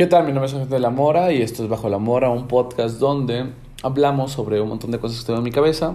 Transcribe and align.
¿Qué 0.00 0.06
tal? 0.06 0.24
Mi 0.24 0.32
nombre 0.32 0.46
es 0.46 0.54
Jorge 0.54 0.66
de 0.66 0.80
la 0.80 0.88
Mora 0.88 1.30
y 1.30 1.42
esto 1.42 1.62
es 1.62 1.68
Bajo 1.68 1.90
la 1.90 1.98
Mora, 1.98 2.30
un 2.30 2.48
podcast 2.48 2.98
donde 2.98 3.50
hablamos 3.82 4.32
sobre 4.32 4.58
un 4.58 4.70
montón 4.70 4.92
de 4.92 4.98
cosas 4.98 5.20
que 5.20 5.26
tengo 5.26 5.40
en 5.40 5.44
mi 5.44 5.50
cabeza 5.50 5.92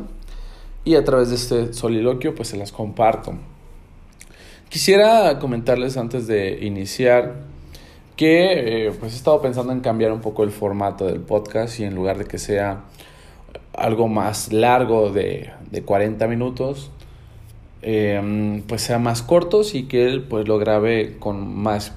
y 0.83 0.93
a 0.93 1.04
través 1.04 1.29
de 1.29 1.35
este 1.38 1.73
soliloquio 1.73 2.36
pues 2.36 2.49
se 2.49 2.55
las 2.55 2.71
comparto. 2.71 3.33
Quisiera 4.70 5.39
comentarles 5.39 5.97
antes 5.97 6.28
de 6.28 6.63
iniciar 6.63 7.33
que 8.15 8.89
eh, 8.89 8.91
pues 8.91 9.13
he 9.13 9.15
estado 9.15 9.41
pensando 9.41 9.73
en 9.73 9.79
cambiar 9.79 10.11
un 10.11 10.21
poco 10.21 10.43
el 10.43 10.51
formato 10.51 11.07
del 11.07 11.21
podcast 11.21 11.79
y 11.79 11.85
en 11.85 11.95
lugar 11.95 12.19
de 12.19 12.25
que 12.25 12.37
sea 12.37 12.83
algo 13.73 14.07
más 14.07 14.53
largo 14.53 15.09
de, 15.09 15.49
de 15.71 15.81
40 15.81 16.27
minutos, 16.27 16.91
eh, 17.81 18.61
pues 18.67 18.83
sea 18.83 18.99
más 18.99 19.23
cortos 19.23 19.73
y 19.73 19.87
que 19.87 20.05
él 20.05 20.21
pues 20.21 20.47
lo 20.47 20.59
grabe 20.59 21.17
con 21.17 21.57
más 21.57 21.91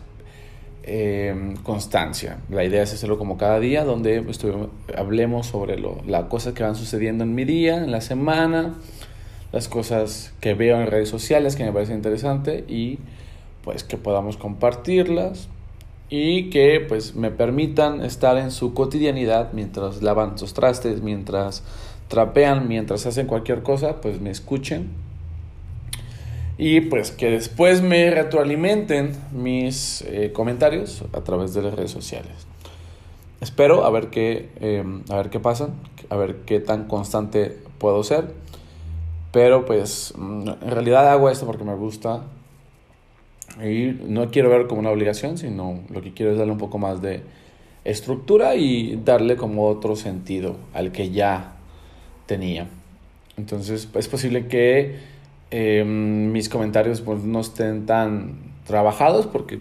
eh, 0.89 1.55
constancia. 1.63 2.39
La 2.49 2.65
idea 2.65 2.83
es 2.83 2.93
hacerlo 2.93 3.19
como 3.19 3.37
cada 3.37 3.61
día, 3.61 3.85
donde 3.85 4.25
hablemos 4.97 5.47
sobre 5.47 5.79
lo, 5.79 6.01
las 6.07 6.25
cosas 6.25 6.55
que 6.55 6.63
van 6.63 6.75
sucediendo 6.75 7.25
en 7.25 7.35
mi 7.35 7.45
día, 7.45 7.77
en 7.77 7.91
la 7.91 8.01
semana, 8.01 8.75
las 9.53 9.69
cosas 9.69 10.33
que 10.41 10.55
veo 10.55 10.81
en 10.81 10.87
redes 10.87 11.09
sociales 11.09 11.57
que 11.57 11.65
me 11.65 11.73
parecen 11.73 11.97
interesantes 11.97 12.65
y 12.69 12.99
pues 13.63 13.85
que 13.85 13.97
podamos 13.99 14.37
compartirlas 14.37 15.49
y 16.11 16.51
que 16.51 16.81
pues 16.81 17.15
me 17.15 17.31
permitan 17.31 18.03
estar 18.03 18.39
en 18.39 18.51
su 18.51 18.73
cotidianidad 18.73 19.53
mientras 19.53 20.03
lavan 20.03 20.39
sus 20.39 20.55
trastes, 20.55 21.03
mientras 21.03 21.63
trapean, 22.09 22.67
mientras 22.67 23.05
hacen 23.07 23.27
cualquier 23.27 23.63
cosa, 23.63 24.01
pues 24.01 24.21
me 24.21 24.31
escuchen 24.31 24.89
y 26.59 26.81
pues 26.81 27.13
que 27.13 27.31
después 27.31 27.83
me 27.83 28.11
retroalimenten 28.11 29.13
mis 29.33 30.03
eh, 30.03 30.33
comentarios 30.33 31.05
a 31.13 31.21
través 31.23 31.55
de 31.55 31.63
las 31.63 31.75
redes 31.75 31.93
sociales. 31.93 32.33
Espero 33.41 33.85
a 33.85 33.91
ver 33.91 34.09
qué, 34.09 34.49
em, 34.61 35.05
a 35.09 35.17
ver 35.17 35.31
qué 35.31 35.39
pasa, 35.39 35.69
a 36.11 36.17
ver 36.17 36.39
qué 36.45 36.59
tan 36.59 36.89
constante 36.89 37.57
puedo 37.79 38.03
ser. 38.03 38.35
Pero 39.31 39.65
pues 39.67 40.13
mm, 40.17 40.49
en 40.49 40.71
realidad 40.71 41.09
hago 41.13 41.31
esto 41.31 41.47
porque 41.47 41.63
me 41.63 41.77
gusta 41.77 42.25
y 43.63 43.97
no 44.07 44.29
quiero 44.31 44.51
ver 44.51 44.67
como 44.67 44.81
una 44.81 44.91
obligación, 44.91 45.39
sino 45.39 45.81
lo 45.91 46.03
que 46.03 46.13
quiero 46.13 46.33
es 46.33 46.39
darle 46.39 46.53
un 46.53 46.59
poco 46.59 46.79
más 46.79 47.01
de 47.01 47.23
estructura 47.85 48.57
y 48.57 49.01
darle 49.05 49.37
como 49.37 49.69
otro 49.69 49.95
sentido 49.95 50.57
al 50.75 50.91
que 50.91 51.11
ya 51.11 51.57
tenía. 52.27 52.69
Entonces 53.37 53.89
es 53.95 54.09
posible 54.09 54.49
que 54.49 55.18
Em, 55.51 56.31
mis 56.31 56.49
comentarios 56.49 57.01
pues, 57.01 57.23
no 57.23 57.41
estén 57.41 57.87
tan 57.87 58.35
trabajados 58.67 59.27
porque 59.27 59.55
eh, 59.55 59.61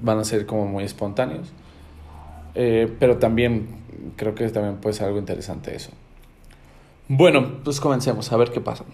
van 0.00 0.18
a 0.18 0.24
ser 0.24 0.46
como 0.46 0.66
muy 0.66 0.84
espontáneos. 0.84 1.52
Eh, 2.54 2.92
pero 2.98 3.18
también 3.18 3.68
creo 4.16 4.34
que 4.34 4.48
también 4.48 4.76
puede 4.76 4.94
ser 4.94 5.06
algo 5.06 5.18
interesante 5.18 5.74
eso. 5.74 5.90
Bueno, 7.08 7.60
pues 7.62 7.80
comencemos 7.80 8.32
a 8.32 8.36
ver 8.36 8.50
qué 8.50 8.60
pasa. 8.60 8.84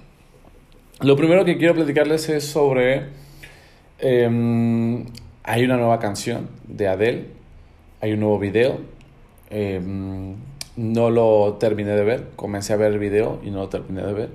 Lo 1.01 1.17
primero 1.17 1.45
que 1.45 1.57
quiero 1.57 1.75
platicarles 1.75 2.29
es 2.29 2.45
sobre... 2.45 3.07
Em, 4.01 5.07
hay 5.45 5.65
una 5.65 5.77
nueva 5.77 5.99
canción 5.99 6.49
de 6.67 6.89
Adele, 6.89 7.27
hay 8.01 8.13
un 8.13 8.21
nuevo 8.21 8.39
video. 8.39 8.81
Em, 9.51 10.35
no 10.77 11.11
lo 11.11 11.57
terminé 11.59 11.93
de 11.93 12.05
ver, 12.05 12.27
comencé 12.37 12.75
a 12.75 12.77
ver 12.77 12.93
el 12.93 12.99
video 12.99 13.41
y 13.43 13.51
no 13.51 13.61
lo 13.61 13.69
terminé 13.69 14.03
de 14.03 14.13
ver 14.13 14.31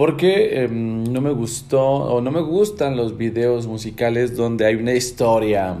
porque 0.00 0.62
em, 0.62 1.04
no 1.12 1.20
me 1.20 1.30
gustó 1.30 1.84
o 1.84 2.22
no 2.22 2.30
me 2.30 2.40
gustan 2.40 2.96
los 2.96 3.18
videos 3.18 3.66
musicales 3.66 4.34
donde 4.34 4.64
hay 4.64 4.76
una 4.76 4.94
historia 4.94 5.76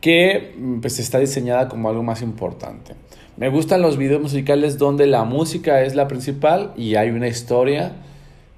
que 0.00 0.54
pues 0.80 0.98
está 0.98 1.18
diseñada 1.18 1.68
como 1.68 1.90
algo 1.90 2.02
más 2.02 2.22
importante. 2.22 2.94
Me 3.36 3.50
gustan 3.50 3.82
los 3.82 3.98
videos 3.98 4.22
musicales 4.22 4.78
donde 4.78 5.06
la 5.06 5.24
música 5.24 5.82
es 5.82 5.94
la 5.94 6.08
principal 6.08 6.72
y 6.74 6.94
hay 6.94 7.10
una 7.10 7.28
historia 7.28 7.92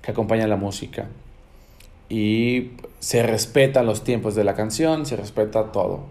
que 0.02 0.12
acompaña 0.12 0.46
la 0.46 0.54
música. 0.54 1.08
Y 2.08 2.74
se 3.00 3.24
respetan 3.24 3.86
los 3.86 4.04
tiempos 4.04 4.36
de 4.36 4.44
la 4.44 4.54
canción, 4.54 5.04
se 5.04 5.16
respeta 5.16 5.72
todo. 5.72 6.02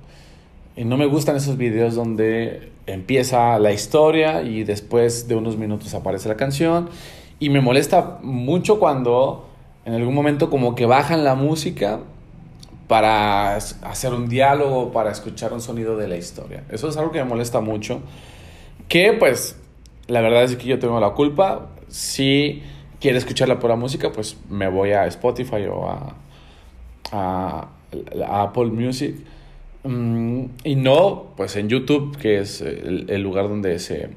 Y 0.75 0.83
no 0.83 0.97
me 0.97 1.05
gustan 1.05 1.37
esos 1.37 1.55
videos 1.55 1.95
donde 1.95 2.73
empieza 2.87 3.57
la 3.57 3.71
historia 3.71 4.41
y 4.41 4.65
después 4.65 5.29
de 5.29 5.35
unos 5.35 5.55
minutos 5.55 5.93
aparece 5.93 6.27
la 6.27 6.35
canción 6.35 6.89
y 7.39 7.49
me 7.49 7.61
molesta 7.61 8.19
mucho 8.21 8.79
cuando 8.79 9.47
en 9.85 9.93
algún 9.93 10.13
momento 10.13 10.49
como 10.49 10.75
que 10.75 10.85
bajan 10.85 11.23
la 11.23 11.35
música 11.35 11.99
para 12.87 13.55
hacer 13.55 14.13
un 14.13 14.27
diálogo, 14.29 14.91
para 14.91 15.11
escuchar 15.11 15.53
un 15.53 15.61
sonido 15.61 15.97
de 15.97 16.07
la 16.07 16.17
historia. 16.17 16.63
Eso 16.69 16.87
es 16.89 16.97
algo 16.97 17.11
que 17.11 17.19
me 17.19 17.25
molesta 17.25 17.61
mucho. 17.61 18.01
Que 18.87 19.13
pues 19.13 19.57
la 20.07 20.21
verdad 20.21 20.43
es 20.43 20.55
que 20.55 20.67
yo 20.67 20.79
tengo 20.79 20.99
la 20.99 21.11
culpa. 21.11 21.67
Si 21.89 22.63
quiere 22.99 23.17
escuchar 23.17 23.49
la 23.49 23.59
pura 23.59 23.75
música, 23.75 24.11
pues 24.11 24.37
me 24.49 24.67
voy 24.69 24.91
a 24.91 25.05
Spotify 25.07 25.65
o 25.69 25.89
a, 25.89 26.15
a, 27.11 27.67
Apple 28.43 28.67
Music. 28.67 29.15
Mm, 29.83 30.45
y 30.63 30.75
no, 30.75 31.27
pues 31.35 31.55
en 31.57 31.69
YouTube, 31.69 32.17
que 32.17 32.39
es 32.39 32.61
el 32.61 33.21
lugar 33.21 33.49
donde 33.49 33.79
se 33.79 34.09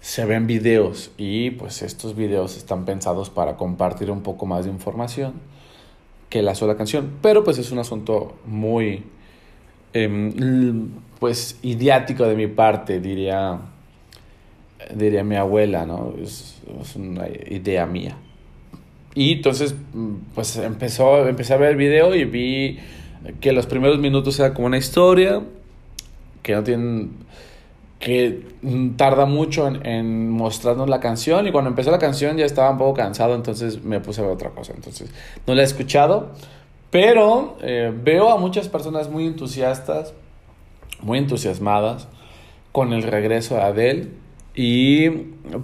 se 0.00 0.24
ven 0.24 0.46
videos 0.46 1.10
y 1.18 1.50
pues 1.50 1.82
estos 1.82 2.14
videos 2.14 2.56
están 2.56 2.84
pensados 2.84 3.30
para 3.30 3.56
compartir 3.56 4.10
un 4.10 4.22
poco 4.22 4.46
más 4.46 4.64
de 4.64 4.70
información 4.70 5.34
que 6.28 6.42
la 6.42 6.54
sola 6.54 6.76
canción, 6.76 7.14
pero 7.22 7.42
pues 7.42 7.58
es 7.58 7.72
un 7.72 7.78
asunto 7.78 8.36
muy 8.46 9.04
em, 9.92 10.90
pues 11.18 11.58
idiático 11.62 12.24
de 12.24 12.36
mi 12.36 12.46
parte, 12.46 13.00
diría 13.00 13.58
diría 14.94 15.24
mi 15.24 15.36
abuela, 15.36 15.84
¿no? 15.86 16.14
Es, 16.22 16.62
es, 16.80 16.96
una 16.96 17.26
idea 17.28 17.84
mía. 17.86 18.16
Y 19.14 19.32
entonces 19.32 19.74
pues 20.34 20.56
empezó 20.56 21.26
empecé 21.26 21.54
a 21.54 21.56
ver 21.56 21.70
el 21.70 21.76
video 21.76 22.14
y 22.14 22.24
vi 22.24 22.78
que 23.40 23.52
los 23.52 23.66
primeros 23.66 23.98
minutos 23.98 24.38
era 24.38 24.54
como 24.54 24.66
una 24.66 24.78
historia 24.78 25.42
que 26.42 26.54
no 26.54 26.62
tienen 26.62 27.10
que 27.98 28.46
tarda 28.96 29.26
mucho 29.26 29.66
en, 29.66 30.30
mostrarnos 30.30 30.88
la 30.88 31.00
canción 31.00 31.46
y 31.46 31.52
cuando 31.52 31.70
empezó 31.70 31.90
la 31.90 31.98
canción 31.98 32.36
ya 32.36 32.44
estaba 32.44 32.70
un 32.70 32.78
poco 32.78 32.94
cansado, 32.94 33.34
entonces 33.34 33.82
me 33.82 34.00
puse 34.00 34.20
a 34.20 34.24
ver 34.24 34.34
otra 34.34 34.50
cosa. 34.50 34.72
Entonces 34.74 35.10
no 35.46 35.54
la 35.54 35.62
he 35.62 35.64
escuchado, 35.64 36.30
pero 36.90 37.56
eh, 37.60 37.92
veo 38.02 38.30
a 38.30 38.38
muchas 38.38 38.68
personas 38.68 39.10
muy 39.10 39.26
entusiastas, 39.26 40.14
muy 41.02 41.18
entusiasmadas 41.18 42.08
con 42.72 42.92
el 42.92 43.02
regreso 43.02 43.56
de 43.56 43.62
Adele 43.62 44.08
y 44.54 45.08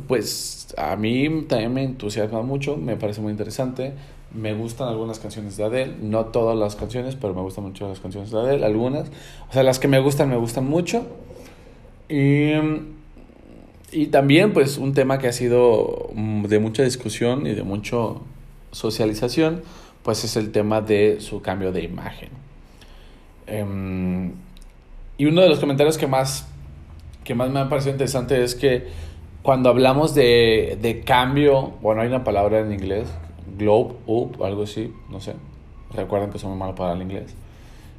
pues 0.09 0.75
a 0.77 0.97
mí 0.97 1.44
también 1.49 1.73
me 1.75 1.84
entusiasma 1.84 2.43
mucho, 2.43 2.77
me 2.77 2.97
parece 2.97 3.21
muy 3.21 3.33
interesante. 3.33 3.93
Me 4.33 4.53
gustan 4.53 4.89
algunas 4.89 5.21
canciones 5.21 5.56
de 5.56 5.65
Adele, 5.65 5.94
no 6.00 6.27
todas 6.27 6.56
las 6.59 6.75
canciones, 6.75 7.15
pero 7.15 7.34
me 7.34 7.41
gustan 7.41 7.65
mucho 7.65 7.89
las 7.89 8.00
canciones 8.00 8.33
de 8.33 8.39
Adele, 8.41 8.67
algunas. 8.67 9.09
O 9.49 9.53
sea, 9.53 9.62
las 9.62 9.78
que 9.78 9.87
me 9.87 10.00
gustan, 10.00 10.28
me 10.28 10.37
gustan 10.37 10.69
mucho. 10.69 11.06
Y, 12.09 12.53
y 13.93 14.07
también, 14.07 14.53
pues, 14.53 14.79
un 14.79 14.93
tema 14.93 15.19
que 15.19 15.29
ha 15.29 15.33
sido 15.33 16.11
mm, 16.15 16.45
de 16.45 16.59
mucha 16.59 16.83
discusión 16.83 17.47
y 17.47 17.55
de 17.55 17.63
mucha 17.63 17.97
socialización, 18.73 19.63
pues 20.03 20.25
es 20.25 20.37
el 20.37 20.53
tema 20.53 20.81
de 20.81 21.21
su 21.21 21.41
cambio 21.41 21.73
de 21.73 21.83
imagen. 21.83 22.29
Em, 23.47 24.33
y 25.17 25.27
uno 25.27 25.43
de 25.43 25.49
los 25.49 25.61
comentarios 25.61 25.97
que 25.97 26.07
más, 26.07 26.49
que 27.25 27.35
más 27.35 27.51
me 27.51 27.61
ha 27.61 27.69
parecido 27.69 27.93
interesante 27.93 28.43
es 28.43 28.55
que 28.55 28.89
cuando 29.43 29.69
hablamos 29.69 30.15
de, 30.15 30.79
de 30.81 31.01
cambio, 31.01 31.75
bueno, 31.81 32.03
hay 32.03 32.09
una 32.09 32.25
palabra 32.25 32.61
en 32.61 32.73
inglés, 32.73 33.09
globe 33.57 33.95
up, 34.07 34.43
algo 34.43 34.65
así, 34.65 34.93
no 35.11 35.21
sé, 35.21 35.35
recuerden 35.95 36.31
que 36.31 36.39
soy 36.39 36.51
muy 36.51 36.59
malo 36.59 36.75
para 36.75 36.95
el 36.95 37.03
inglés 37.03 37.35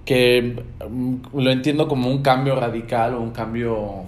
que 0.06 0.64
mm, 0.90 1.16
lo 1.34 1.52
entiendo 1.52 1.88
como 1.88 2.10
un 2.10 2.22
cambio 2.22 2.56
radical 2.56 3.16
o 3.16 3.22
un 3.22 3.32
cambio 3.32 4.04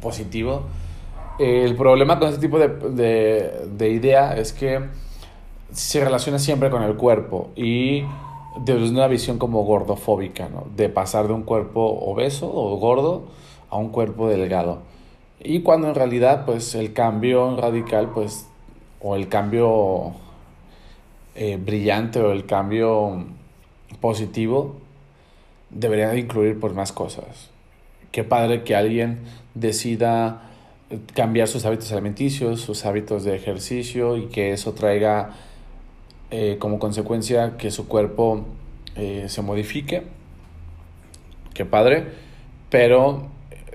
positivo. 0.00 0.64
El 1.38 1.74
problema 1.76 2.18
con 2.18 2.28
este 2.28 2.40
tipo 2.40 2.58
de, 2.58 2.68
de, 2.68 3.68
de 3.76 3.88
idea 3.90 4.36
es 4.36 4.52
que 4.52 4.80
se 5.72 6.04
relaciona 6.04 6.38
siempre 6.38 6.70
con 6.70 6.82
el 6.82 6.94
cuerpo 6.96 7.50
y 7.56 8.04
desde 8.60 8.90
una 8.90 9.06
visión 9.06 9.38
como 9.38 9.64
gordofóbica, 9.64 10.48
¿no? 10.48 10.66
de 10.76 10.88
pasar 10.88 11.26
de 11.26 11.32
un 11.32 11.42
cuerpo 11.42 11.80
obeso 11.80 12.50
o 12.52 12.76
gordo 12.76 13.24
a 13.70 13.78
un 13.78 13.88
cuerpo 13.88 14.28
delgado. 14.28 14.82
Y 15.40 15.62
cuando 15.62 15.88
en 15.88 15.94
realidad 15.94 16.44
pues 16.44 16.74
el 16.74 16.92
cambio 16.92 17.56
radical 17.56 18.10
pues 18.12 18.46
o 19.00 19.16
el 19.16 19.28
cambio 19.28 20.12
eh, 21.34 21.56
brillante 21.56 22.20
o 22.20 22.30
el 22.32 22.44
cambio 22.44 23.24
positivo 24.00 24.76
debería 25.70 26.14
incluir 26.16 26.58
por 26.58 26.74
más 26.74 26.92
cosas. 26.92 27.50
Qué 28.10 28.24
padre 28.24 28.62
que 28.62 28.76
alguien 28.76 29.20
decida 29.54 30.50
cambiar 31.14 31.48
sus 31.48 31.64
hábitos 31.64 31.90
alimenticios, 31.92 32.60
sus 32.60 32.84
hábitos 32.84 33.24
de 33.24 33.34
ejercicio 33.34 34.16
y 34.16 34.26
que 34.26 34.52
eso 34.52 34.74
traiga 34.74 35.30
eh, 36.30 36.56
como 36.58 36.78
consecuencia 36.78 37.56
que 37.56 37.70
su 37.70 37.88
cuerpo 37.88 38.44
eh, 38.96 39.26
se 39.28 39.42
modifique 39.42 40.02
qué 41.54 41.64
padre, 41.64 42.06
pero 42.70 43.28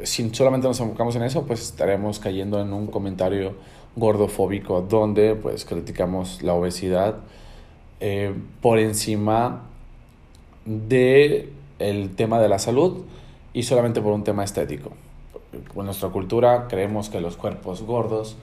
si 0.03 0.29
solamente 0.33 0.67
nos 0.67 0.79
enfocamos 0.79 1.15
en 1.15 1.23
eso, 1.23 1.45
pues 1.45 1.61
estaremos 1.61 2.19
cayendo 2.19 2.61
en 2.61 2.73
un 2.73 2.87
comentario 2.87 3.55
gordofóbico 3.95 4.81
donde 4.81 5.35
pues 5.35 5.65
criticamos 5.65 6.43
la 6.43 6.53
obesidad 6.53 7.15
eh, 7.99 8.33
por 8.61 8.77
encima 8.77 9.63
de 10.67 11.49
el 11.79 12.15
tema 12.15 12.39
de 12.39 12.49
la 12.49 12.59
salud 12.59 13.03
y 13.53 13.63
solamente 13.63 14.01
por 14.01 14.13
un 14.13 14.23
tema 14.23 14.43
estético. 14.43 14.91
En 15.75 15.85
nuestra 15.85 16.09
cultura 16.09 16.67
creemos 16.67 17.09
que 17.09 17.21
los 17.21 17.37
cuerpos 17.37 17.81
gordos 17.81 18.35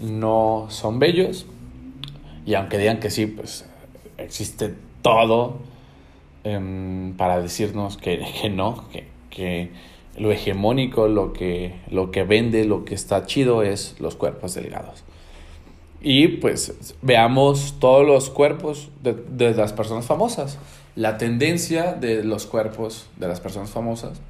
no 0.00 0.66
son 0.70 0.98
bellos 0.98 1.46
y 2.46 2.54
aunque 2.54 2.78
digan 2.78 2.98
que 2.98 3.10
sí, 3.10 3.26
pues 3.26 3.66
existe 4.16 4.74
todo 5.02 5.58
em, 6.44 7.14
para 7.16 7.40
decirnos 7.40 7.98
que, 7.98 8.24
que 8.40 8.48
no, 8.48 8.88
que, 8.90 9.06
que, 9.30 9.70
lo 10.16 10.32
hegemónico, 10.32 11.06
lo 11.06 11.32
que, 11.32 11.76
lo 11.90 12.10
que 12.10 12.24
vende, 12.24 12.64
lo 12.64 12.84
que 12.84 12.94
está 12.94 13.24
chido 13.26 13.62
es 13.62 13.94
los 14.00 14.16
cuerpos 14.16 14.54
delgados. 14.54 15.04
Y 16.00 16.26
pues 16.28 16.94
veamos 17.02 17.76
todos 17.78 18.04
los 18.04 18.30
cuerpos 18.30 18.90
de, 19.02 19.12
de 19.12 19.54
las 19.54 19.72
personas 19.72 20.06
famosas. 20.06 20.58
La 20.98 21.16
tendencia 21.16 21.92
de 21.92 22.24
los 22.24 22.46
cuerpos 22.46 23.08
de 23.18 23.28
las 23.28 23.38
personas 23.38 23.70
famosas 23.70 24.20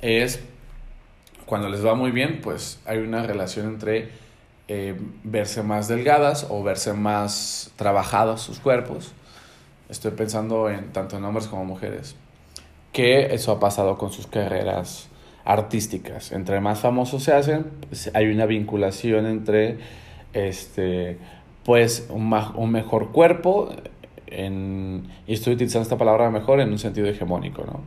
es 0.00 0.40
cuando 1.46 1.68
les 1.68 1.86
va 1.86 1.94
muy 1.94 2.10
bien, 2.10 2.40
pues 2.42 2.80
hay 2.84 2.98
una 2.98 3.22
relación 3.22 3.68
entre 3.68 4.08
eh, 4.66 5.00
verse 5.22 5.62
más 5.62 5.86
delgadas 5.86 6.48
o 6.50 6.64
verse 6.64 6.94
más 6.94 7.70
trabajados 7.76 8.40
sus 8.40 8.58
cuerpos. 8.58 9.12
Estoy 9.88 10.10
pensando 10.10 10.68
en 10.68 10.92
tanto 10.92 11.16
en 11.16 11.24
hombres 11.24 11.46
como 11.46 11.64
mujeres. 11.64 12.16
Que 12.92 13.32
eso 13.32 13.52
ha 13.52 13.60
pasado 13.60 13.98
con 13.98 14.10
sus 14.10 14.26
carreras 14.26 15.06
artísticas. 15.44 16.32
Entre 16.32 16.58
más 16.58 16.80
famosos 16.80 17.22
se 17.22 17.32
hacen, 17.32 17.66
pues 17.88 18.10
hay 18.14 18.26
una 18.26 18.46
vinculación 18.46 19.26
entre 19.26 19.78
este 20.32 21.18
pues 21.62 22.08
un, 22.10 22.32
un 22.56 22.72
mejor 22.72 23.12
cuerpo 23.12 23.70
en, 24.30 25.08
y 25.26 25.34
estoy 25.34 25.54
utilizando 25.54 25.82
esta 25.82 25.98
palabra 25.98 26.30
mejor 26.30 26.60
en 26.60 26.70
un 26.70 26.78
sentido 26.78 27.08
hegemónico, 27.08 27.64
¿no? 27.64 27.80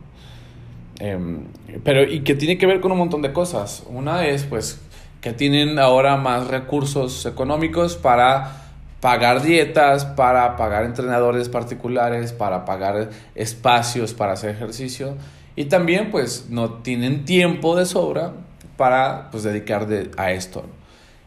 Em, 0.98 1.46
pero 1.82 2.02
y 2.04 2.20
que 2.20 2.34
tiene 2.34 2.58
que 2.58 2.66
ver 2.66 2.80
con 2.80 2.92
un 2.92 2.98
montón 2.98 3.22
de 3.22 3.32
cosas. 3.32 3.84
Una 3.88 4.26
es 4.26 4.44
pues 4.44 4.80
que 5.20 5.32
tienen 5.32 5.78
ahora 5.78 6.16
más 6.16 6.48
recursos 6.48 7.26
económicos 7.26 7.96
para 7.96 8.62
pagar 9.00 9.42
dietas, 9.42 10.04
para 10.04 10.56
pagar 10.56 10.84
entrenadores 10.84 11.48
particulares, 11.48 12.32
para 12.32 12.64
pagar 12.64 13.10
espacios 13.34 14.14
para 14.14 14.34
hacer 14.34 14.50
ejercicio 14.50 15.16
y 15.56 15.64
también 15.64 16.10
pues 16.10 16.46
no 16.50 16.74
tienen 16.74 17.24
tiempo 17.24 17.76
de 17.76 17.84
sobra 17.84 18.32
para 18.76 19.30
pues 19.30 19.42
dedicar 19.42 19.88
a 20.16 20.30
esto. 20.30 20.64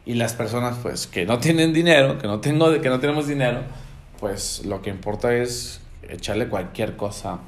Y 0.06 0.14
las 0.14 0.34
personas 0.34 0.78
pues 0.82 1.06
que 1.08 1.26
no 1.26 1.40
tienen 1.40 1.74
dinero, 1.74 2.18
que 2.18 2.28
no 2.28 2.40
tengo 2.40 2.80
que 2.82 2.90
no 2.90 3.00
tenemos 3.00 3.28
dinero, 3.28 3.62
pues 4.26 4.66
lo 4.66 4.82
que 4.82 4.90
importa 4.90 5.36
es 5.36 5.82
echarle 6.10 6.48
cualquier 6.48 6.96
cosa 6.96 7.42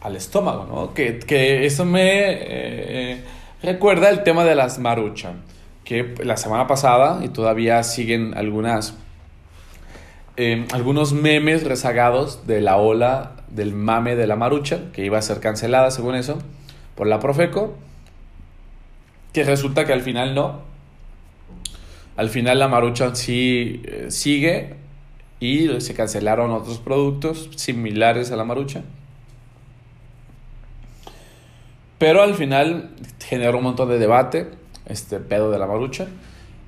al 0.00 0.16
estómago, 0.16 0.64
¿no? 0.64 0.92
Que, 0.92 1.20
que 1.20 1.66
eso 1.66 1.84
me 1.84 2.32
eh, 2.32 3.24
recuerda 3.62 4.10
el 4.10 4.24
tema 4.24 4.44
de 4.44 4.56
las 4.56 4.80
maruchan 4.80 5.42
que 5.84 6.16
la 6.24 6.36
semana 6.36 6.66
pasada, 6.66 7.24
y 7.24 7.28
todavía 7.28 7.80
siguen 7.84 8.36
algunas, 8.36 8.96
em, 10.36 10.66
algunos 10.72 11.12
memes 11.12 11.62
rezagados 11.62 12.44
de 12.44 12.60
la 12.60 12.76
ola 12.76 13.36
del 13.48 13.72
mame 13.72 14.16
de 14.16 14.26
la 14.26 14.34
marucha, 14.34 14.90
que 14.92 15.04
iba 15.04 15.18
a 15.18 15.22
ser 15.22 15.38
cancelada 15.38 15.92
según 15.92 16.16
eso, 16.16 16.40
por 16.96 17.06
la 17.06 17.20
Profeco, 17.20 17.76
que 19.32 19.44
resulta 19.44 19.84
que 19.84 19.92
al 19.92 20.02
final 20.02 20.34
no. 20.34 20.62
Al 22.16 22.30
final 22.30 22.58
la 22.58 22.66
marucha 22.66 23.14
sí 23.14 23.80
eh, 23.84 24.06
sigue 24.08 24.82
y 25.44 25.78
se 25.82 25.92
cancelaron 25.92 26.52
otros 26.52 26.78
productos 26.78 27.50
similares 27.54 28.30
a 28.30 28.36
la 28.36 28.44
marucha. 28.44 28.82
Pero 31.98 32.22
al 32.22 32.32
final 32.32 32.92
generó 33.22 33.58
un 33.58 33.64
montón 33.64 33.90
de 33.90 33.98
debate 33.98 34.48
este 34.86 35.20
pedo 35.20 35.50
de 35.50 35.58
la 35.58 35.66
marucha. 35.66 36.06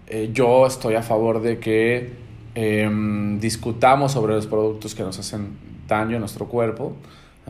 Eh, 0.09 0.29
yo 0.31 0.67
estoy 0.67 0.95
a 0.95 1.03
favor 1.03 1.41
de 1.41 1.59
que 1.59 2.13
em, 2.55 3.41
discutamos 3.41 4.13
sobre 4.13 4.35
los 4.35 4.47
productos 4.47 4.95
que 4.95 5.03
nos 5.03 5.19
hacen 5.19 5.57
daño 5.89 6.19
a 6.19 6.21
nuestro 6.21 6.47
cuerpo. 6.47 6.93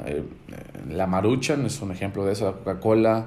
Eh, 0.05 0.23
la 0.89 1.09
marucha 1.09 1.55
es 1.55 1.83
un 1.83 1.91
ejemplo 1.91 2.25
de 2.25 2.35
eso, 2.35 2.45
la 2.45 2.53
Coca-Cola 2.53 3.27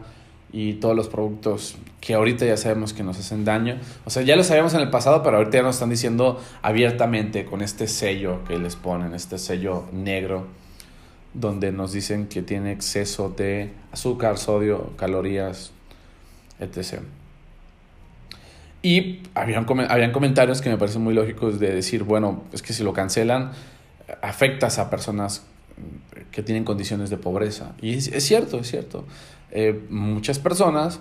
y 0.52 0.74
todos 0.74 0.96
los 0.96 1.08
productos 1.08 1.78
que 2.02 2.14
ahorita 2.14 2.46
ya 2.46 2.58
sabemos 2.58 2.94
que 2.94 3.04
nos 3.04 3.20
hacen 3.20 3.46
daño. 3.46 3.78
O 4.06 4.10
sea, 4.10 4.24
ya 4.24 4.36
lo 4.36 4.44
sabíamos 4.44 4.74
en 4.74 4.82
el 4.82 4.90
pasado, 4.90 5.22
pero 5.22 5.38
ahorita 5.38 5.58
ya 5.58 5.64
nos 5.64 5.76
están 5.76 5.90
diciendo 5.90 6.42
abiertamente 6.62 7.46
con 7.46 7.62
este 7.62 7.88
sello 7.88 8.44
que 8.46 8.58
les 8.58 8.76
ponen, 8.76 9.14
este 9.14 9.38
sello 9.38 9.86
negro, 9.92 10.48
donde 11.34 11.72
nos 11.72 11.94
dicen 11.94 12.28
que 12.28 12.42
tiene 12.42 12.72
exceso 12.72 13.30
de 13.30 13.72
azúcar, 13.92 14.38
sodio, 14.38 14.96
calorías, 14.98 15.72
etc. 16.60 17.02
Y 18.82 19.22
habían, 19.36 19.66
habían 19.90 20.12
comentarios 20.12 20.62
que 20.62 20.70
me 20.70 20.78
parecen 20.78 21.04
muy 21.04 21.14
lógicos 21.14 21.60
de 21.60 21.72
decir, 21.74 22.04
bueno, 22.04 22.44
es 22.54 22.62
que 22.62 22.74
si 22.74 22.84
lo 22.84 22.94
cancelan, 22.94 23.52
afectas 24.22 24.80
a 24.80 24.90
personas 24.90 25.44
que 26.32 26.44
tienen 26.44 26.64
condiciones 26.64 27.10
de 27.10 27.18
pobreza. 27.18 27.74
Y 27.82 27.96
es, 27.96 28.24
cierto, 28.24 28.60
es 28.60 28.70
cierto. 28.70 29.06
Eh, 29.52 29.82
muchas 29.90 30.40
personas, 30.40 31.00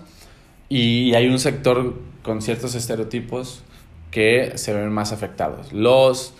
y 0.69 1.13
hay 1.13 1.27
un 1.27 1.39
sector 1.39 1.95
con 2.23 2.41
ciertos 2.41 2.75
estereotipos 2.75 3.63
que 4.11 4.53
se 4.55 4.73
ven 4.73 4.91
más 4.91 5.11
afectados. 5.11 5.73
Los, 5.73 6.33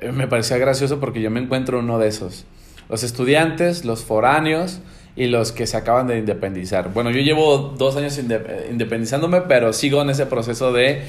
eh, 0.00 0.12
me 0.12 0.28
parecía 0.28 0.58
gracioso 0.58 1.00
porque 1.00 1.20
yo 1.20 1.30
me 1.30 1.40
encuentro 1.40 1.78
uno 1.78 1.98
de 1.98 2.08
esos. 2.08 2.44
Los 2.88 3.02
estudiantes, 3.02 3.84
los 3.84 4.04
foráneos, 4.04 4.80
y 5.14 5.26
los 5.26 5.52
que 5.52 5.66
se 5.66 5.76
acaban 5.76 6.06
de 6.06 6.18
independizar. 6.18 6.92
Bueno, 6.92 7.10
yo 7.10 7.20
llevo 7.20 7.74
dos 7.76 7.96
años 7.96 8.18
independizándome, 8.18 9.42
pero 9.42 9.72
sigo 9.72 10.00
en 10.02 10.10
ese 10.10 10.26
proceso 10.26 10.72
de 10.72 11.02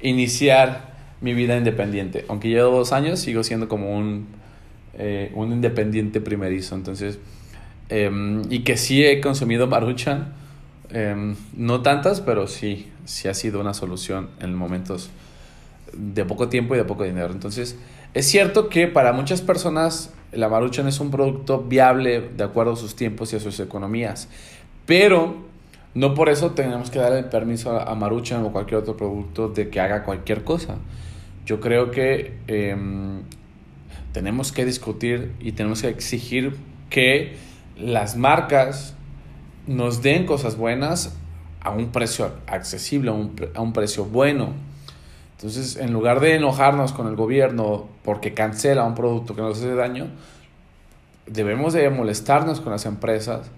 iniciar 0.00 0.90
mi 1.20 1.34
vida 1.34 1.56
independiente. 1.56 2.24
Aunque 2.28 2.48
llevo 2.48 2.78
dos 2.78 2.92
años, 2.92 3.20
sigo 3.20 3.44
siendo 3.44 3.68
como 3.68 3.94
un, 3.96 4.28
eh, 4.94 5.30
un 5.34 5.52
independiente 5.52 6.20
primerizo. 6.20 6.74
Entonces, 6.74 7.18
em, 7.90 8.42
y 8.50 8.60
que 8.60 8.76
sí 8.76 9.04
he 9.04 9.20
consumido 9.20 9.66
maruchan, 9.66 10.32
em, 10.90 11.36
no 11.54 11.82
tantas, 11.82 12.20
pero 12.20 12.46
sí, 12.46 12.90
sí 13.04 13.28
ha 13.28 13.34
sido 13.34 13.60
una 13.60 13.74
solución 13.74 14.30
en 14.40 14.54
momentos 14.54 15.10
de 15.92 16.24
poco 16.24 16.48
tiempo 16.48 16.74
y 16.74 16.78
de 16.78 16.84
poco 16.84 17.04
dinero. 17.04 17.32
Entonces, 17.32 17.76
es 18.14 18.26
cierto 18.26 18.68
que 18.68 18.86
para 18.88 19.12
muchas 19.12 19.40
personas 19.40 20.12
la 20.32 20.48
Maruchan 20.48 20.86
es 20.88 21.00
un 21.00 21.10
producto 21.10 21.62
viable 21.62 22.20
de 22.36 22.44
acuerdo 22.44 22.72
a 22.72 22.76
sus 22.76 22.94
tiempos 22.94 23.32
y 23.32 23.36
a 23.36 23.40
sus 23.40 23.58
economías, 23.60 24.28
pero 24.86 25.36
no 25.94 26.14
por 26.14 26.28
eso 26.28 26.52
tenemos 26.52 26.90
que 26.90 27.00
darle 27.00 27.24
permiso 27.24 27.80
a 27.80 27.94
Maruchan 27.94 28.44
o 28.44 28.52
cualquier 28.52 28.80
otro 28.80 28.96
producto 28.96 29.48
de 29.48 29.68
que 29.68 29.80
haga 29.80 30.04
cualquier 30.04 30.44
cosa. 30.44 30.76
Yo 31.46 31.60
creo 31.60 31.90
que 31.90 32.34
em, 32.46 33.22
tenemos 34.12 34.52
que 34.52 34.64
discutir 34.64 35.32
y 35.40 35.52
tenemos 35.52 35.82
que 35.82 35.88
exigir 35.88 36.56
que 36.90 37.36
las 37.80 38.16
marcas 38.16 38.94
nos 39.66 40.02
den 40.02 40.26
cosas 40.26 40.56
buenas 40.56 41.16
a 41.60 41.70
un 41.70 41.92
precio 41.92 42.32
accesible, 42.46 43.10
a 43.10 43.60
un, 43.60 43.72
precio 43.72 44.04
bueno 44.04 44.54
entonces, 45.40 45.76
en 45.76 45.94
lugar 45.94 46.20
de 46.20 46.34
enojarnos 46.34 46.92
con 46.92 47.06
el 47.06 47.16
gobierno 47.16 47.88
porque 48.04 48.34
cancela 48.34 48.84
un 48.84 48.94
producto 48.94 49.34
que 49.34 49.40
nos 49.40 49.56
hace 49.56 49.74
daño, 49.74 50.08
debemos 51.26 51.72
de 51.72 51.88
molestarnos 51.88 52.60
con 52.60 52.72
las 52.72 52.84
empresas 52.84 53.50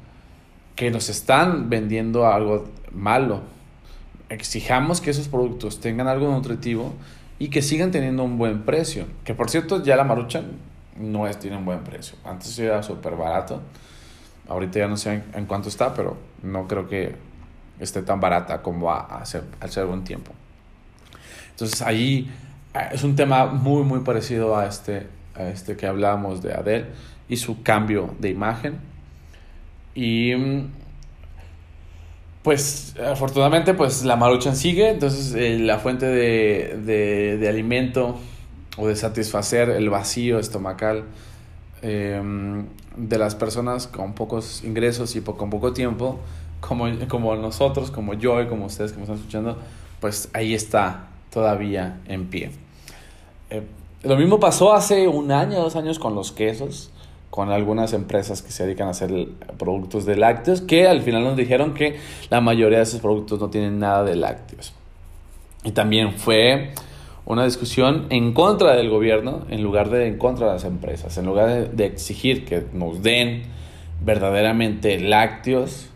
que 0.77 0.93
nos 0.93 1.09
están 1.09 1.71
vendiendo 1.71 2.29
algo 2.29 2.67
malo. 2.93 3.41
Exijamos 4.29 5.01
que 5.01 5.11
esos 5.11 5.27
productos 5.27 5.81
tengan 5.81 6.07
algo 6.07 6.31
nutritivo 6.31 6.93
y 7.41 7.49
que 7.49 7.63
sigan 7.63 7.91
teniendo 7.91 8.23
un 8.23 8.39
buen 8.39 8.63
precio. 8.63 9.07
Que 9.25 9.35
por 9.35 9.51
cierto, 9.51 9.83
ya 9.83 9.97
la 9.97 10.05
marucha 10.05 10.43
no 10.97 11.27
es, 11.27 11.37
tiene 11.41 11.57
un 11.57 11.65
buen 11.65 11.81
precio. 11.81 12.17
Antes 12.25 12.57
era 12.61 12.81
súper 12.85 13.17
barato. 13.17 13.61
Ahorita 14.49 14.81
ya 14.81 14.89
no 14.89 14.97
sé 14.97 15.23
en, 15.35 15.47
cuánto 15.47 15.69
está, 15.69 15.95
pero 15.95 16.17
no 16.43 16.67
creo 16.67 16.89
que 16.89 17.15
esté 17.81 18.03
tan 18.03 18.21
barata 18.21 18.63
como 18.63 18.91
a, 18.91 19.01
a 19.01 19.19
hace, 19.23 19.43
hace 19.61 19.81
algún 19.81 20.05
tiempo. 20.05 20.33
Entonces 21.51 21.83
ahí 21.83 22.31
eh, 22.75 22.89
es 22.93 23.05
un 23.05 23.15
tema 23.17 23.47
muy, 23.47 23.83
muy 23.83 24.01
parecido 24.01 24.57
a 24.57 24.67
este, 24.67 25.07
a 25.35 25.45
este 25.45 25.77
que 25.77 25.87
hablábamos 25.87 26.43
de 26.43 26.55
Adele 26.55 26.87
y 27.29 27.37
su 27.37 27.63
cambio 27.63 28.15
de 28.19 28.31
imagen. 28.31 28.79
Y 29.95 30.33
pues 32.43 32.95
afortunadamente 32.99 33.75
pues 33.75 34.05
la 34.05 34.17
maruchan 34.17 34.57
sigue, 34.57 34.91
entonces 34.91 35.35
eh, 35.35 35.59
la 35.59 35.79
fuente 35.79 36.07
de, 36.07 36.81
de, 36.85 37.37
de, 37.37 37.49
alimento 37.49 38.19
o 38.77 38.89
de 38.89 38.97
satisfacer 38.97 39.71
el 39.71 39.91
vacío 39.91 40.39
estomacal 40.39 41.05
em, 41.83 42.67
de 42.97 43.19
las 43.19 43.35
personas 43.35 43.87
con 43.87 44.15
pocos 44.15 44.65
ingresos 44.65 45.15
y 45.17 45.21
con 45.21 45.51
poco 45.51 45.73
tiempo, 45.73 46.19
como, 46.61 46.87
como 47.09 47.37
nosotros, 47.37 47.91
como 47.91 48.15
yo 48.15 48.41
y 48.41 48.47
como 48.47 48.67
ustedes 48.67 48.93
que 48.93 48.99
me 48.99 49.03
están 49.03 49.19
escuchando, 49.19 49.59
pues 50.01 50.29
ahí 50.33 50.55
está 50.55 51.09
todavía 51.31 52.01
en 52.07 52.27
pie. 52.29 52.51
Eh, 53.51 53.63
lo 54.03 54.17
mismo 54.17 54.41
pasó 54.41 54.73
hace 54.73 55.07
un 55.09 55.31
año, 55.31 55.61
dos 55.61 55.77
años 55.77 55.99
con 55.99 56.15
los 56.15 56.33
quesos, 56.33 56.91
con 57.31 57.51
algunas 57.51 57.93
empresas 57.93 58.43
que 58.43 58.51
se 58.51 58.67
dedican 58.67 58.89
a 58.89 58.91
hacer 58.91 59.29
productos 59.59 60.05
de 60.05 60.17
lácteos, 60.17 60.61
que 60.61 60.87
al 60.87 61.03
final 61.03 61.25
nos 61.25 61.37
dijeron 61.37 61.73
que 61.73 61.99
la 62.29 62.41
mayoría 62.41 62.79
de 62.79 62.85
esos 62.85 63.01
productos 63.01 63.41
no 63.41 63.49
tienen 63.49 63.79
nada 63.79 64.05
de 64.05 64.17
lácteos. 64.17 64.75
Y 65.65 65.73
también 65.73 66.13
fue 66.13 66.73
una 67.25 67.45
discusión 67.45 68.07
en 68.11 68.33
contra 68.33 68.75
del 68.75 68.91
gobierno 68.91 69.45
en 69.49 69.63
lugar 69.63 69.91
de 69.91 70.09
en 70.09 70.19
contra 70.19 70.49
de 70.49 70.53
las 70.55 70.65
empresas, 70.65 71.17
en 71.19 71.27
lugar 71.27 71.71
de, 71.71 71.87
exigir 71.87 72.45
que 72.45 72.65
nos 72.73 73.03
den 73.03 73.45
verdaderamente 74.05 74.99
lácteos, 74.99 75.89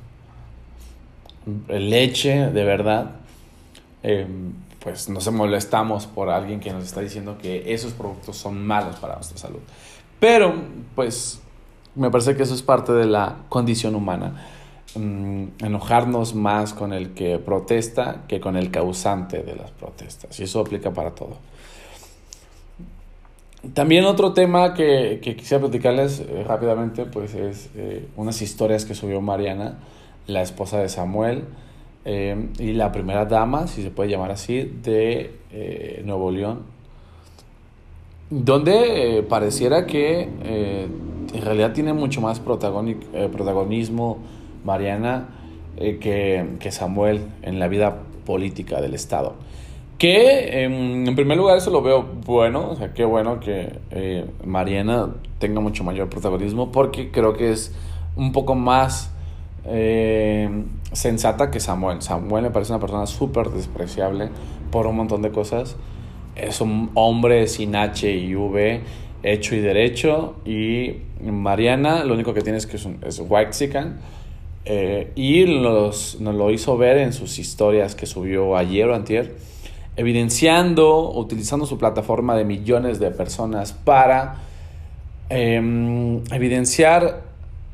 leche 1.68 2.50
de 2.50 2.64
verdad, 2.64 3.16
em, 4.02 4.52
pues 4.80 5.08
nos 5.08 5.30
molestamos 5.32 6.06
por 6.06 6.30
alguien 6.30 6.60
que 6.60 6.72
nos 6.72 6.84
está 6.84 7.00
diciendo 7.00 7.38
que 7.40 7.72
esos 7.74 7.92
productos 7.92 8.36
son 8.36 8.64
malos 8.64 8.96
para 8.96 9.16
nuestra 9.16 9.36
salud. 9.36 9.58
Pero, 10.20 10.54
pues, 10.94 11.40
me 11.96 12.10
parece 12.10 12.36
que 12.36 12.44
eso 12.44 12.54
es 12.54 12.62
parte 12.62 12.92
de 12.92 13.06
la 13.06 13.36
condición 13.48 13.94
humana. 13.94 14.46
Mm, 14.96 15.64
enojarnos 15.64 16.34
más 16.34 16.72
con 16.72 16.92
el 16.92 17.14
que 17.14 17.38
protesta 17.38 18.24
que 18.28 18.40
con 18.40 18.56
el 18.56 18.70
causante 18.70 19.42
de 19.42 19.56
las 19.56 19.70
protestas. 19.70 20.38
Y 20.40 20.44
eso 20.44 20.60
aplica 20.60 20.92
para 20.92 21.10
todo. 21.10 21.36
También 23.74 24.04
otro 24.04 24.32
tema 24.32 24.74
que, 24.74 25.20
quisiera 25.22 25.60
platicarles 25.60 26.20
eh, 26.20 26.44
rápidamente, 26.46 27.04
pues 27.04 27.34
es 27.34 27.70
eh, 27.74 28.06
unas 28.16 28.40
historias 28.42 28.84
que 28.84 28.94
subió 28.94 29.20
Mariana, 29.20 29.78
la 30.26 30.42
esposa 30.42 30.78
de 30.78 30.88
Samuel, 30.88 31.44
Em, 32.08 32.50
y 32.60 32.72
la 32.72 32.92
primera 32.92 33.24
dama, 33.24 33.66
si 33.66 33.82
se 33.82 33.90
puede 33.90 34.08
llamar 34.08 34.30
así, 34.30 34.62
de 34.80 35.32
eh, 35.50 36.02
Nuevo 36.04 36.30
León, 36.30 36.60
donde 38.30 39.18
eh, 39.18 39.22
pareciera 39.24 39.86
que 39.86 40.28
eh, 40.44 40.86
en 41.34 41.42
realidad 41.42 41.72
tiene 41.72 41.92
mucho 41.92 42.20
más 42.20 42.38
protagonismo 42.38 44.18
Mariana 44.66 45.28
que, 45.76 46.44
que, 46.58 46.70
Samuel 46.70 47.22
en 47.42 47.58
la 47.58 47.68
vida 47.68 48.02
política 48.26 48.80
del 48.80 48.94
Estado. 48.94 49.34
Que 49.98 50.64
em, 50.64 51.06
en 51.08 51.14
primer 51.14 51.38
lugar 51.38 51.56
eso 51.56 51.70
lo 51.70 51.80
veo 51.80 52.02
bueno, 52.02 52.70
o 52.70 52.76
sea, 52.76 52.92
qué 52.92 53.04
bueno 53.04 53.40
que 53.40 53.72
Mariana 54.44 55.14
tenga 55.38 55.60
mucho 55.60 55.84
mayor 55.84 56.08
protagonismo 56.08 56.70
porque 56.70 57.10
creo 57.10 57.34
que 57.34 57.52
es 57.52 57.74
un 58.16 58.32
poco 58.32 58.54
más 58.54 59.10
eh, 59.68 60.48
sensata 60.92 61.50
que 61.50 61.60
Samuel. 61.60 62.02
Samuel 62.02 62.44
me 62.44 62.50
parece 62.50 62.72
una 62.72 62.80
persona 62.80 63.06
súper 63.06 63.50
despreciable 63.50 64.28
por 64.70 64.86
un 64.86 64.96
montón 64.96 65.22
de 65.22 65.30
cosas. 65.30 65.76
Es 66.34 66.60
un 66.60 66.90
hombre 66.94 67.46
sin 67.46 67.74
H 67.74 68.10
y 68.10 68.34
V, 68.34 68.80
hecho 69.22 69.54
y 69.54 69.60
derecho. 69.60 70.36
Y 70.44 70.96
Mariana, 71.22 72.04
lo 72.04 72.14
único 72.14 72.34
que 72.34 72.42
tiene 72.42 72.58
es 72.58 72.66
que 72.66 72.76
es, 72.76 72.84
un, 72.84 73.00
es 73.04 73.20
eh, 74.68 75.12
y 75.14 75.44
nos 75.44 76.18
lo 76.20 76.50
hizo 76.50 76.76
ver 76.76 76.98
en 76.98 77.12
sus 77.12 77.38
historias 77.38 77.94
que 77.94 78.04
subió 78.06 78.56
ayer 78.56 78.88
o 78.88 78.96
antier, 78.96 79.36
evidenciando, 79.96 81.12
utilizando 81.16 81.66
su 81.66 81.78
plataforma 81.78 82.36
de 82.36 82.44
millones 82.44 82.98
de 82.98 83.12
personas 83.12 83.72
para 83.72 84.38
em, 85.28 86.20
evidenciar 86.32 87.22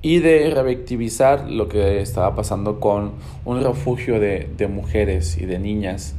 y 0.02 0.18
de 0.18 0.50
revictimizar 0.50 1.48
lo 1.48 1.66
que 1.68 2.02
estaba 2.02 2.34
pasando 2.36 2.78
con 2.78 3.12
un 3.46 3.62
refugio 3.62 4.20
de, 4.20 4.68
mujeres 4.68 5.38
y 5.38 5.46
de 5.46 5.58
niñas 5.58 6.14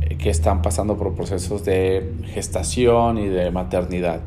eh, 0.00 0.16
que 0.16 0.30
están 0.30 0.62
pasando 0.62 0.96
por 0.96 1.14
procesos 1.14 1.64
de 1.64 2.12
gestación 2.34 3.18
y 3.18 3.28
de 3.28 3.52
maternidad. 3.52 4.20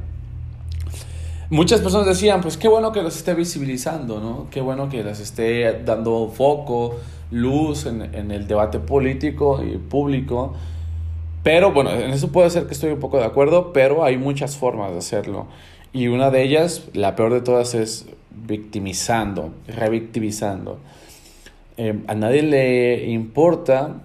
Muchas 1.49 1.81
personas 1.81 2.07
decían, 2.07 2.41
pues 2.41 2.57
qué 2.57 2.67
bueno 2.67 2.91
que 2.91 3.03
las 3.03 3.15
esté 3.17 3.33
visibilizando, 3.35 4.19
¿no? 4.19 4.47
Qué 4.49 4.61
bueno 4.61 4.89
que 4.89 5.03
las 5.03 5.19
esté 5.19 5.83
dando 5.83 6.29
foco, 6.29 6.95
luz 7.31 7.85
en, 7.85 8.01
en 8.01 8.31
el 8.31 8.47
debate 8.47 8.79
político 8.79 9.63
y 9.63 9.77
público. 9.77 10.53
Pero 11.43 11.71
bueno, 11.71 11.91
en 11.91 12.09
eso 12.09 12.29
puede 12.31 12.49
ser 12.49 12.65
que 12.65 12.73
estoy 12.73 12.91
un 12.91 12.99
poco 12.99 13.19
de 13.19 13.25
acuerdo, 13.25 13.71
pero 13.73 14.03
hay 14.03 14.17
muchas 14.17 14.57
formas 14.57 14.91
de 14.91 14.97
hacerlo. 14.97 15.45
Y 15.93 16.07
una 16.07 16.31
de 16.31 16.41
ellas, 16.41 16.89
la 16.93 17.15
peor 17.15 17.31
de 17.31 17.41
todas, 17.41 17.75
es 17.75 18.07
victimizando, 18.31 19.53
revictimizando. 19.67 20.79
Eh, 21.77 22.01
a 22.07 22.15
nadie 22.15 22.41
le 22.41 23.09
importa 23.11 24.01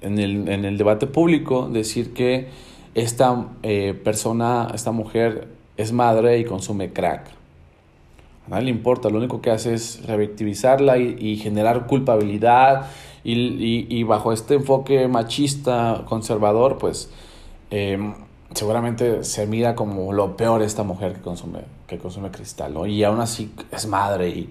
en 0.00 0.18
el, 0.18 0.48
en 0.48 0.64
el, 0.64 0.78
debate 0.78 1.06
público 1.06 1.68
decir 1.68 2.12
que 2.12 2.48
esta 2.94 3.48
eh, 3.62 3.94
persona, 4.02 4.68
esta 4.74 4.90
mujer 4.90 5.48
es 5.76 5.92
madre 5.92 6.38
y 6.38 6.44
consume 6.44 6.92
crack. 6.92 7.28
A 8.46 8.50
nadie 8.50 8.64
le 8.64 8.70
importa, 8.70 9.10
lo 9.10 9.18
único 9.18 9.40
que 9.40 9.50
hace 9.50 9.74
es 9.74 10.06
revictimizarla 10.06 10.98
y, 10.98 11.36
generar 11.36 11.86
culpabilidad 11.86 12.86
y, 13.24 13.86
y, 13.88 14.02
bajo 14.04 14.32
este 14.32 14.54
enfoque 14.54 15.08
machista, 15.08 16.04
conservador, 16.08 16.78
pues 16.78 17.10
eh, 17.70 17.98
seguramente 18.54 19.24
se 19.24 19.46
mira 19.46 19.74
como 19.74 20.12
lo 20.12 20.36
peor 20.36 20.62
esta 20.62 20.84
mujer 20.84 21.14
que 21.14 21.20
consume, 21.22 21.60
que 21.88 21.98
consume 21.98 22.30
cristal. 22.30 22.74
Y 22.88 23.02
aún 23.02 23.20
así 23.20 23.52
es 23.72 23.88
madre 23.88 24.28
y, 24.28 24.50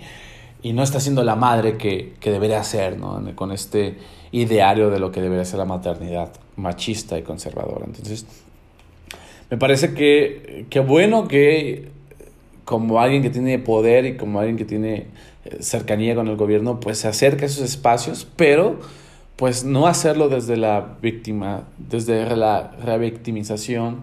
y 0.62 0.74
no 0.74 0.84
está 0.84 1.00
siendo 1.00 1.24
la 1.24 1.36
madre 1.36 1.78
que, 1.78 2.16
que, 2.20 2.32
debería 2.32 2.64
ser, 2.64 2.98
¿no? 2.98 3.22
Con 3.36 3.54
este 3.54 3.98
ideario 4.32 4.90
de 4.90 5.00
lo 5.00 5.12
que 5.12 5.22
debería 5.22 5.46
ser 5.46 5.60
la 5.60 5.66
maternidad 5.66 6.34
machista 6.58 7.18
y 7.18 7.24
conservadora. 7.24 7.86
Entonces, 7.86 8.26
me 9.50 9.58
parece 9.58 9.94
que, 9.94 10.80
bueno 10.80 11.28
que 11.28 11.90
como 12.64 13.00
alguien 13.00 13.22
que 13.22 13.30
tiene 13.30 13.60
poder 13.60 14.06
y 14.06 14.18
como 14.18 14.40
alguien 14.40 14.58
que 14.58 14.66
tiene 14.66 15.06
eh, 15.46 15.58
cercanía 15.60 16.16
con 16.16 16.28
el 16.28 16.36
gobierno, 16.36 16.80
pues 16.80 17.00
se 17.00 17.08
acerca 17.08 17.44
a 17.44 17.46
esos 17.46 17.64
espacios, 17.64 18.28
pero 18.36 18.80
pues 19.36 19.64
no 19.64 19.88
hacerlo 19.88 20.30
desde 20.30 20.58
la 20.58 20.98
víctima, 21.02 21.64
desde 21.78 22.36
la 22.36 22.72
revictimización, 22.84 24.02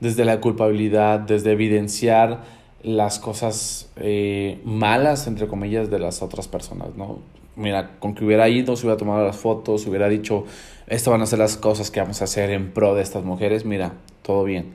desde 0.00 0.24
la 0.24 0.40
culpabilidad, 0.40 1.20
desde 1.20 1.52
evidenciar 1.52 2.42
las 2.82 3.18
cosas 3.18 3.90
eh, 3.96 4.60
malas, 4.64 5.26
entre 5.26 5.46
comillas, 5.46 5.90
de 5.90 5.98
las 5.98 6.22
otras 6.22 6.46
personas, 6.46 6.94
¿no? 6.96 7.18
Mira, 7.56 7.98
con 7.98 8.14
que 8.14 8.24
hubiera 8.24 8.48
ido, 8.48 8.76
se 8.76 8.86
hubiera 8.86 8.98
tomado 8.98 9.24
las 9.24 9.36
fotos, 9.36 9.86
hubiera 9.86 10.08
dicho, 10.08 10.44
estas 10.86 11.10
van 11.10 11.22
a 11.22 11.26
ser 11.26 11.40
las 11.40 11.56
cosas 11.56 11.90
que 11.90 12.00
vamos 12.00 12.20
a 12.20 12.24
hacer 12.24 12.50
en 12.50 12.70
pro 12.70 12.94
de 12.94 13.02
estas 13.02 13.24
mujeres, 13.24 13.64
mira, 13.64 13.94
todo 14.28 14.44
bien. 14.44 14.74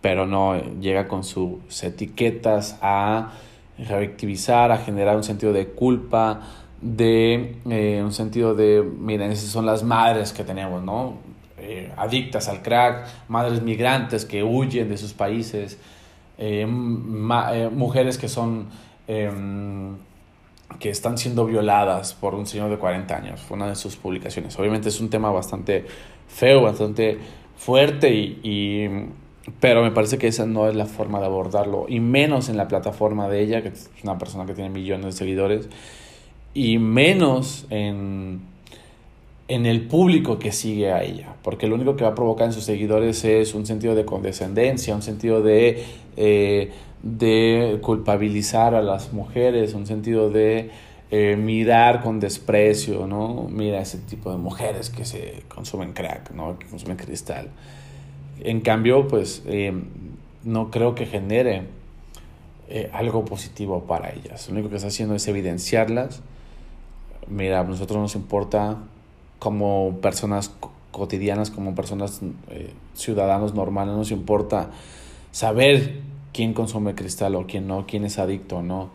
Pero 0.00 0.26
no, 0.26 0.56
llega 0.80 1.08
con 1.08 1.24
sus 1.24 1.82
etiquetas 1.82 2.78
a 2.80 3.32
revictimizar, 3.76 4.70
a 4.70 4.78
generar 4.78 5.16
un 5.16 5.24
sentido 5.24 5.52
de 5.52 5.66
culpa, 5.66 6.40
de 6.80 7.56
eh, 7.68 8.00
un 8.02 8.12
sentido 8.12 8.54
de, 8.54 8.80
miren, 8.82 9.32
esas 9.32 9.50
son 9.50 9.66
las 9.66 9.82
madres 9.82 10.32
que 10.32 10.44
tenemos, 10.44 10.84
¿no? 10.84 11.14
Eh, 11.58 11.92
adictas 11.96 12.48
al 12.48 12.62
crack, 12.62 13.08
madres 13.26 13.60
migrantes 13.60 14.24
que 14.24 14.44
huyen 14.44 14.88
de 14.88 14.96
sus 14.96 15.14
países, 15.14 15.78
eh, 16.38 16.64
mujeres 16.64 18.18
que 18.18 18.28
son, 18.28 18.68
em, 19.08 19.96
que 20.78 20.90
están 20.90 21.18
siendo 21.18 21.44
violadas 21.44 22.14
por 22.14 22.34
un 22.36 22.46
señor 22.46 22.70
de 22.70 22.78
40 22.78 23.16
años, 23.16 23.40
fue 23.40 23.56
una 23.56 23.68
de 23.68 23.74
sus 23.74 23.96
publicaciones. 23.96 24.56
Obviamente 24.60 24.90
es 24.90 25.00
un 25.00 25.10
tema 25.10 25.30
bastante 25.32 25.86
feo, 26.28 26.62
bastante 26.62 27.18
fuerte 27.56 28.12
y 28.12 28.88
pero 29.60 29.82
me 29.82 29.90
parece 29.90 30.18
que 30.18 30.28
esa 30.28 30.46
no 30.46 30.68
es 30.68 30.74
la 30.74 30.86
forma 30.86 31.20
de 31.20 31.26
abordarlo, 31.26 31.86
y 31.88 32.00
menos 32.00 32.48
en 32.48 32.56
la 32.56 32.68
plataforma 32.68 33.28
de 33.28 33.42
ella, 33.42 33.62
que 33.62 33.68
es 33.68 33.90
una 34.04 34.18
persona 34.18 34.46
que 34.46 34.54
tiene 34.54 34.70
millones 34.70 35.06
de 35.06 35.12
seguidores, 35.12 35.68
y 36.54 36.78
menos 36.78 37.66
en, 37.70 38.40
en 39.48 39.66
el 39.66 39.86
público 39.88 40.38
que 40.38 40.52
sigue 40.52 40.92
a 40.92 41.02
ella, 41.02 41.34
porque 41.42 41.66
lo 41.66 41.74
único 41.74 41.96
que 41.96 42.04
va 42.04 42.10
a 42.10 42.14
provocar 42.14 42.46
en 42.46 42.52
sus 42.52 42.64
seguidores 42.64 43.24
es 43.24 43.54
un 43.54 43.66
sentido 43.66 43.94
de 43.94 44.04
condescendencia, 44.04 44.94
un 44.94 45.02
sentido 45.02 45.42
de, 45.42 45.84
eh, 46.16 46.70
de 47.02 47.78
culpabilizar 47.82 48.74
a 48.74 48.82
las 48.82 49.12
mujeres, 49.12 49.74
un 49.74 49.86
sentido 49.86 50.30
de 50.30 50.70
eh, 51.12 51.36
mirar 51.36 52.02
con 52.02 52.18
desprecio, 52.18 53.06
¿no? 53.06 53.46
Mira 53.48 53.80
ese 53.80 53.98
tipo 53.98 54.32
de 54.32 54.38
mujeres 54.38 54.90
que 54.90 55.04
se 55.04 55.44
consumen 55.48 55.92
crack, 55.92 56.32
¿no? 56.32 56.58
Que 56.58 56.66
consumen 56.66 56.96
cristal. 56.96 57.50
En 58.40 58.60
cambio, 58.60 59.06
pues 59.06 59.44
eh, 59.46 59.72
no 60.42 60.72
creo 60.72 60.96
que 60.96 61.06
genere 61.06 61.68
algo 62.92 63.26
positivo 63.26 63.84
para 63.84 64.12
ellas. 64.12 64.48
Lo 64.48 64.54
único 64.54 64.70
que 64.70 64.76
está 64.76 64.88
haciendo 64.88 65.14
es 65.14 65.28
evidenciarlas 65.28 66.22
mira, 67.28 67.60
a 67.60 67.64
nosotros 67.64 68.00
nos 68.00 68.14
importa 68.14 68.78
como 69.38 69.98
personas 70.00 70.52
cotidianas, 70.90 71.50
como 71.50 71.74
personas 71.74 72.20
eh, 72.50 72.72
ciudadanos 72.94 73.54
normales, 73.54 73.94
nos 73.94 74.10
importa 74.10 74.70
saber 75.30 76.00
quién 76.32 76.54
consume 76.54 76.94
cristal 76.94 77.34
o 77.34 77.46
quién 77.46 77.66
no, 77.66 77.86
quién 77.86 78.04
es 78.04 78.18
adicto 78.18 78.58
o 78.58 78.62
no. 78.62 78.90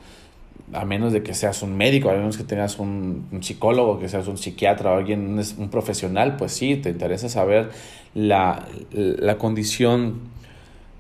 A 0.74 0.86
menos 0.86 1.13
de 1.13 1.24
que 1.24 1.33
seas 1.33 1.62
un 1.62 1.77
médico, 1.77 2.09
a 2.09 2.13
menos 2.13 2.38
que 2.38 2.43
tengas 2.43 2.77
un, 2.79 3.27
psicólogo, 3.41 4.00
que 4.00 4.09
seas 4.09 4.27
un 4.27 4.38
psiquiatra 4.38 4.91
o 4.91 4.95
alguien, 4.97 5.39
un, 5.57 5.69
profesional, 5.69 6.36
pues 6.36 6.51
sí, 6.51 6.75
te 6.75 6.89
interesa 6.89 7.29
saber 7.29 7.69
la, 8.13 8.65
la 8.91 9.38
condición 9.38 10.21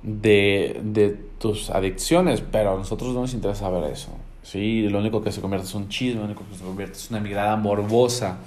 de, 0.03 0.79
de, 0.83 1.27
tus 1.37 1.69
adicciones, 1.69 2.41
pero 2.51 2.73
a 2.73 2.77
nosotros 2.77 3.13
no 3.13 3.21
nos 3.21 3.33
interesa 3.33 3.61
saber 3.61 3.91
eso. 3.91 4.09
Sí, 4.41 4.87
lo 4.89 4.99
único 4.99 5.21
que 5.21 5.31
se 5.31 5.41
convierte 5.41 5.67
es 5.67 5.75
un 5.75 5.89
chisme, 5.89 6.21
lo 6.21 6.25
único 6.25 6.43
que 6.49 6.55
se 6.55 6.63
convierte 6.63 6.93
es 6.93 7.09
una 7.09 7.19
mirada 7.19 7.55
morbosa, 7.57 8.37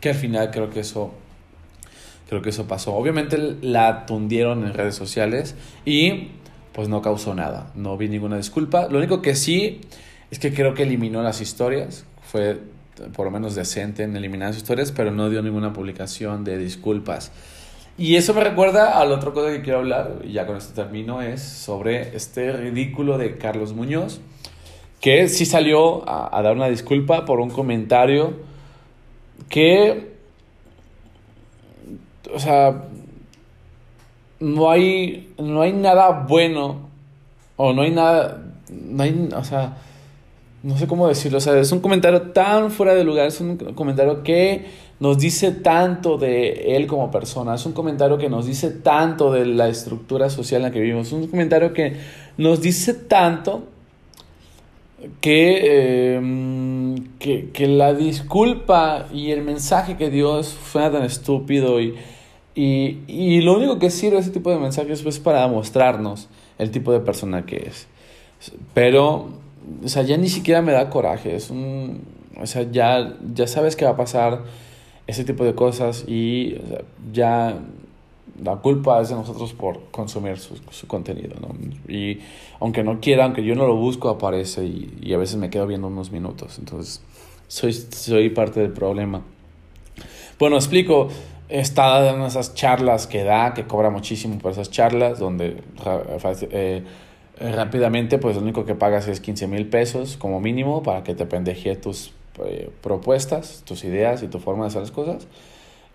que 0.00 0.08
al 0.08 0.14
final 0.14 0.50
creo 0.50 0.70
que 0.70 0.80
eso 0.80 1.12
creo 2.30 2.42
que 2.42 2.50
eso 2.50 2.66
pasó. 2.66 2.94
Obviamente 2.94 3.36
la 3.60 4.06
tundieron 4.06 4.64
en 4.64 4.72
redes 4.72 4.94
sociales 4.94 5.56
y 5.84 6.28
pues 6.72 6.88
no 6.88 7.02
causó 7.02 7.34
nada, 7.34 7.72
no 7.74 7.96
vi 7.96 8.08
ninguna 8.08 8.36
disculpa. 8.36 8.88
Lo 8.88 8.98
único 8.98 9.20
que 9.20 9.34
sí 9.34 9.80
es 10.30 10.38
que 10.38 10.52
creo 10.52 10.74
que 10.74 10.84
eliminó 10.84 11.22
las 11.22 11.40
historias, 11.40 12.04
fue 12.22 12.58
por 13.14 13.24
lo 13.24 13.30
menos 13.30 13.54
decente 13.54 14.02
en 14.02 14.16
eliminar 14.16 14.48
las 14.48 14.58
historias, 14.58 14.92
pero 14.92 15.10
no 15.10 15.30
dio 15.30 15.42
ninguna 15.42 15.72
publicación 15.72 16.44
de 16.44 16.58
disculpas. 16.58 17.32
Y 17.96 18.16
eso 18.16 18.32
me 18.34 18.42
recuerda 18.42 18.98
a 18.98 19.04
la 19.04 19.16
otra 19.16 19.32
cosa 19.32 19.50
que 19.50 19.62
quiero 19.62 19.80
hablar, 19.80 20.20
y 20.24 20.32
ya 20.32 20.46
con 20.46 20.56
esto 20.56 20.72
termino, 20.74 21.22
es 21.22 21.42
sobre 21.42 22.16
este 22.16 22.52
ridículo 22.52 23.18
de 23.18 23.36
Carlos 23.36 23.72
Muñoz, 23.72 24.20
que 25.00 25.28
sí 25.28 25.46
salió 25.46 26.08
a, 26.08 26.36
a 26.36 26.42
dar 26.42 26.54
una 26.54 26.68
disculpa 26.68 27.24
por 27.24 27.40
un 27.40 27.50
comentario 27.50 28.34
que, 29.48 30.14
o 32.32 32.38
sea, 32.38 32.84
no 34.40 34.70
hay, 34.70 35.32
no 35.38 35.62
hay 35.62 35.72
nada 35.72 36.24
bueno, 36.28 36.88
o 37.56 37.72
no 37.72 37.82
hay 37.82 37.90
nada, 37.90 38.42
no 38.70 39.02
hay, 39.02 39.28
o 39.34 39.44
sea, 39.44 39.76
no 40.62 40.76
sé 40.76 40.86
cómo 40.86 41.08
decirlo, 41.08 41.38
o 41.38 41.40
sea, 41.40 41.58
es 41.58 41.72
un 41.72 41.80
comentario 41.80 42.22
tan 42.32 42.70
fuera 42.70 42.94
de 42.94 43.04
lugar, 43.04 43.26
es 43.26 43.40
un 43.40 43.56
comentario 43.56 44.22
que 44.22 44.66
nos 45.00 45.18
dice 45.18 45.52
tanto 45.52 46.18
de 46.18 46.76
él 46.76 46.86
como 46.86 47.10
persona, 47.10 47.54
es 47.54 47.64
un 47.64 47.72
comentario 47.72 48.18
que 48.18 48.28
nos 48.28 48.46
dice 48.46 48.70
tanto 48.70 49.32
de 49.32 49.46
la 49.46 49.68
estructura 49.68 50.28
social 50.28 50.60
en 50.60 50.66
la 50.66 50.70
que 50.70 50.80
vivimos, 50.80 51.06
es 51.06 51.12
un 51.14 51.26
comentario 51.28 51.72
que 51.72 51.96
nos 52.36 52.60
dice 52.60 52.92
tanto 52.92 53.64
que, 55.22 56.16
em, 56.16 56.94
que, 57.18 57.48
que, 57.50 57.66
la 57.66 57.94
disculpa 57.94 59.06
y 59.14 59.30
el 59.30 59.40
mensaje 59.42 59.96
que 59.96 60.10
dio 60.10 60.42
fue 60.42 60.90
tan 60.90 61.04
estúpido 61.04 61.80
y, 61.80 61.94
y, 62.54 62.98
y, 63.06 63.40
lo 63.40 63.56
único 63.56 63.78
que 63.78 63.88
sirve 63.88 64.18
ese 64.18 64.30
tipo 64.30 64.50
de 64.50 64.58
mensajes 64.58 65.04
es 65.06 65.18
para 65.18 65.48
mostrarnos 65.48 66.28
el 66.58 66.70
tipo 66.70 66.92
de 66.92 67.00
persona 67.00 67.46
que 67.46 67.64
es. 67.66 67.86
Pero 68.74 69.39
o 69.84 69.88
sea, 69.88 70.02
ya 70.02 70.16
ni 70.16 70.28
siquiera 70.28 70.62
me 70.62 70.72
da 70.72 70.90
coraje, 70.90 71.34
es 71.34 71.50
un, 71.50 72.02
o 72.40 72.46
sea, 72.46 72.70
ya, 72.70 73.16
ya 73.34 73.46
sabes 73.46 73.76
que 73.76 73.84
va 73.84 73.92
a 73.92 73.96
pasar 73.96 74.42
ese 75.06 75.24
tipo 75.24 75.44
de 75.44 75.54
cosas 75.54 76.04
y 76.06 76.56
ya 77.12 77.58
la 78.42 78.56
culpa 78.56 79.00
es 79.00 79.10
de 79.10 79.16
nosotros 79.16 79.52
por 79.52 79.90
consumir 79.90 80.38
su, 80.38 80.56
su, 80.70 80.86
contenido, 80.86 81.36
¿no? 81.40 81.54
Y 81.92 82.20
aunque 82.58 82.82
no 82.82 83.00
quiera, 83.00 83.24
aunque 83.24 83.44
yo 83.44 83.54
no 83.54 83.66
lo 83.66 83.76
busco, 83.76 84.08
aparece 84.08 84.64
y, 84.64 85.12
a 85.12 85.18
veces 85.18 85.36
me 85.36 85.50
quedo 85.50 85.66
viendo 85.66 85.88
unos 85.88 86.10
minutos, 86.10 86.58
entonces 86.58 87.02
soy, 87.48 87.72
soy 87.72 88.30
parte 88.30 88.60
del 88.60 88.72
problema. 88.72 89.22
Bueno, 90.38 90.56
explico, 90.56 91.08
está 91.48 92.14
en 92.14 92.22
esas 92.22 92.54
charlas 92.54 93.06
que 93.06 93.24
da, 93.24 93.52
que 93.52 93.66
cobra 93.66 93.90
muchísimo 93.90 94.38
por 94.38 94.52
esas 94.52 94.70
charlas, 94.70 95.18
donde... 95.18 95.62
Eh, 96.50 96.82
rápidamente, 97.40 98.18
pues 98.18 98.36
lo 98.36 98.42
único 98.42 98.64
que 98.64 98.74
pagas 98.74 99.08
es 99.08 99.20
15 99.20 99.46
mil 99.46 99.66
pesos 99.66 100.16
como 100.16 100.40
mínimo 100.40 100.82
para 100.82 101.02
que 101.02 101.14
te 101.14 101.26
pendeje 101.26 101.74
tus 101.76 102.12
eh, 102.44 102.70
propuestas, 102.82 103.62
tus 103.64 103.84
ideas 103.84 104.22
y 104.22 104.28
tu 104.28 104.38
forma 104.38 104.64
de 104.64 104.68
hacer 104.68 104.82
las 104.82 104.90
cosas. 104.90 105.26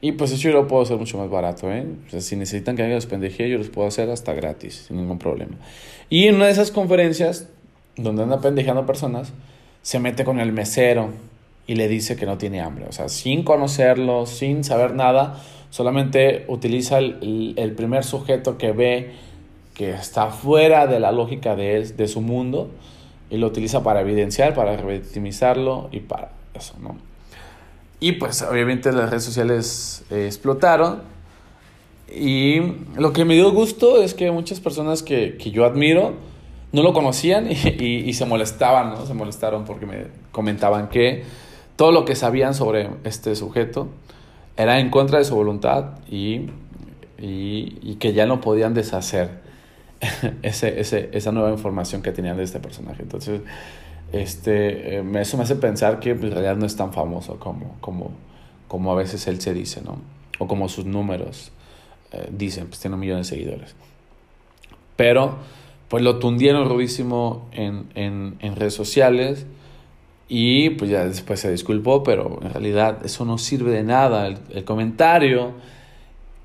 Y 0.02 0.14
pues 0.14 0.32
eso 0.32 0.44
yo 0.44 0.52
lo 0.52 0.68
puedo 0.68 0.84
hacer 0.84 0.98
mucho 0.98 1.18
más 1.18 1.30
barato, 1.30 1.72
¿eh? 1.72 1.86
si 2.20 2.36
necesitan 2.36 2.76
que 2.76 2.82
alguien 2.82 2.96
los 2.96 3.06
pendeje, 3.06 3.50
yo 3.50 3.58
los 3.58 3.70
puedo 3.70 3.88
hacer 3.88 4.10
hasta 4.10 4.34
gratis, 4.34 4.86
sin 4.88 4.98
ningún 4.98 5.18
problema. 5.18 5.56
Y 6.10 6.28
en 6.28 6.36
una 6.36 6.46
de 6.46 6.52
esas 6.52 6.70
conferencias, 6.70 7.48
donde 7.96 8.24
anda 8.24 8.42
pendejando 8.42 8.86
personas, 8.86 9.32
se 9.82 10.00
mete 10.00 10.26
con 10.26 10.40
el 10.40 10.52
mesero 10.52 11.12
y 11.66 11.76
le 11.76 11.88
dice 11.88 12.16
que 12.16 12.26
no 12.26 12.38
tiene 12.38 12.62
hambre. 12.62 12.86
O 12.90 12.92
sea, 12.92 13.08
sin 13.08 13.44
conocerlo, 13.44 14.26
sin 14.26 14.64
saber 14.64 14.94
nada, 14.94 15.42
solamente 15.70 16.46
utiliza 16.50 16.98
el, 17.00 17.54
el 17.56 17.72
primer 17.72 18.04
sujeto 18.04 18.58
que 18.58 18.74
ve 18.74 19.14
que 19.76 19.92
está 19.92 20.28
fuera 20.32 20.88
de 20.88 21.00
la 21.00 21.12
lógica 21.12 21.56
de, 21.56 21.84
de 21.84 22.08
su 22.08 22.22
mundo 22.22 22.72
y 23.30 23.38
lo 23.38 23.48
utiliza 23.48 23.84
para 23.84 24.02
evidenciar, 24.02 24.56
para 24.56 24.76
revictimizarlo 24.78 25.90
y 25.92 26.00
para 26.00 26.32
eso, 26.54 26.76
¿no? 26.80 26.98
Y 28.00 28.14
pues 28.14 28.42
obviamente 28.42 28.92
las 28.92 29.10
redes 29.10 29.24
sociales 29.24 30.06
eh, 30.10 30.26
explotaron 30.26 31.02
y 32.14 32.62
lo 32.96 33.14
que 33.14 33.26
me 33.26 33.34
dio 33.34 33.52
gusto 33.52 34.02
es 34.02 34.14
que 34.14 34.32
muchas 34.32 34.60
personas 34.60 35.04
que, 35.04 35.38
que 35.38 35.52
yo 35.52 35.66
admiro 35.66 36.14
no 36.72 36.82
lo 36.82 36.94
conocían 36.94 37.52
y, 37.52 37.56
y, 37.56 38.10
y, 38.10 38.14
se 38.14 38.26
molestaban, 38.26 38.92
¿no? 38.92 39.06
Se 39.06 39.14
molestaron 39.14 39.66
porque 39.66 39.86
me 39.86 40.08
comentaban 40.32 40.88
que 40.90 41.24
todo 41.76 41.92
lo 41.92 42.06
que 42.06 42.16
sabían 42.16 42.54
sobre 42.54 42.90
este 43.04 43.36
sujeto 43.36 43.90
era 44.56 44.80
en 44.80 44.90
contra 44.90 45.20
de 45.20 45.26
su 45.26 45.36
voluntad 45.36 46.00
y, 46.10 46.50
y 47.18 47.96
que 48.00 48.14
ya 48.14 48.26
no 48.26 48.40
podían 48.40 48.74
deshacer 48.74 49.45
ese, 50.42 50.80
ese, 50.80 51.10
esa 51.14 51.32
nueva 51.32 51.52
información 51.52 52.02
que 52.02 52.12
tenían 52.12 52.38
de 52.38 52.44
este 52.44 52.60
personaje. 52.60 53.04
Entonces, 53.04 53.42
este, 54.12 55.00
eh, 55.00 55.04
eso 55.16 55.38
me 55.38 55.44
hace 55.44 55.56
pensar 55.56 56.00
que 56.00 56.16
pues, 56.16 56.26
en 56.26 56.32
realidad 56.32 56.58
no 56.58 56.66
es 56.66 56.76
tan 56.76 56.94
famoso 56.94 57.40
como, 57.40 57.76
como, 57.82 58.12
como 58.68 58.92
a 58.92 58.96
veces 58.96 59.28
él 59.28 59.42
se 59.42 59.54
dice, 59.54 59.82
¿no? 59.82 59.98
O 60.40 60.48
como 60.48 60.70
sus 60.70 60.86
números 60.86 61.52
eh, 62.12 62.30
dicen, 62.32 62.68
pues 62.68 62.80
tiene 62.80 62.96
un 62.96 63.00
millón 63.00 63.18
de 63.20 63.24
seguidores. 63.24 63.76
Pero, 64.96 65.38
pues 65.90 66.04
lo 66.04 66.20
tundieron 66.20 66.68
rudísimo 66.70 67.48
en, 67.52 67.88
en, 67.96 68.38
en 68.40 68.56
redes 68.56 68.74
sociales 68.74 69.46
y 70.28 70.72
pues 70.72 70.90
ya 70.90 71.06
después 71.06 71.40
se 71.40 71.52
disculpó, 71.52 72.04
pero 72.04 72.40
en 72.42 72.52
realidad 72.52 73.06
eso 73.06 73.26
no 73.26 73.38
sirve 73.38 73.72
de 73.72 73.84
nada. 73.84 74.28
El, 74.28 74.38
el 74.52 74.64
comentario 74.64 75.54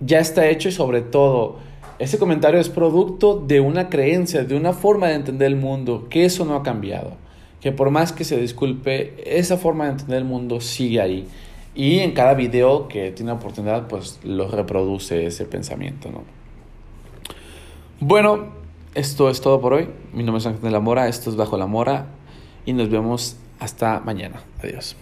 ya 0.01 0.19
está 0.19 0.47
hecho 0.49 0.69
y 0.69 0.73
sobre 0.73 1.03
todo 1.03 1.59
ese 2.01 2.19
comentario 2.19 2.59
es 2.59 2.71
producto 2.71 3.37
de 3.47 3.61
una 3.61 3.91
creencia, 3.91 4.43
de 4.45 4.57
una 4.57 4.73
forma 4.73 5.09
de 5.09 5.17
entender 5.17 5.49
el 5.49 5.57
mundo, 5.57 6.07
que 6.09 6.25
eso 6.25 6.47
no 6.47 6.57
ha 6.57 6.63
cambiado. 6.63 7.13
Que 7.61 7.73
por 7.73 7.91
más 7.91 8.13
que 8.13 8.25
se 8.25 8.41
disculpe, 8.41 9.15
esa 9.39 9.59
forma 9.59 9.85
de 9.85 9.91
entender 9.91 10.17
el 10.17 10.25
mundo 10.25 10.63
sigue 10.63 11.03
ahí. 11.03 11.29
Y 11.75 11.99
en 11.99 12.13
cada 12.13 12.33
video 12.33 12.89
que 12.89 13.11
tiene 13.11 13.33
oportunidad, 13.33 13.87
pues 13.87 14.19
lo 14.25 14.49
reproduce 14.49 15.27
ese 15.27 15.45
pensamiento, 15.45 16.11
¿no? 16.11 16.23
Bueno, 18.01 18.47
esto 18.95 19.29
es 19.29 19.43
todo 19.43 19.61
por 19.61 19.75
hoy. 19.75 19.91
Mi 20.15 20.23
nombre 20.23 20.39
es 20.39 20.47
Ángel 20.47 20.63
de 20.63 20.71
la 20.71 20.81
Mora, 20.81 21.07
esto 21.07 21.29
es 21.29 21.37
Bajo 21.37 21.59
la 21.59 21.67
Mora 21.67 22.07
y 22.65 22.73
nos 22.73 22.89
vemos 22.89 23.37
hasta 23.59 24.01
mañana. 24.01 24.43
Adiós. 24.63 24.97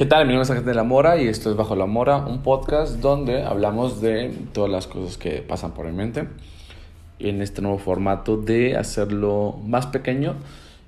¿Qué 0.00 0.06
tal? 0.06 0.24
Mi 0.24 0.32
nombre 0.32 0.44
es 0.44 0.50
Ángel 0.50 0.64
de 0.64 0.72
la 0.72 0.82
Mora 0.82 1.20
y 1.20 1.28
esto 1.28 1.50
es 1.50 1.56
Bajo 1.56 1.76
la 1.76 1.84
Mora, 1.84 2.16
un 2.16 2.42
podcast 2.42 3.00
donde 3.00 3.42
hablamos 3.42 4.00
de 4.00 4.34
todas 4.54 4.70
las 4.70 4.86
cosas 4.86 5.18
que 5.18 5.42
pasan 5.42 5.72
por 5.72 5.84
mi 5.84 5.92
mente 5.92 6.26
en 7.18 7.42
este 7.42 7.60
nuevo 7.60 7.76
formato 7.76 8.38
de 8.38 8.78
hacerlo 8.78 9.60
más 9.62 9.88
pequeño 9.88 10.36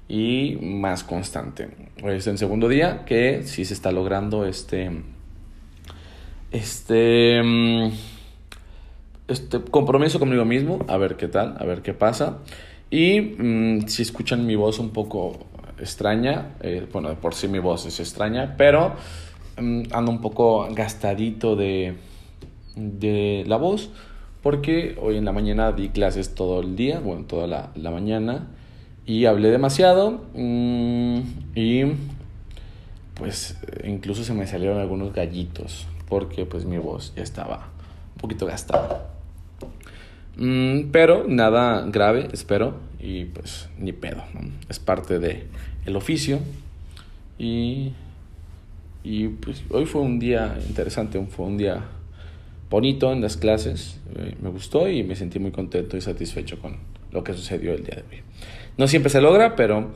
y 0.09 0.57
más 0.63 1.05
constante. 1.05 1.69
Hoy 2.03 2.15
es 2.15 2.27
el 2.27 2.39
segundo 2.39 2.71
día 2.71 3.05
que 3.05 3.43
sí 3.43 3.67
se 3.67 3.75
está 3.75 3.93
logrando 3.93 4.47
este, 4.47 5.03
este, 6.51 7.43
este 9.29 9.61
compromiso 9.71 10.21
conmigo 10.21 10.47
mismo, 10.47 10.87
a 10.89 10.97
ver 10.97 11.19
qué 11.19 11.29
tal, 11.29 11.59
a 11.61 11.67
ver 11.67 11.83
qué 11.83 11.93
pasa. 11.93 12.39
Y 12.91 13.21
mmm, 13.21 13.89
si 13.89 14.01
escuchan 14.01 14.47
mi 14.47 14.57
voz 14.57 14.79
un 14.79 14.89
poco 14.89 15.52
extraña. 15.79 16.57
Eh, 16.61 16.87
bueno, 16.93 17.09
de 17.09 17.17
por 17.17 17.35
sí 17.35 17.49
mi 17.49 17.59
voz 17.59 17.87
es 17.87 18.01
extraña, 18.01 18.55
pero 18.57 18.95
um, 19.59 19.83
ando 19.93 20.11
un 20.11 20.21
poco 20.21 20.69
gastadito 20.73 21.57
de, 21.57 21.95
de 22.77 23.45
la 23.47 23.57
voz 23.57 23.91
porque 24.43 24.97
hoy 25.01 25.17
en 25.17 25.25
la 25.25 25.33
mañana 25.33 25.73
di 25.73 25.91
clases 25.91 26.35
todo 26.35 26.61
el 26.61 26.75
día, 26.75 26.99
bueno, 26.99 27.25
toda 27.25 27.47
la, 27.47 27.71
la 27.77 27.91
mañana 27.91 28.49
y 29.07 29.27
hablé 29.27 29.51
demasiado 29.51 30.23
um, 30.35 31.23
y 31.55 31.85
pues 33.15 33.57
incluso 33.85 34.25
se 34.25 34.35
me 34.35 34.47
salieron 34.47 34.79
algunos 34.79 35.13
gallitos 35.13 35.87
porque 36.09 36.45
pues 36.45 36.65
mi 36.65 36.79
voz 36.79 37.15
ya 37.15 37.23
estaba 37.23 37.69
un 38.15 38.21
poquito 38.21 38.47
gastada. 38.47 39.09
Um, 40.39 40.91
pero 40.91 41.25
nada 41.29 41.85
grave, 41.87 42.29
espero, 42.33 42.75
y 43.03 43.25
pues 43.25 43.69
ni 43.79 43.93
pedo, 43.93 44.23
¿no? 44.33 44.41
es 44.69 44.79
parte 44.79 45.19
de 45.19 45.47
el 45.85 45.97
oficio. 45.97 46.39
Y, 47.39 47.93
y 49.03 49.29
pues 49.29 49.65
hoy 49.71 49.85
fue 49.85 50.01
un 50.03 50.19
día 50.19 50.57
interesante, 50.67 51.21
fue 51.29 51.47
un 51.47 51.59
día 51.59 51.85
bonito 52.71 53.13
en 53.13 53.21
las 53.21 53.37
clases. 53.37 54.01
Eh, 54.17 54.37
me 54.41 54.51
gustó 54.51 54.89
y 54.89 55.03
me 55.03 55.17
sentí 55.17 55.39
muy 55.39 55.51
contento 55.51 55.97
y 55.97 56.01
satisfecho 56.01 56.61
con, 56.61 56.77
lo 57.13 57.23
que 57.23 57.35
sucedió 57.35 57.73
el 57.73 57.85
día 57.85 57.97
de 57.97 58.17
hoy. 58.17 58.23
No 58.77 58.89
siempre 58.89 59.11
se 59.11 59.21
logra, 59.21 59.55
pero 59.55 59.93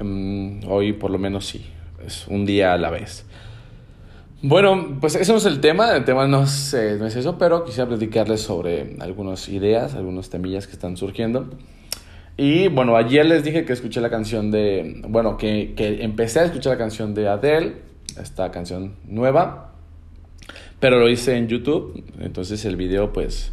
um, 0.00 0.60
hoy 0.68 0.92
por 0.92 1.10
lo 1.10 1.18
menos 1.18 1.46
sí, 1.46 1.64
es 2.06 2.28
un 2.28 2.44
día 2.44 2.74
a 2.74 2.78
la 2.78 2.90
vez. 2.90 3.24
Bueno, 4.42 4.98
pues 5.00 5.14
ese 5.14 5.32
no 5.32 5.38
es 5.38 5.46
el 5.46 5.60
tema, 5.60 5.96
el 5.96 6.04
tema 6.04 6.26
no 6.28 6.42
es, 6.42 6.74
eh, 6.74 6.96
no 6.98 7.06
es 7.06 7.16
eso, 7.16 7.38
pero 7.38 7.64
quisiera 7.64 7.88
platicarles 7.88 8.42
sobre 8.42 8.94
algunas 9.00 9.48
ideas, 9.48 9.94
algunos 9.94 10.28
temillas 10.28 10.66
que 10.66 10.74
están 10.74 10.98
surgiendo. 10.98 11.48
Y 12.36 12.68
bueno, 12.68 12.96
ayer 12.96 13.24
les 13.26 13.44
dije 13.44 13.64
que 13.64 13.72
escuché 13.72 14.00
la 14.00 14.10
canción 14.10 14.50
de, 14.50 15.02
bueno, 15.08 15.36
que, 15.36 15.74
que 15.76 16.02
empecé 16.02 16.40
a 16.40 16.44
escuchar 16.44 16.72
la 16.72 16.78
canción 16.78 17.14
de 17.14 17.28
Adele, 17.28 17.76
esta 18.20 18.50
canción 18.50 18.96
nueva, 19.06 19.72
pero 20.80 20.98
lo 20.98 21.08
hice 21.08 21.36
en 21.36 21.48
YouTube, 21.48 22.04
entonces 22.18 22.64
el 22.64 22.76
video 22.76 23.12
pues 23.12 23.52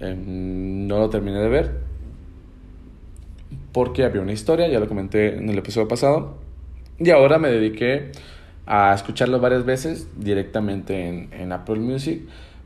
em, 0.00 0.86
no 0.86 0.98
lo 0.98 1.10
terminé 1.10 1.38
de 1.38 1.48
ver, 1.48 1.72
porque 3.72 4.04
había 4.04 4.22
una 4.22 4.32
historia, 4.32 4.68
ya 4.68 4.80
lo 4.80 4.88
comenté 4.88 5.36
en 5.36 5.48
el 5.50 5.58
episodio 5.58 5.86
pasado, 5.86 6.38
y 6.98 7.10
ahora 7.10 7.38
me 7.38 7.48
dediqué 7.50 8.12
a 8.66 8.94
escucharlo 8.94 9.38
varias 9.38 9.66
veces 9.66 10.08
directamente 10.16 11.08
en, 11.08 11.28
en, 11.32 11.52
Apple 11.52 11.76
Music 11.76 12.22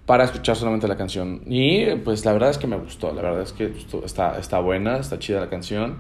para 0.09 0.25
escuchar 0.25 0.57
solamente 0.57 0.89
la 0.89 0.97
canción. 0.97 1.43
Y 1.45 1.85
pues 1.97 2.25
la 2.25 2.33
verdad 2.33 2.49
es 2.49 2.57
que 2.57 2.67
me 2.67 2.79
gustó, 2.79 3.13
la 3.13 3.21
verdad 3.21 3.43
es 3.43 3.53
que 3.53 3.71
está, 4.07 4.39
está 4.39 4.59
buena, 4.59 4.97
está 4.97 5.19
chida 5.19 5.39
la 5.39 5.51
canción. 5.51 5.99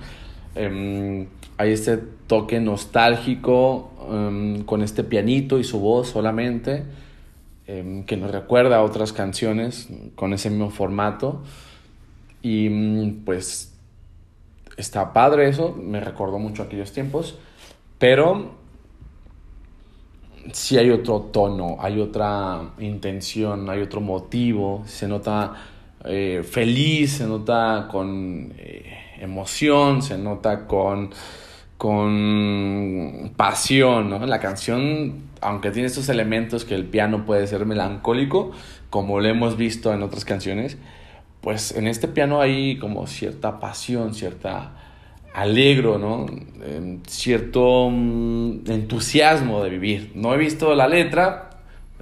Um, 0.57 1.27
hay 1.59 1.73
este 1.73 1.99
toque 2.27 2.59
nostálgico 2.59 3.93
um, 4.09 4.63
con 4.63 4.81
este 4.81 5.05
pianito 5.05 5.59
y 5.59 5.65
su 5.65 5.79
voz 5.79 6.09
solamente 6.09 6.85
um, 7.69 8.05
que 8.05 8.17
nos 8.17 8.31
recuerda 8.31 8.77
a 8.77 8.83
otras 8.83 9.13
canciones 9.13 9.89
con 10.15 10.33
ese 10.33 10.49
mismo 10.49 10.71
formato. 10.71 11.43
Y 12.41 12.71
mm, 12.71 13.25
pues 13.27 13.75
está 14.79 15.13
padre 15.13 15.51
eso, 15.51 15.75
me 15.75 16.01
recordó 16.01 16.39
mucho 16.39 16.63
aquellos 16.63 16.93
tiempos, 16.93 17.37
pero 17.99 18.58
si 20.53 20.79
hay 20.79 20.91
otro 20.91 21.21
tono, 21.33 21.77
hay 21.81 22.01
otra 22.01 22.71
intención, 22.79 23.69
hay 23.71 23.81
otro 23.81 24.01
motivo, 24.01 24.83
se 24.87 25.09
nota 25.09 25.55
eh, 26.05 26.43
feliz, 26.49 27.13
se 27.19 27.27
nota 27.27 27.89
con 27.91 28.55
eh, 28.59 28.85
emoción, 29.21 30.03
se 30.03 30.17
nota 30.19 30.67
con, 30.67 31.11
con 31.77 33.33
pasión, 33.37 34.11
¿no? 34.11 34.25
La 34.27 34.41
canción, 34.41 35.29
aunque 35.41 35.71
tiene 35.71 35.89
estos 35.89 36.09
elementos 36.09 36.65
que 36.65 36.75
el 36.75 36.85
piano 36.85 37.25
puede 37.27 37.47
ser 37.47 37.67
melancólico, 37.67 38.53
como 38.91 39.21
lo 39.21 39.29
hemos 39.29 39.57
visto 39.57 39.93
en 39.93 40.03
otras 40.03 40.25
canciones, 40.25 40.79
pues 41.41 41.73
en 41.73 41.87
este 41.87 42.09
piano 42.09 42.41
hay 42.41 42.79
como 42.79 43.07
cierta 43.07 43.61
pasión, 43.61 44.15
cierta 44.15 44.73
alegro, 45.35 45.99
¿no? 45.99 46.27
cierto 47.07 47.89
mm, 47.91 48.71
entusiasmo 48.71 49.63
de 49.63 49.71
vivir. 49.71 50.13
No 50.15 50.35
he 50.35 50.39
visto 50.39 50.75
la 50.75 50.89
letra, 50.89 51.51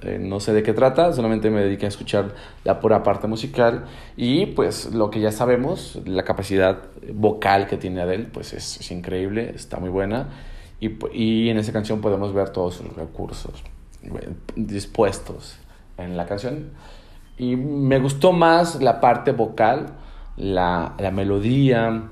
eh, 0.01 0.19
no 0.21 0.39
sé 0.39 0.53
de 0.53 0.63
qué 0.63 0.73
trata, 0.73 1.13
solamente 1.13 1.49
me 1.49 1.61
dediqué 1.61 1.85
a 1.85 1.89
escuchar 1.89 2.35
la 2.63 2.79
pura 2.79 3.03
parte 3.03 3.27
musical 3.27 3.85
y 4.15 4.47
pues 4.47 4.93
lo 4.93 5.09
que 5.09 5.19
ya 5.19 5.31
sabemos, 5.31 5.99
la 6.05 6.23
capacidad 6.23 6.83
vocal 7.13 7.67
que 7.67 7.77
tiene 7.77 8.01
Adele, 8.01 8.25
pues 8.25 8.53
es, 8.53 8.91
increíble, 8.91 9.51
está 9.55 9.79
muy 9.79 9.89
buena 9.89 10.27
y, 10.79 10.91
y, 11.13 11.49
en 11.49 11.57
esa 11.57 11.73
canción 11.73 12.01
podemos 12.01 12.33
ver 12.33 12.49
todos 12.49 12.81
los 12.81 12.95
recursos 12.95 13.63
dispuestos 14.55 15.57
en 15.97 16.15
la 16.15 16.27
canción 16.27 16.69
y 17.37 17.55
me 17.55 17.99
gustó 17.99 18.31
más 18.31 18.81
la 18.81 18.99
parte 18.99 19.31
vocal, 19.31 19.87
la, 20.37 20.93
la 20.99 21.11
melodía, 21.11 22.09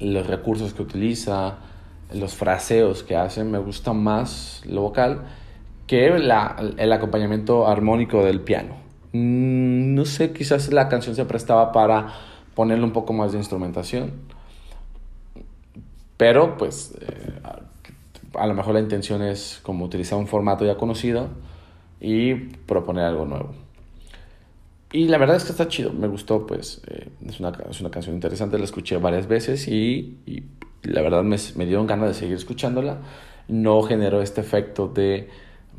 los 0.00 0.26
recursos 0.26 0.74
que 0.74 0.82
utiliza, 0.82 1.58
los 2.12 2.34
fraseos 2.34 3.02
que 3.02 3.16
hace, 3.16 3.44
me 3.44 3.58
gusta 3.58 3.92
más 3.92 4.62
lo 4.66 4.82
vocal 4.82 5.22
que 5.86 6.06
el 6.06 6.92
acompañamiento 6.92 7.66
armónico 7.66 8.24
del 8.24 8.40
piano. 8.40 8.76
Mm, 9.12 9.94
no 9.94 10.04
sé, 10.04 10.32
quizás 10.32 10.72
la 10.72 10.88
canción 10.88 11.16
se 11.16 11.24
prestaba 11.24 11.72
para 11.72 12.12
ponerle 12.54 12.84
un 12.84 12.92
poco 12.92 13.12
más 13.12 13.32
de 13.32 13.38
instrumentación, 13.38 14.12
pero 16.16 16.56
pues 16.56 16.94
eh, 17.00 17.40
a 18.34 18.46
lo 18.46 18.54
mejor 18.54 18.74
la 18.74 18.80
intención 18.80 19.22
es 19.22 19.60
como 19.62 19.84
utilizar 19.84 20.18
un 20.18 20.26
formato 20.26 20.64
ya 20.64 20.76
conocido 20.76 21.28
y 22.00 22.34
proponer 22.34 23.04
algo 23.04 23.24
nuevo. 23.26 23.54
Y 24.92 25.06
la 25.06 25.18
verdad 25.18 25.36
es 25.36 25.44
que 25.44 25.52
está 25.52 25.68
chido, 25.68 25.92
me 25.92 26.08
gustó, 26.08 26.46
pues 26.46 26.82
eh, 26.88 27.08
es, 27.24 27.38
una, 27.38 27.52
es, 27.70 27.80
una, 27.80 27.90
canción 27.90 28.14
interesante, 28.16 28.58
la 28.58 28.64
escuché 28.64 28.96
varias 28.96 29.28
veces 29.28 29.68
y, 29.68 30.18
la 30.82 31.02
verdad 31.02 31.22
me, 31.22 31.36
me, 31.54 31.66
dieron 31.66 31.86
ganas 31.86 32.08
de 32.08 32.14
seguir 32.14 32.36
escuchándola. 32.36 32.98
No 33.46 33.82
generó 33.82 34.20
este 34.20 34.40
efecto 34.40 34.88
de, 34.88 35.28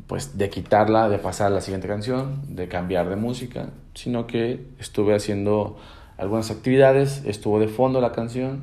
pues, 0.06 0.38
de 0.38 0.48
quitarla, 0.48 1.10
de 1.10 1.18
pasar 1.18 1.48
a 1.48 1.50
la 1.50 1.60
siguiente 1.60 1.88
canción, 1.88 2.42
de 2.54 2.68
cambiar 2.68 3.10
de 3.10 3.16
música, 3.16 3.70
sino 3.94 4.26
que 4.26 4.64
estuve 4.78 5.14
haciendo 5.14 5.76
algunas 6.16 6.50
actividades, 6.50 7.22
estuvo 7.26 7.60
de 7.60 7.68
fondo 7.68 8.00
la 8.00 8.12
canción, 8.12 8.62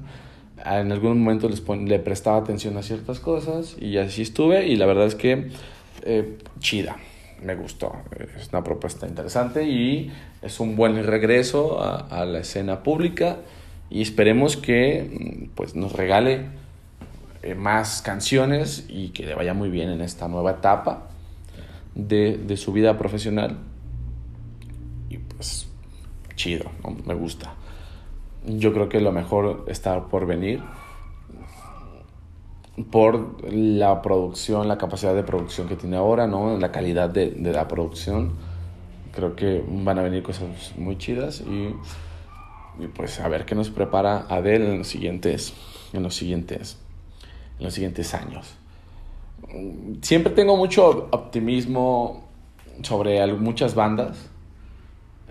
en 0.66 0.92
algún 0.92 1.20
momento 1.20 1.48
les 1.48 1.68
le 1.68 2.00
prestaba 2.00 2.38
atención 2.38 2.76
a 2.78 2.84
ciertas 2.84 3.20
cosas 3.20 3.78
y 3.80 3.98
así 3.98 4.24
estuve 4.24 4.68
y 4.68 4.76
la 4.76 4.86
verdad 4.86 5.06
es 5.06 5.16
que 5.16 5.52
eh, 6.04 6.38
chida 6.60 6.98
me 7.44 7.56
gustó. 7.56 7.94
Es 8.38 8.50
una 8.50 8.64
propuesta 8.64 9.08
interesante 9.08 9.64
y 9.64 10.12
es 10.42 10.60
un 10.60 10.76
buen 10.76 11.04
regreso 11.06 11.82
a, 11.82 12.26
la 12.26 12.40
escena 12.40 12.84
pública 12.84 13.38
y 13.90 14.02
esperemos 14.02 14.58
que 14.58 15.48
mm, 15.50 15.56
pues, 15.56 15.76
nos 15.76 15.94
regale 15.94 16.48
eh, 17.42 17.56
más 17.56 18.02
canciones 18.02 18.86
y 18.90 19.10
que 19.10 19.26
le 19.26 19.36
vaya 19.36 19.54
muy 19.54 19.70
bien 19.70 19.90
en 19.90 20.02
esta 20.02 20.28
nueva 20.28 20.52
etapa 20.52 21.08
de, 21.96 22.38
de 22.38 22.58
su 22.58 22.72
vida 22.74 22.98
profesional. 22.98 23.58
Y 25.10 25.18
pues 25.18 25.68
chido, 26.36 26.72
me 27.06 27.14
gusta. 27.14 27.54
Yo 28.46 28.74
creo 28.74 28.88
que 28.88 29.02
lo 29.02 29.12
mejor 29.12 29.66
está 29.68 30.08
por 30.08 30.26
venir 30.26 30.62
por 32.84 33.44
la 33.52 34.02
producción, 34.02 34.68
la 34.68 34.78
capacidad 34.78 35.14
de 35.14 35.24
producción 35.24 35.68
que 35.68 35.76
tiene 35.76 35.98
ahora, 35.98 36.28
¿no? 36.28 36.58
La 36.58 36.72
calidad 36.72 37.10
de, 37.10 37.32
de 37.32 37.54
la 37.54 37.68
producción. 37.68 38.34
Creo 39.14 39.36
que 39.36 39.64
van 39.68 40.00
a 40.00 40.02
venir 40.02 40.24
cosas 40.24 40.48
muy 40.78 40.98
chidas 40.98 41.42
y, 41.42 41.74
y, 42.84 42.88
pues 42.88 43.20
a 43.20 43.28
ver 43.28 43.46
qué 43.46 43.56
nos 43.56 43.70
prepara 43.70 44.26
Adele 44.30 44.72
en 44.72 44.78
los 44.80 44.88
siguientes, 44.88 45.54
en 45.94 46.04
los 46.04 46.16
siguientes, 46.16 46.78
en 47.58 47.66
los 47.66 47.74
siguientes 47.74 48.14
años. 48.14 48.56
Siempre 50.02 50.34
tengo 50.34 50.56
mucho 50.56 51.08
optimismo 51.12 52.30
sobre 52.84 53.26
muchas 53.34 53.76
bandas. 53.76 54.30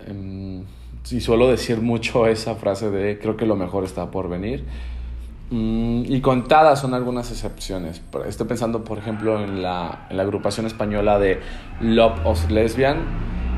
Em, 0.05 0.65
y 1.09 1.21
suelo 1.21 1.49
decir 1.49 1.81
mucho 1.81 2.27
esa 2.27 2.55
frase 2.55 2.91
de 2.91 3.17
creo 3.17 3.37
que 3.37 3.45
lo 3.45 3.55
mejor 3.55 3.83
está 3.83 4.11
por 4.11 4.29
venir 4.29 4.65
Mm, 5.51 6.03
y 6.05 6.21
contadas 6.21 6.79
son 6.79 6.93
algunas 6.93 7.31
excepciones. 7.31 8.01
Estoy 8.27 8.47
pensando, 8.47 8.83
por 8.83 8.99
ejemplo, 8.99 9.43
en 9.43 9.63
la, 9.63 10.05
en 10.09 10.17
la 10.17 10.23
agrupación 10.23 10.67
española 10.67 11.17
de 11.17 11.39
Love 11.81 12.25
of 12.25 12.51
Lesbian. 12.51 12.97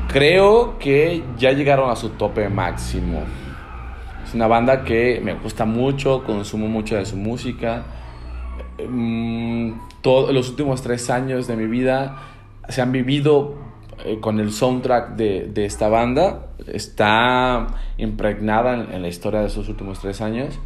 Creo 0.08 0.78
que 0.78 1.22
ya 1.38 1.52
llegaron 1.52 1.90
a 1.90 1.96
su 1.96 2.10
tope 2.10 2.48
máximo. 2.48 3.22
Es 4.24 4.34
una 4.34 4.46
banda 4.46 4.84
que 4.84 5.20
me 5.22 5.34
gusta 5.34 5.66
mucho, 5.66 6.24
consumo 6.24 6.66
mucho 6.66 6.96
de 6.96 7.04
su 7.04 7.16
música. 7.16 7.84
Mm, 8.88 9.72
todos 10.00 10.32
los 10.32 10.48
últimos 10.48 10.82
tres 10.82 11.10
años 11.10 11.46
de 11.46 11.56
mi 11.56 11.66
vida 11.66 12.16
se 12.68 12.80
han 12.80 12.90
vivido 12.90 13.56
eh, 14.04 14.18
con 14.18 14.40
el 14.40 14.50
soundtrack 14.50 15.10
de, 15.16 15.50
de, 15.52 15.66
esta 15.66 15.88
banda. 15.88 16.46
Está 16.66 17.66
impregnada 17.98 18.74
en, 18.74 18.92
en 18.94 19.02
la 19.02 19.08
historia 19.08 19.40
de 19.40 19.48
esos 19.48 19.68
últimos 19.68 20.00
tres 20.00 20.22
años 20.22 20.58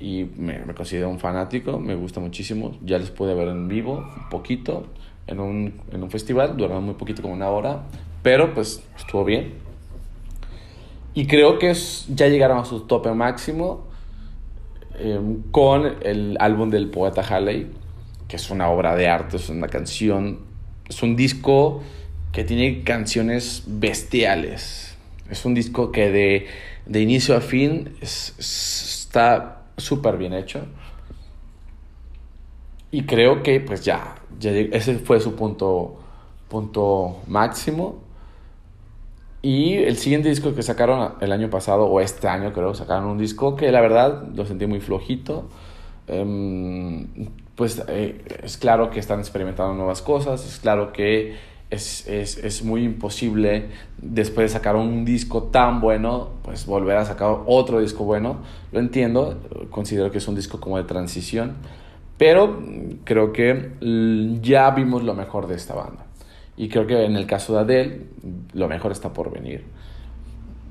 y 0.00 0.24
me, 0.36 0.58
me, 0.60 0.74
considero 0.74 1.08
un 1.08 1.18
fanático, 1.18 1.78
me 1.78 1.94
gusta 1.94 2.20
muchísimo. 2.20 2.76
Ya 2.82 2.98
les 2.98 3.10
pude 3.10 3.34
ver 3.34 3.48
en 3.48 3.68
vivo 3.68 3.98
un 4.16 4.28
poquito 4.28 4.86
en 5.26 5.40
un, 5.40 5.80
en 5.92 6.02
un 6.02 6.10
festival, 6.10 6.56
duraron 6.56 6.84
muy 6.84 6.94
poquito, 6.94 7.22
como 7.22 7.34
una 7.34 7.48
hora, 7.48 7.82
pero 8.22 8.54
pues 8.54 8.82
estuvo 8.96 9.24
bien. 9.24 9.54
Y 11.14 11.26
creo 11.26 11.58
que 11.58 11.70
es, 11.70 12.06
ya 12.08 12.28
llegaron 12.28 12.58
a 12.58 12.64
su 12.64 12.80
tope 12.80 13.10
máximo 13.12 13.86
eh, 14.98 15.18
con 15.50 15.96
el 16.02 16.36
álbum 16.40 16.70
del 16.70 16.90
poeta 16.90 17.22
Halley, 17.22 17.68
que 18.28 18.36
es 18.36 18.50
una 18.50 18.68
obra 18.68 18.94
de 18.94 19.08
arte, 19.08 19.36
es 19.36 19.48
una 19.48 19.68
canción, 19.68 20.40
es 20.88 21.02
un 21.02 21.16
disco 21.16 21.82
que 22.32 22.44
tiene 22.44 22.82
canciones 22.84 23.62
bestiales. 23.66 24.96
Es 25.30 25.44
un 25.44 25.54
disco 25.54 25.90
que 25.90 26.10
de, 26.10 26.46
de 26.84 27.00
inicio 27.00 27.36
a 27.36 27.40
fin 27.40 27.96
es, 28.00 28.34
está 28.38 29.55
súper 29.76 30.16
bien 30.16 30.32
hecho. 30.32 30.60
Y 32.90 33.04
creo 33.04 33.42
que 33.42 33.60
pues 33.60 33.84
ya, 33.84 34.16
ese 34.40 34.98
fue 34.98 35.20
su 35.20 35.34
punto, 35.34 35.96
punto 36.48 37.18
máximo. 37.26 38.06
Y 39.42 39.74
el 39.74 39.96
siguiente 39.96 40.28
disco 40.28 40.54
que 40.54 40.62
sacaron 40.62 41.14
el 41.20 41.30
año 41.30 41.50
pasado, 41.50 41.86
o 41.86 42.00
este 42.00 42.26
año 42.26 42.52
creo, 42.52 42.74
sacaron 42.74 43.06
un 43.06 43.18
disco 43.18 43.54
que 43.54 43.70
la 43.70 43.80
verdad 43.80 44.26
lo 44.34 44.44
sentí 44.46 44.66
muy 44.66 44.80
flojito. 44.80 45.48
Em, 46.08 47.08
pues 47.54 47.82
eh, 47.88 48.24
es 48.42 48.56
claro 48.58 48.90
que 48.90 49.00
están 49.00 49.20
experimentando 49.20 49.74
nuevas 49.74 50.02
cosas, 50.02 50.44
es 50.46 50.58
claro 50.58 50.92
que 50.92 51.36
es, 51.70 52.06
es, 52.06 52.38
es, 52.38 52.62
muy 52.62 52.84
imposible 52.84 53.66
después 53.98 54.52
de 54.52 54.58
sacar 54.58 54.76
un 54.76 55.04
disco 55.04 55.44
tan 55.44 55.80
bueno, 55.80 56.30
pues 56.42 56.64
volver 56.64 56.96
a 56.96 57.04
sacar 57.04 57.38
otro 57.46 57.80
disco 57.80 58.04
bueno. 58.04 58.38
Lo 58.70 58.78
entiendo, 58.78 59.40
considero 59.70 60.10
que 60.10 60.18
es 60.18 60.28
un 60.28 60.36
disco 60.36 60.60
como 60.60 60.76
de 60.76 60.84
transición, 60.84 61.56
pero 62.18 62.62
creo 63.04 63.32
que 63.32 63.72
ya 64.40 64.70
vimos 64.70 65.02
lo 65.02 65.14
mejor 65.14 65.48
de 65.48 65.56
esta 65.56 65.74
banda. 65.74 66.06
Y 66.56 66.68
creo 66.68 66.86
que 66.86 67.04
en 67.04 67.16
el 67.16 67.26
caso 67.26 67.54
de 67.54 67.60
Adele, 67.60 68.06
lo 68.54 68.68
mejor 68.68 68.92
está 68.92 69.12
por 69.12 69.30
venir. 69.30 69.64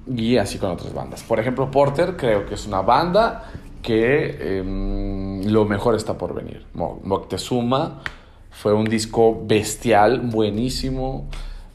Y 0.08 0.38
así 0.38 0.58
con 0.58 0.72
otras 0.72 0.94
bandas. 0.94 1.24
Por 1.24 1.40
ejemplo, 1.40 1.70
Porter 1.70 2.16
creo 2.16 2.46
que 2.46 2.56
es 2.56 2.66
una 2.66 2.82
banda 2.82 3.52
que 3.82 4.60
em, 4.60 5.44
lo 5.46 5.66
mejor 5.66 5.94
está 5.96 6.18
por 6.18 6.34
venir. 6.34 6.66
Moctezuma 6.74 8.02
fue 8.56 8.74
un 8.74 8.86
disco 8.86 9.44
bestial, 9.46 10.22
buenísimo. 10.22 11.26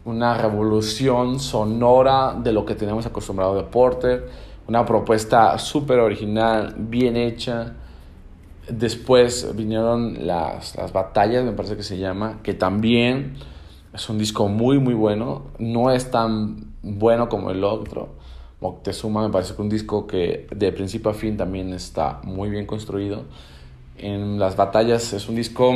Una 0.07 0.33
revolución 0.39 1.39
sonora 1.39 2.35
de 2.43 2.53
lo 2.53 2.65
que 2.65 2.75
tenemos 2.75 3.05
acostumbrado 3.05 3.55
de 3.55 3.65
Porter. 3.65 4.31
Una 4.67 4.87
propuesta 4.87 5.59
súper 5.59 5.99
original, 5.99 6.75
bien 6.79 7.19
hecha. 7.19 7.75
Después 8.67 9.55
vinieron 9.55 10.27
las, 10.27 10.75
las 10.75 10.91
batallas, 10.93 11.45
me 11.45 11.53
parece 11.53 11.77
que 11.77 11.83
se 11.83 11.99
llama, 11.99 12.39
que 12.43 12.55
también 12.55 13.35
es 13.93 14.09
un 14.09 14.17
disco 14.17 14.49
muy, 14.49 14.79
muy 14.79 14.95
bueno. 14.95 15.49
No 15.59 15.91
es 15.91 16.11
tan 16.11 16.73
bueno 16.83 17.29
como 17.29 17.51
el 17.51 17.63
otro. 17.63 18.09
Moctezuma 18.63 19.23
me 19.27 19.31
parece 19.31 19.55
que 19.55 19.61
un 19.61 19.69
disco 19.69 20.07
que 20.07 20.47
de 20.51 20.73
principio 20.73 21.11
a 21.11 21.15
fin 21.15 21.37
también 21.37 21.75
está 21.75 22.21
muy 22.25 22.49
bien 22.49 22.65
construido. 22.65 23.25
En 24.01 24.39
las 24.39 24.57
batallas 24.57 25.13
es 25.13 25.29
un 25.29 25.37
disco 25.37 25.73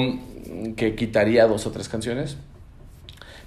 que 0.76 0.94
quitaría 0.94 1.46
dos 1.46 1.66
o 1.66 1.70
tres 1.70 1.88
canciones. 1.88 2.36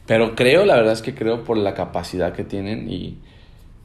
Pero 0.06 0.36
creo, 0.36 0.66
la 0.66 0.76
verdad 0.76 0.94
es 0.94 1.02
que 1.02 1.14
creo 1.14 1.44
por 1.44 1.58
la 1.58 1.74
capacidad 1.74 2.34
que 2.34 2.44
tienen 2.44 2.90
y, 2.90 3.18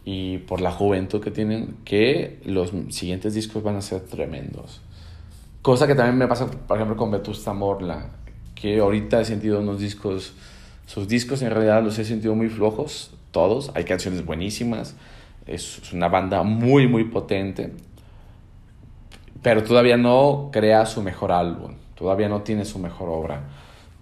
y 0.04 0.38
por 0.38 0.60
la 0.60 0.70
juventud 0.70 1.20
que 1.20 1.30
tienen, 1.30 1.76
que 1.84 2.40
los 2.44 2.72
siguientes 2.90 3.34
discos 3.34 3.62
van 3.62 3.76
a 3.76 3.82
ser 3.82 4.02
tremendos. 4.02 4.80
Cosa 5.62 5.86
que 5.86 5.94
también 5.94 6.18
me 6.18 6.28
pasa, 6.28 6.48
por 6.48 6.76
ejemplo, 6.76 6.96
con 6.96 7.10
Vetusta 7.10 7.52
Morla, 7.52 8.10
que 8.54 8.78
ahorita 8.78 9.20
he 9.20 9.24
sentido 9.24 9.60
unos 9.60 9.80
discos 9.80 10.34
sus 10.86 11.08
discos 11.08 11.40
en 11.42 11.50
realidad 11.50 11.82
los 11.82 11.98
he 11.98 12.04
sentido 12.04 12.34
muy 12.34 12.48
flojos, 12.48 13.12
todos. 13.30 13.70
Hay 13.74 13.84
canciones 13.84 14.26
buenísimas. 14.26 14.94
Es 15.46 15.92
una 15.92 16.08
banda 16.08 16.42
muy, 16.42 16.86
muy 16.86 17.04
potente. 17.04 17.72
Pero 19.42 19.64
todavía 19.64 19.96
no 19.96 20.50
crea 20.52 20.86
su 20.86 21.02
mejor 21.02 21.32
álbum. 21.32 21.74
Todavía 21.96 22.28
no 22.28 22.42
tiene 22.42 22.64
su 22.64 22.78
mejor 22.78 23.08
obra. 23.08 23.42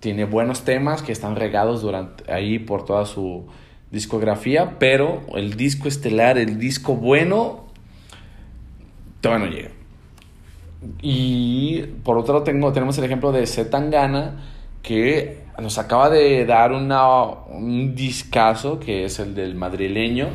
Tiene 0.01 0.25
buenos 0.25 0.63
temas 0.63 1.03
que 1.03 1.13
están 1.13 1.37
regados 1.37 1.85
ahí 2.29 2.59
por 2.59 2.85
toda 2.85 3.07
su 3.07 3.47
discografía. 3.91 4.77
Pero 4.79 5.23
el 5.35 5.55
disco 5.55 5.89
estelar, 5.89 6.39
el 6.39 6.59
disco 6.59 6.95
bueno, 6.95 7.65
todavía 9.21 9.47
no 9.47 9.53
llega. 9.53 9.71
Y 11.03 11.83
por 12.05 12.17
otro 12.19 12.35
lado 12.35 12.45
tengo, 12.45 12.73
tenemos 12.73 12.97
el 12.99 13.05
ejemplo 13.05 13.33
de 13.33 13.47
Zetangana 13.47 14.37
que 14.83 15.41
nos 15.61 15.79
acaba 15.79 16.09
de 16.09 16.47
dar 16.47 16.73
una, 16.73 17.23
un 17.25 17.95
discazo 17.95 18.81
que 18.81 19.05
es 19.05 19.19
el 19.19 19.35
del 19.35 19.55
madrileño. 19.55 20.29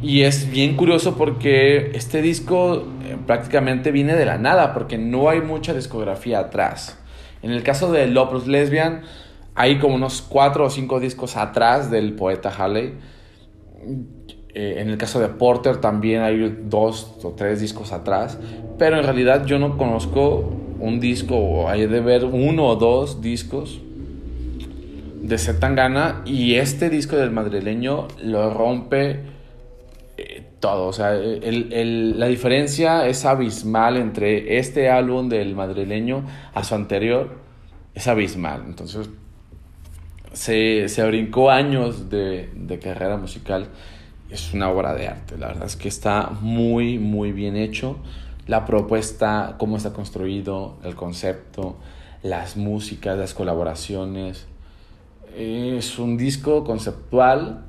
Y 0.00 0.22
es 0.22 0.48
bien 0.50 0.76
curioso 0.76 1.16
porque 1.16 1.90
este 1.94 2.22
disco 2.22 2.84
eh, 3.04 3.16
prácticamente 3.26 3.90
viene 3.90 4.14
de 4.14 4.24
la 4.24 4.38
nada, 4.38 4.72
porque 4.72 4.96
no 4.96 5.28
hay 5.28 5.40
mucha 5.40 5.74
discografía 5.74 6.38
atrás. 6.38 6.98
En 7.42 7.50
el 7.50 7.62
caso 7.64 7.90
de 7.90 8.06
Lopus 8.06 8.46
Lesbian, 8.46 9.02
hay 9.56 9.78
como 9.78 9.96
unos 9.96 10.22
cuatro 10.22 10.66
o 10.66 10.70
cinco 10.70 11.00
discos 11.00 11.36
atrás 11.36 11.90
del 11.90 12.12
poeta 12.12 12.52
Halley. 12.56 12.94
Eh, 14.54 14.76
en 14.78 14.88
el 14.88 14.98
caso 14.98 15.18
de 15.18 15.28
Porter 15.28 15.78
también 15.78 16.22
hay 16.22 16.56
dos 16.64 17.16
o 17.24 17.30
tres 17.36 17.60
discos 17.60 17.92
atrás, 17.92 18.38
pero 18.78 18.98
en 18.98 19.04
realidad 19.04 19.46
yo 19.46 19.58
no 19.58 19.76
conozco 19.76 20.52
un 20.78 21.00
disco, 21.00 21.36
o 21.36 21.68
hay 21.68 21.86
de 21.86 22.00
ver 22.00 22.24
uno 22.24 22.66
o 22.66 22.76
dos 22.76 23.20
discos 23.20 23.80
de 25.20 25.38
Zetangana 25.38 26.22
y 26.24 26.54
este 26.54 26.88
disco 26.88 27.16
del 27.16 27.32
madrileño 27.32 28.06
lo 28.22 28.54
rompe 28.54 29.37
todo. 30.60 30.86
O 30.86 30.92
sea, 30.92 31.12
la 31.12 32.26
diferencia 32.26 33.06
es 33.06 33.24
abismal 33.24 33.96
entre 33.96 34.58
este 34.58 34.90
álbum 34.90 35.28
del 35.28 35.54
madrileño 35.54 36.24
a 36.54 36.64
su 36.64 36.74
anterior. 36.74 37.38
Es 37.94 38.06
abismal. 38.08 38.64
Entonces, 38.66 39.10
se, 40.32 40.88
se 40.88 41.06
brincó 41.06 41.50
años 41.50 42.10
de, 42.10 42.50
de 42.54 42.78
carrera 42.78 43.16
musical. 43.16 43.68
Es 44.30 44.52
una 44.52 44.70
obra 44.70 44.94
de 44.94 45.08
arte. 45.08 45.38
La 45.38 45.48
verdad 45.48 45.66
es 45.66 45.76
que 45.76 45.88
está 45.88 46.30
muy, 46.40 46.98
muy 46.98 47.32
bien 47.32 47.56
hecho 47.56 47.98
la 48.48 48.64
propuesta, 48.64 49.56
cómo 49.58 49.76
está 49.76 49.92
construido, 49.92 50.78
el 50.82 50.96
concepto, 50.96 51.76
las 52.22 52.56
músicas, 52.56 53.16
las 53.16 53.34
colaboraciones. 53.34 54.46
Es 55.36 55.98
un 55.98 56.16
disco 56.16 56.64
conceptual 56.64 57.66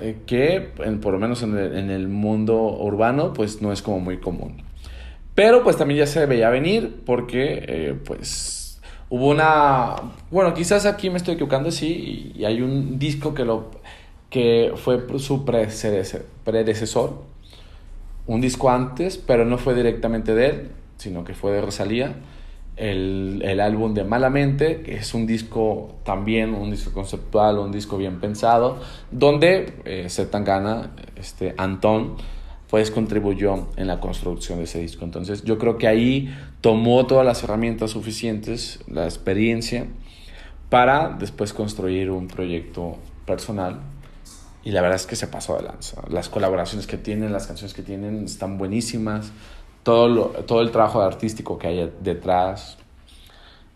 eh, 0.00 0.18
que, 0.26 0.72
por 1.00 1.12
lo 1.12 1.18
menos 1.18 1.42
en 1.42 1.56
el, 1.56 2.08
mundo 2.08 2.56
urbano, 2.56 3.32
pues 3.32 3.62
no 3.62 3.72
es 3.72 3.82
como 3.82 4.00
muy 4.00 4.18
común. 4.18 4.62
Pero 5.34 5.62
pues 5.62 5.76
también 5.76 5.98
ya 5.98 6.06
se 6.06 6.24
veía 6.26 6.50
venir 6.50 7.02
porque 7.04 7.64
eh, 7.66 7.98
pues 8.04 8.80
hubo 9.08 9.28
una... 9.28 9.96
Bueno, 10.30 10.54
quizás 10.54 10.86
aquí 10.86 11.10
me 11.10 11.18
estoy 11.18 11.34
equivocando, 11.34 11.70
sí, 11.70 12.32
y, 12.34 12.44
hay 12.44 12.62
un 12.62 12.98
disco 12.98 13.34
que, 13.34 13.44
lo, 13.44 13.70
que 14.30 14.72
fue 14.76 15.00
su 15.18 15.44
predecesor 15.44 17.36
un 18.26 18.40
disco 18.40 18.70
antes, 18.70 19.18
pero 19.18 19.44
no 19.44 19.58
fue 19.58 19.74
directamente 19.74 20.34
de 20.34 20.46
él, 20.46 20.68
sino 20.96 21.24
que 21.24 21.34
fue 21.34 21.52
de 21.52 21.60
Rosalía. 21.60 22.16
El, 22.76 23.40
el, 23.42 23.60
álbum 23.60 23.94
de 23.94 24.04
Malamente, 24.04 24.82
que 24.82 24.96
es 24.96 25.14
un 25.14 25.26
disco 25.26 25.96
también, 26.04 26.52
un 26.52 26.70
disco 26.70 26.92
conceptual, 26.92 27.58
un 27.58 27.72
disco 27.72 27.96
bien 27.96 28.20
pensado, 28.20 28.78
donde 29.10 29.80
eh, 29.86 30.08
Zetangana, 30.10 30.90
este, 31.16 31.54
Antón, 31.56 32.16
pues 32.68 32.90
contribuyó 32.90 33.68
en 33.76 33.86
la 33.86 33.98
construcción 33.98 34.58
de 34.58 34.64
ese 34.64 34.80
disco. 34.80 35.04
Entonces 35.04 35.42
yo 35.44 35.56
creo 35.56 35.78
que 35.78 35.88
ahí 35.88 36.34
tomó 36.60 37.06
todas 37.06 37.24
las 37.24 37.42
herramientas 37.42 37.92
suficientes, 37.92 38.80
la 38.88 39.04
experiencia, 39.04 39.86
para 40.68 41.16
después 41.18 41.52
construir 41.52 42.10
un 42.10 42.28
proyecto 42.28 42.98
personal 43.24 43.80
y 44.66 44.72
la 44.72 44.82
verdad 44.82 44.96
es 44.96 45.06
que 45.06 45.14
se 45.14 45.28
pasó 45.28 45.56
de 45.56 45.62
lanza. 45.62 46.02
Las 46.08 46.28
colaboraciones 46.28 46.88
que 46.88 46.96
tienen, 46.96 47.32
las 47.32 47.46
canciones 47.46 47.72
que 47.72 47.82
tienen 47.82 48.24
están 48.24 48.58
buenísimas. 48.58 49.30
Todo, 49.86 50.08
lo, 50.08 50.24
todo 50.46 50.62
el 50.62 50.72
trabajo 50.72 51.00
artístico 51.00 51.56
que 51.58 51.68
hay 51.68 51.92
detrás 52.00 52.76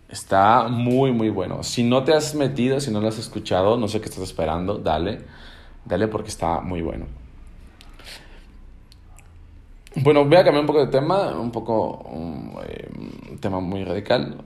está 0.08 0.66
muy, 0.66 1.12
muy 1.12 1.30
bueno. 1.30 1.62
Si 1.62 1.84
no 1.84 2.02
te 2.02 2.12
has 2.12 2.34
metido, 2.34 2.80
si 2.80 2.90
no 2.90 3.00
lo 3.00 3.06
has 3.06 3.18
escuchado, 3.20 3.76
no 3.76 3.86
sé 3.86 4.00
qué 4.00 4.06
estás 4.06 4.24
esperando, 4.24 4.78
dale. 4.78 5.20
Dale 5.84 6.08
porque 6.08 6.30
está 6.30 6.62
muy 6.62 6.82
bueno. 6.82 7.06
Bueno, 9.94 10.24
voy 10.24 10.36
a 10.36 10.42
cambiar 10.42 10.62
un 10.62 10.66
poco 10.66 10.80
de 10.80 10.88
tema, 10.88 11.38
un 11.38 11.52
poco 11.52 11.98
un, 11.98 12.56
eh, 12.66 12.90
tema 13.38 13.60
muy 13.60 13.84
radical, 13.84 14.42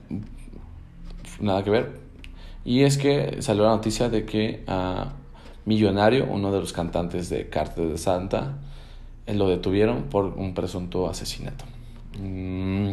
nada 1.39 1.63
que 1.63 1.71
ver. 1.71 1.99
Y 2.63 2.83
es 2.83 2.99
que 2.99 3.41
salió 3.41 3.63
la 3.63 3.69
noticia 3.69 4.07
de 4.09 4.23
que 4.23 4.63
uh, 4.67 5.09
Millonario, 5.65 6.27
uno 6.29 6.51
de 6.51 6.59
los 6.59 6.73
cantantes 6.73 7.31
de 7.31 7.49
Cártel 7.49 7.89
de 7.89 7.97
Santa, 7.97 8.59
lo 9.27 9.47
detuvieron 9.47 10.03
por 10.03 10.25
un 10.25 10.53
presunto 10.53 11.09
asesinato. 11.09 11.65
Mm, 12.19 12.91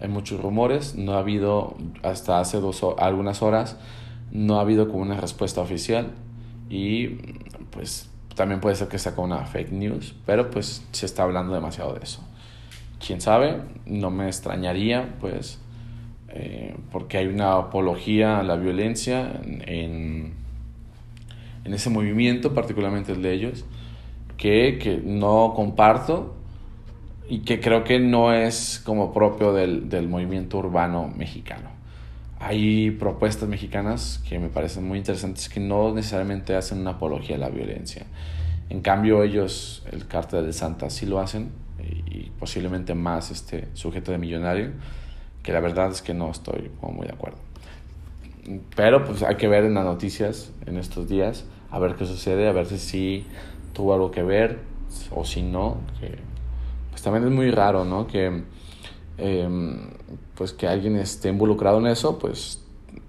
hay 0.00 0.08
muchos 0.08 0.40
rumores, 0.40 0.94
no 0.94 1.14
ha 1.14 1.18
habido, 1.18 1.76
hasta 2.02 2.40
hace 2.40 2.58
dos, 2.60 2.84
algunas 2.98 3.42
horas, 3.42 3.76
no 4.30 4.58
ha 4.58 4.60
habido 4.62 4.88
como 4.88 5.02
una 5.02 5.20
respuesta 5.20 5.60
oficial 5.60 6.12
y 6.68 7.08
pues 7.70 8.08
también 8.36 8.60
puede 8.60 8.76
ser 8.76 8.88
que 8.88 8.96
como 9.14 9.26
una 9.26 9.44
fake 9.44 9.72
news, 9.72 10.14
pero 10.24 10.50
pues 10.50 10.86
se 10.92 11.06
está 11.06 11.24
hablando 11.24 11.52
demasiado 11.52 11.94
de 11.94 12.04
eso. 12.04 12.22
Quién 13.04 13.20
sabe, 13.20 13.60
no 13.86 14.10
me 14.10 14.26
extrañaría, 14.26 15.16
pues, 15.20 15.58
eh, 16.28 16.76
porque 16.92 17.18
hay 17.18 17.26
una 17.26 17.54
apología 17.54 18.38
a 18.38 18.42
la 18.42 18.56
violencia 18.56 19.40
en 19.42 20.40
en 21.64 21.74
ese 21.74 21.90
movimiento, 21.90 22.54
particularmente 22.54 23.12
el 23.12 23.22
de 23.22 23.32
ellos, 23.32 23.64
que, 24.40 24.78
que 24.78 24.96
no 25.04 25.52
comparto 25.54 26.34
y 27.28 27.40
que 27.40 27.60
creo 27.60 27.84
que 27.84 28.00
no 28.00 28.32
es 28.32 28.80
como 28.82 29.12
propio 29.12 29.52
del, 29.52 29.90
del 29.90 30.08
movimiento 30.08 30.56
urbano 30.56 31.12
mexicano. 31.14 31.68
hay 32.38 32.90
propuestas 32.92 33.50
mexicanas 33.50 34.24
que 34.26 34.38
me 34.38 34.48
parecen 34.48 34.88
muy 34.88 34.96
interesantes 34.96 35.50
que 35.50 35.60
no 35.60 35.94
necesariamente 35.94 36.56
hacen 36.56 36.80
una 36.80 36.92
apología 36.92 37.36
a 37.36 37.38
la 37.38 37.50
violencia. 37.50 38.06
En 38.70 38.80
cambio, 38.80 39.22
ellos, 39.22 39.84
el 39.92 40.06
cártel 40.06 40.46
de 40.46 40.54
Santa, 40.54 40.88
sí 40.88 41.04
lo 41.04 41.20
hacen 41.20 41.50
y 41.78 42.30
posiblemente 42.38 42.94
más 42.94 43.30
este 43.30 43.68
sujeto 43.74 44.10
de 44.10 44.16
millonario, 44.16 44.70
que 45.42 45.52
la 45.52 45.60
verdad 45.60 45.90
es 45.90 46.00
que 46.00 46.14
no 46.14 46.30
estoy 46.30 46.70
muy 46.80 47.06
de 47.06 47.12
acuerdo. 47.12 47.38
Pero 48.74 49.04
pues 49.04 49.22
hay 49.22 49.36
que 49.36 49.48
ver 49.48 49.64
en 49.64 49.74
las 49.74 49.84
noticias 49.84 50.50
en 50.64 50.78
estos 50.78 51.10
días, 51.10 51.44
a 51.70 51.78
ver 51.78 51.96
qué 51.96 52.06
sucede, 52.06 52.48
a 52.48 52.52
ver 52.52 52.64
si 52.64 52.78
sí 52.78 53.26
tuvo 53.72 53.94
algo 53.94 54.10
que 54.10 54.22
ver 54.22 54.58
o 55.10 55.24
si 55.24 55.42
no, 55.42 55.78
que 56.00 56.18
pues 56.90 57.02
también 57.02 57.24
es 57.24 57.30
muy 57.30 57.50
raro, 57.50 57.84
¿no? 57.84 58.06
Que 58.06 58.42
em, 59.18 59.78
pues 60.34 60.52
que 60.52 60.66
alguien 60.66 60.96
esté 60.96 61.28
involucrado 61.28 61.78
en 61.78 61.86
eso, 61.86 62.18
pues 62.18 62.62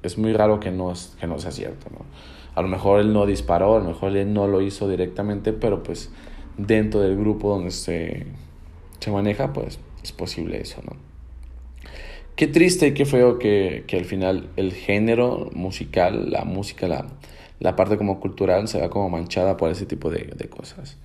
es 0.03 0.17
muy 0.17 0.33
raro 0.33 0.59
que 0.59 0.71
no, 0.71 0.93
que 1.19 1.27
no 1.27 1.39
sea 1.39 1.51
cierto, 1.51 1.87
¿no? 1.91 2.05
A 2.53 2.61
lo 2.61 2.67
mejor 2.67 2.99
él 2.99 3.13
no 3.13 3.25
disparó, 3.25 3.77
a 3.77 3.79
lo 3.79 3.85
mejor 3.85 4.15
él 4.15 4.33
no 4.33 4.47
lo 4.47 4.61
hizo 4.61 4.89
directamente, 4.89 5.53
pero 5.53 5.83
pues 5.83 6.11
dentro 6.57 6.99
del 6.99 7.15
grupo 7.15 7.49
donde 7.49 7.71
se, 7.71 8.25
se 8.99 9.11
maneja, 9.11 9.53
pues 9.53 9.79
es 10.03 10.11
posible 10.11 10.59
eso, 10.61 10.81
¿no? 10.85 10.95
Qué 12.35 12.47
triste 12.47 12.87
y 12.87 12.93
qué 12.93 13.05
feo 13.05 13.39
que, 13.39 13.83
que 13.87 13.97
al 13.97 14.05
final 14.05 14.49
el 14.55 14.73
género 14.73 15.49
musical, 15.53 16.31
la 16.31 16.43
música, 16.43 16.87
la, 16.87 17.07
la 17.61 17.75
parte 17.75 17.95
como 17.95 18.19
cultural 18.19 18.67
se 18.67 18.79
vea 18.79 18.89
como 18.89 19.07
manchada 19.09 19.55
por 19.55 19.69
ese 19.69 19.85
tipo 19.85 20.09
de, 20.09 20.33
de 20.35 20.49
cosas. 20.49 20.97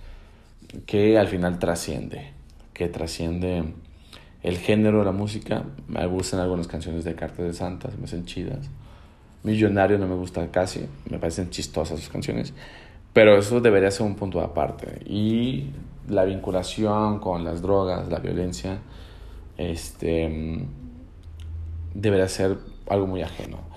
Que 0.87 1.19
al 1.19 1.29
final 1.29 1.59
trasciende, 1.59 2.33
que 2.73 2.89
trasciende 2.89 3.63
el 4.43 4.57
género 4.57 5.01
de 5.01 5.05
la 5.05 5.13
música. 5.13 5.65
Me 5.87 6.07
gustan 6.07 6.41
algunas 6.41 6.67
canciones 6.67 7.05
de 7.05 7.15
Cartas 7.15 7.45
de 7.45 7.53
Santas, 7.53 7.99
me 7.99 8.05
hacen 8.05 8.25
chidas. 8.25 8.71
Millonario 9.43 9.99
no 9.99 10.09
me 10.09 10.15
gusta 10.15 10.51
casi, 10.51 10.87
me 11.11 11.19
parecen 11.19 11.51
chistosas 11.51 12.01
sus 12.01 12.09
canciones. 12.09 12.55
Pero 13.13 13.37
eso 13.37 13.61
debería 13.61 13.91
ser 13.91 14.07
un 14.07 14.15
punto 14.15 14.41
aparte. 14.41 15.05
Y 15.05 15.73
la 16.09 16.25
vinculación 16.25 17.19
con 17.19 17.45
las 17.45 17.61
drogas, 17.61 18.09
la 18.09 18.19
violencia, 18.19 18.79
este 19.59 20.65
debería 21.93 22.29
ser 22.29 22.57
algo 22.89 23.07
muy 23.07 23.21
ajeno. 23.21 23.76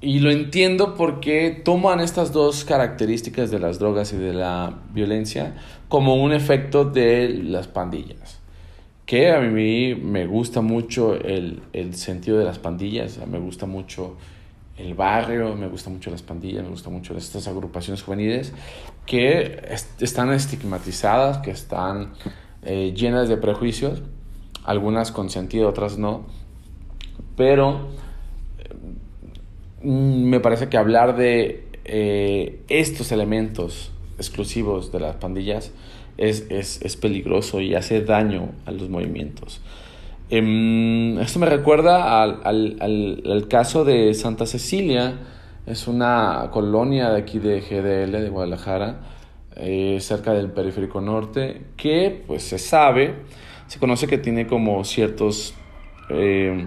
Y 0.00 0.20
lo 0.20 0.30
entiendo 0.30 0.94
porque 0.94 1.50
toman 1.64 2.00
estas 2.00 2.32
dos 2.32 2.64
características 2.64 3.50
de 3.50 3.58
las 3.58 3.78
drogas 3.78 4.12
y 4.12 4.16
de 4.16 4.32
la 4.32 4.78
violencia 4.92 5.56
como 5.88 6.16
un 6.16 6.32
efecto 6.32 6.84
de 6.84 7.28
las 7.28 7.66
pandillas. 7.66 8.38
Que 9.06 9.32
a 9.32 9.40
mí 9.40 9.94
me 9.94 10.26
gusta 10.26 10.60
mucho 10.60 11.14
el, 11.14 11.62
el 11.72 11.94
sentido 11.94 12.38
de 12.38 12.44
las 12.44 12.58
pandillas, 12.58 13.18
me 13.26 13.38
gusta 13.38 13.66
mucho 13.66 14.16
el 14.76 14.94
barrio, 14.94 15.56
me 15.56 15.66
gusta 15.66 15.90
mucho 15.90 16.10
las 16.10 16.22
pandillas, 16.22 16.62
me 16.62 16.70
gusta 16.70 16.90
mucho 16.90 17.16
estas 17.16 17.48
agrupaciones 17.48 18.02
juveniles 18.02 18.52
que 19.06 19.62
están 19.98 20.30
estigmatizadas, 20.30 21.38
que 21.38 21.50
están 21.50 22.12
eh, 22.62 22.92
llenas 22.94 23.28
de 23.28 23.36
prejuicios, 23.38 24.02
algunas 24.62 25.10
con 25.10 25.30
sentido, 25.30 25.68
otras 25.68 25.98
no 25.98 26.26
pero 27.38 27.88
me 29.82 30.40
parece 30.40 30.68
que 30.68 30.76
hablar 30.76 31.16
de 31.16 31.64
eh, 31.84 32.60
estos 32.68 33.12
elementos 33.12 33.92
exclusivos 34.18 34.92
de 34.92 35.00
las 35.00 35.16
pandillas 35.16 35.72
es, 36.16 36.46
es, 36.50 36.82
es, 36.82 36.96
peligroso 36.96 37.60
y 37.60 37.74
hace 37.74 38.02
daño 38.02 38.50
a 38.66 38.72
los 38.72 38.88
movimientos. 38.88 39.60
Em, 40.30 41.18
esto 41.20 41.38
me 41.38 41.46
recuerda 41.46 42.22
al, 42.22 42.40
al, 42.44 43.22
al, 43.24 43.48
caso 43.48 43.84
de 43.84 44.12
Santa 44.14 44.44
Cecilia, 44.44 45.14
es 45.66 45.86
una 45.86 46.48
colonia 46.50 47.10
de 47.10 47.18
aquí 47.20 47.38
de 47.38 47.60
GDL, 47.60 48.12
de 48.12 48.28
Guadalajara, 48.28 49.00
eh, 49.56 49.98
cerca 50.00 50.32
del 50.32 50.50
periférico 50.50 51.00
norte, 51.00 51.62
que 51.76 52.22
pues 52.26 52.42
se 52.42 52.58
sabe, 52.58 53.14
se 53.68 53.78
conoce 53.78 54.06
que 54.06 54.18
tiene 54.18 54.46
como 54.46 54.84
ciertos... 54.84 55.54
Eh, 56.10 56.66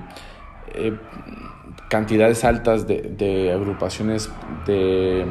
cantidades 1.91 2.45
altas 2.45 2.87
de, 2.87 3.51
agrupaciones 3.53 4.31
de, 4.65 5.25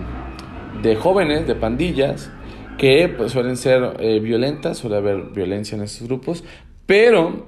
de, 0.83 0.95
jóvenes, 0.95 1.47
de 1.47 1.55
pandillas, 1.55 2.31
que 2.77 3.09
pues, 3.09 3.33
suelen 3.33 3.57
ser 3.57 3.97
eh, 3.99 4.21
violentas, 4.21 4.77
suele 4.77 4.99
haber 4.99 5.31
violencia 5.31 5.75
en 5.75 5.85
estos 5.85 6.07
grupos, 6.07 6.45
pero 6.85 7.47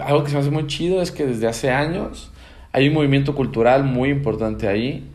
algo 0.00 0.24
que 0.24 0.28
se 0.28 0.36
me 0.36 0.42
hace 0.42 0.50
muy 0.50 0.66
chido 0.66 1.00
es 1.00 1.10
que 1.10 1.24
desde 1.24 1.46
hace 1.46 1.70
años 1.70 2.30
hay 2.72 2.88
un 2.88 2.92
movimiento 2.92 3.34
cultural 3.34 3.82
muy 3.84 4.10
importante 4.10 4.68
ahí 4.68 5.08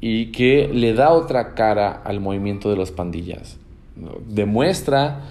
y 0.00 0.26
que 0.26 0.70
le 0.72 0.94
da 0.94 1.10
otra 1.10 1.54
cara 1.54 1.90
al 1.90 2.20
movimiento 2.20 2.70
de 2.70 2.76
las 2.76 2.92
pandillas. 2.92 3.58
Demuestra 4.28 5.22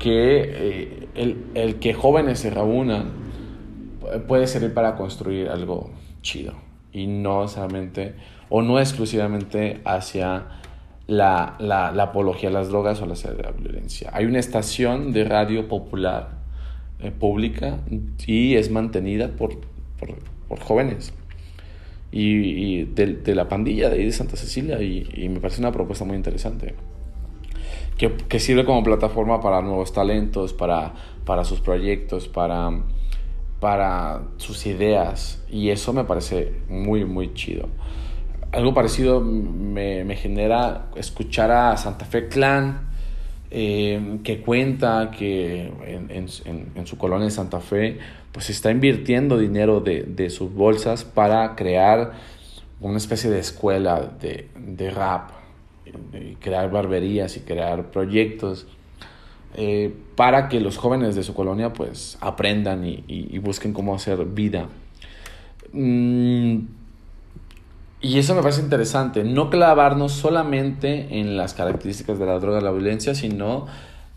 que 0.00 0.44
eh, 0.46 1.08
el, 1.14 1.44
el, 1.54 1.74
que 1.74 1.92
jóvenes 1.92 2.38
se 2.38 2.48
reúnan 2.48 3.10
puede 4.26 4.46
servir 4.46 4.72
para 4.72 4.96
construir 4.96 5.50
algo 5.50 5.90
chido 6.22 6.54
y 6.92 7.06
no 7.06 7.48
solamente 7.48 8.14
o 8.48 8.62
no 8.62 8.78
exclusivamente 8.78 9.80
hacia 9.84 10.46
la, 11.06 11.56
la, 11.58 11.90
la 11.92 12.02
apología 12.04 12.48
a 12.50 12.52
las 12.52 12.68
drogas 12.68 13.00
o 13.02 13.06
la, 13.06 13.14
la 13.14 13.50
violencia. 13.52 14.10
Hay 14.12 14.26
una 14.26 14.38
estación 14.38 15.12
de 15.12 15.24
radio 15.24 15.68
popular 15.68 16.38
eh, 17.00 17.10
pública 17.10 17.78
y 18.26 18.54
es 18.54 18.70
mantenida 18.70 19.28
por, 19.28 19.58
por, 19.98 20.16
por 20.48 20.60
jóvenes 20.60 21.12
y, 22.10 22.22
y 22.22 22.84
de, 22.84 23.14
de, 23.14 23.34
la 23.34 23.48
pandilla 23.48 23.88
de 23.88 23.96
ahí 23.96 24.04
de 24.04 24.12
Santa 24.12 24.36
Cecilia 24.36 24.82
y, 24.82 25.08
y 25.14 25.28
me 25.28 25.40
parece 25.40 25.60
una 25.60 25.72
propuesta 25.72 26.04
muy 26.04 26.16
interesante. 26.16 26.74
Que, 27.96 28.12
que, 28.14 28.38
sirve 28.38 28.64
como 28.64 28.82
plataforma 28.84 29.40
para 29.40 29.60
nuevos 29.60 29.92
talentos, 29.92 30.52
para, 30.52 30.94
para 31.24 31.44
sus 31.44 31.60
proyectos, 31.60 32.28
para 32.28 32.70
para 33.60 34.22
sus 34.36 34.66
ideas 34.66 35.42
y 35.50 35.70
eso 35.70 35.92
me 35.92 36.04
parece 36.04 36.52
muy, 36.68 37.04
muy 37.04 37.34
chido. 37.34 37.68
Algo 38.52 38.72
parecido 38.72 39.20
me, 39.20 40.04
me 40.04 40.16
genera 40.16 40.86
escuchar 40.96 41.50
a 41.50 41.76
Santa 41.76 42.04
Fe 42.04 42.28
Clan, 42.28 42.88
eh, 43.50 44.18
que 44.24 44.40
cuenta 44.40 45.10
que 45.10 45.72
en, 45.86 46.10
en, 46.10 46.72
en, 46.74 46.86
su 46.86 46.98
colonia 46.98 47.24
de 47.24 47.30
Santa 47.30 47.60
Fe 47.60 47.98
pues 48.32 48.50
está 48.50 48.70
invirtiendo 48.70 49.38
dinero 49.38 49.80
de, 49.80 50.02
de 50.02 50.28
sus 50.28 50.52
bolsas 50.52 51.04
para 51.04 51.56
crear 51.56 52.12
una 52.80 52.98
especie 52.98 53.30
de 53.30 53.40
escuela 53.40 54.12
de, 54.20 54.48
de 54.54 54.90
rap, 54.90 55.30
y 56.12 56.34
crear 56.36 56.70
barberías 56.70 57.36
y 57.36 57.40
crear 57.40 57.90
proyectos 57.90 58.66
eh, 59.60 59.92
para 60.14 60.48
que 60.48 60.60
los 60.60 60.76
jóvenes 60.76 61.16
de 61.16 61.24
su 61.24 61.34
colonia 61.34 61.72
pues 61.72 62.16
aprendan 62.20 62.84
y, 62.86 63.38
busquen 63.40 63.72
cómo 63.72 63.92
hacer 63.92 64.24
vida. 64.24 64.68
Mm, 65.72 66.58
y 68.00 68.18
eso 68.20 68.36
me 68.36 68.42
parece 68.42 68.60
interesante, 68.60 69.24
no 69.24 69.50
clavarnos 69.50 70.12
solamente 70.12 71.18
en 71.18 71.36
las 71.36 71.54
características 71.54 72.20
de 72.20 72.26
la 72.26 72.38
droga 72.38 72.60
la 72.60 72.70
violencia, 72.70 73.16
sino 73.16 73.66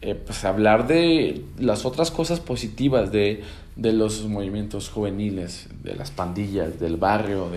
eh, 0.01 0.13
pues 0.13 0.45
hablar 0.45 0.85
de 0.85 1.43
las 1.57 1.85
otras 1.85 2.11
cosas 2.11 2.39
positivas 2.39 3.11
de, 3.11 3.41
los 3.75 4.23
movimientos 4.27 4.89
juveniles, 4.89 5.69
de 5.81 5.95
las 5.95 6.11
pandillas, 6.11 6.79
del 6.79 6.97
barrio, 6.97 7.49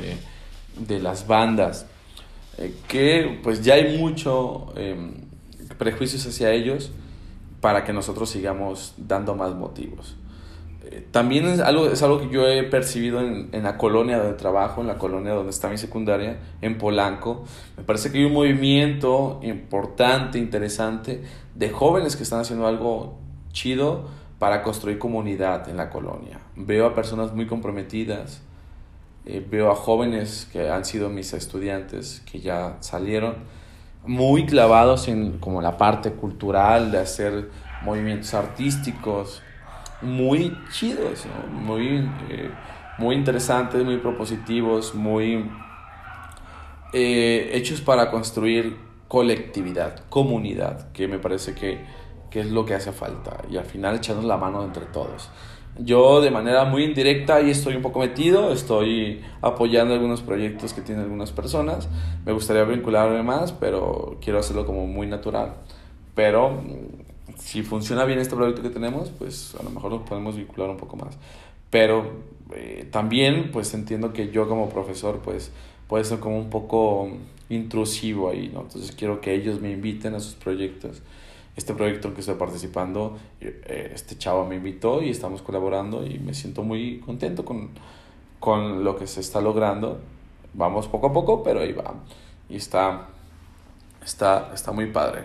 de, 0.88 1.01
las 1.01 1.27
bandas, 1.27 1.85
eh, 2.57 2.73
que 2.88 3.40
pues 3.42 3.62
ya 3.62 3.75
hay 3.75 3.99
mucho 3.99 4.73
prejuicios 5.77 6.27
hacia 6.27 6.51
ellos 6.51 6.90
para 7.64 7.83
que 7.83 7.94
nosotros 7.94 8.29
sigamos 8.29 8.92
dando 8.98 9.35
más 9.35 9.55
motivos. 9.55 10.16
Eh, 10.83 11.09
también 11.11 11.46
es 11.46 11.61
algo, 11.61 11.87
es 11.87 12.03
algo 12.03 12.20
que 12.20 12.29
yo 12.29 12.46
he 12.46 12.62
percibido 12.64 13.20
en, 13.20 13.48
en, 13.53 13.62
la 13.62 13.79
colonia 13.79 14.18
de 14.18 14.35
trabajo, 14.35 14.83
en 14.83 14.87
la 14.87 14.98
colonia 14.98 15.33
donde 15.33 15.48
está 15.48 15.70
mi 15.70 15.79
secundaria, 15.79 16.40
en 16.61 16.77
Polanco. 16.77 17.44
Me 17.79 17.83
parece 17.83 18.12
que 18.12 18.18
hay 18.18 18.24
un 18.27 18.35
movimiento 18.35 19.40
importante, 19.42 20.38
interesante, 20.38 21.24
de 21.55 21.70
jóvenes 21.70 22.16
que 22.16 22.24
están 22.24 22.41
haciendo 22.41 22.66
algo 22.66 23.16
chido 23.53 24.11
para 24.39 24.62
construir 24.62 24.99
comunidad 24.99 25.66
en 25.70 25.78
la 25.78 25.89
colonia. 25.89 26.41
Veo 26.57 26.84
a 26.84 26.95
personas 26.95 27.32
muy 27.32 27.47
comprometidas, 27.47 28.43
eh, 29.24 29.43
veo 29.51 29.70
a 29.70 29.74
jóvenes 29.74 30.51
que 30.53 30.68
han 30.68 30.84
sido 30.84 31.09
mis 31.09 31.32
estudiantes, 31.32 32.22
que 32.30 32.41
ya 32.41 32.76
salieron, 32.80 33.36
muy 34.07 34.46
clavados 34.46 35.09
en 35.09 35.38
como 35.38 35.62
la 35.62 35.76
parte 35.76 36.12
cultural, 36.12 36.90
de 36.90 36.98
hacer 36.98 37.50
movimientos 37.82 38.34
artísticos, 38.34 39.42
muy 40.02 40.57
chidos, 40.70 41.26
muy, 41.50 42.09
eh, 42.28 42.50
muy 42.98 43.16
interesantes, 43.16 43.84
muy 43.84 43.98
propositivos, 43.98 44.94
muy 44.94 45.50
eh, 46.92 47.50
hechos 47.55 47.80
para 47.80 48.11
construir 48.11 48.76
colectividad, 49.09 50.05
comunidad, 50.09 50.92
que 50.92 51.09
me 51.09 51.18
parece 51.18 51.55
que, 51.55 51.84
que, 52.30 52.40
es 52.40 52.46
lo 52.50 52.64
que 52.64 52.74
hace 52.74 52.92
falta. 52.92 53.38
Y 53.50 53.57
al 53.57 53.64
final 53.64 53.96
echarnos 53.96 54.24
la 54.24 54.36
mano 54.36 54.64
entre 54.64 54.86
todos. 54.86 55.30
Yo 55.79 56.20
de 56.20 56.31
manera 56.31 56.64
muy 56.64 56.85
indirecta 56.85 57.37
ahí 57.37 57.51
estoy 57.51 57.75
un 57.75 57.83
poco 57.83 57.99
metido, 57.99 58.53
estoy 58.53 59.22
apoyando 59.41 59.95
algunos 59.95 60.22
proyectos 60.22 60.72
que 60.72 60.81
tienen 60.81 61.05
algunas 61.05 61.33
personas. 61.33 61.89
Me 62.25 62.33
gustaría 62.33 62.62
vincularme 62.62 63.22
más, 63.25 63.53
pero 63.53 64.16
quiero 64.20 64.39
hacerlo 64.39 64.66
como 64.66 64.87
muy 64.87 65.09
natural. 65.09 65.55
Pero 66.14 66.51
mm, 66.51 67.37
si 67.39 67.62
funciona 67.62 68.05
bien 68.05 68.20
este 68.20 68.37
proyecto 68.37 68.62
que 68.62 68.70
tenemos, 68.70 69.11
pues 69.11 69.57
a 69.59 69.64
lo 69.64 69.70
mejor 69.70 69.91
nos 69.91 70.03
podemos 70.03 70.37
vincular 70.37 70.70
un 70.70 70.77
poco 70.77 70.97
más. 70.97 71.18
Pero 71.70 72.12
eh, 72.55 72.87
también 72.93 73.51
pues 73.51 73.75
entiendo 73.75 74.12
que 74.12 74.31
yo 74.31 74.49
como 74.49 74.68
profesor 74.68 75.20
pues 75.25 75.51
puede 75.89 76.05
ser 76.05 76.20
como 76.20 76.39
un 76.39 76.51
poco 76.51 77.09
intrusivo 77.49 78.31
ahí, 78.31 78.49
¿no? 78.55 78.61
Entonces 78.62 78.93
quiero 78.93 79.20
que 79.20 79.35
ellos 79.35 79.61
me 79.61 79.72
inviten 79.72 80.14
a 80.14 80.20
sus 80.20 80.35
proyectos 80.35 81.03
este 81.57 81.74
proyecto 81.74 82.09
en 82.09 82.14
que 82.14 82.20
estoy 82.20 82.34
participando, 82.34 83.16
eh, 83.40 83.92
este 83.94 84.18
chavo 84.18 84.44
me 84.44 84.57
invitó 84.57 85.02
y 85.02 85.11
estamos 85.11 85.42
colaborando 85.42 86.05
y 86.05 86.18
me 86.18 86.34
siento 86.34 86.62
muy 86.62 86.98
contento 87.00 87.44
con, 87.44 87.70
con 88.40 88.82
lo 88.82 88.96
que 88.96 89.07
se 89.07 89.20
está 89.20 89.40
logrando. 89.40 90.00
Vamos 90.52 90.88
poco 90.88 91.09
a 91.09 91.12
poco, 91.12 91.42
pero 91.42 91.61
ahí 91.61 91.72
va. 91.72 91.94
Y 92.48 92.57
está, 92.57 93.09
está, 94.05 94.50
está 94.52 94.72
muy 94.72 94.86
padre. 94.86 95.24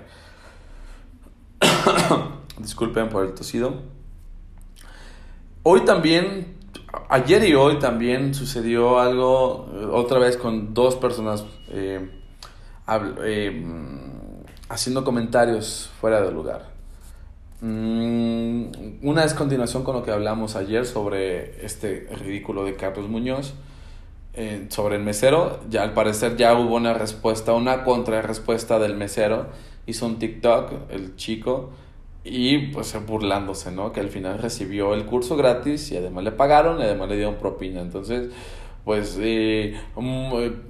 Disculpen 2.59 3.09
por 3.09 3.25
el 3.25 3.33
tosido. 3.33 3.81
Hoy 5.63 5.81
también, 5.81 6.57
ayer 7.09 7.43
y 7.43 7.55
hoy 7.55 7.79
también 7.79 8.33
sucedió 8.33 8.99
algo, 8.99 9.67
otra 9.91 10.19
vez 10.19 10.37
con 10.37 10.73
dos 10.73 10.95
personas. 10.95 11.45
Eh, 11.69 12.09
eh, 13.23 14.18
haciendo 14.69 15.03
comentarios 15.03 15.89
fuera 15.99 16.21
de 16.21 16.31
lugar. 16.31 16.69
Mm, 17.61 18.65
una 19.01 19.25
es 19.25 19.33
continuación 19.33 19.83
con 19.83 19.95
lo 19.95 20.03
que 20.03 20.11
hablamos 20.11 20.55
ayer 20.55 20.85
sobre 20.85 21.65
este 21.65 22.07
ridículo 22.23 22.63
de 22.63 22.75
Carlos 22.75 23.09
Muñoz, 23.09 23.53
eh, 24.33 24.67
sobre 24.69 24.95
el 24.95 25.03
mesero. 25.03 25.59
Ya 25.69 25.83
al 25.83 25.93
parecer 25.93 26.37
ya 26.37 26.53
hubo 26.57 26.75
una 26.75 26.93
respuesta, 26.93 27.53
una 27.53 27.83
contrarrespuesta 27.83 28.79
del 28.79 28.95
mesero. 28.95 29.47
Hizo 29.85 30.05
un 30.05 30.19
TikTok, 30.19 30.71
el 30.91 31.15
chico, 31.15 31.71
y 32.23 32.67
pues 32.67 32.95
burlándose, 33.05 33.71
¿no? 33.71 33.91
Que 33.91 34.01
al 34.01 34.09
final 34.09 34.37
recibió 34.37 34.93
el 34.93 35.05
curso 35.05 35.35
gratis 35.35 35.91
y 35.91 35.97
además 35.97 36.23
le 36.23 36.31
pagaron 36.31 36.79
y 36.79 36.83
además 36.83 37.09
le 37.09 37.15
dieron 37.15 37.35
propina. 37.35 37.81
Entonces, 37.81 38.29
pues, 38.85 39.17
eh, 39.21 39.79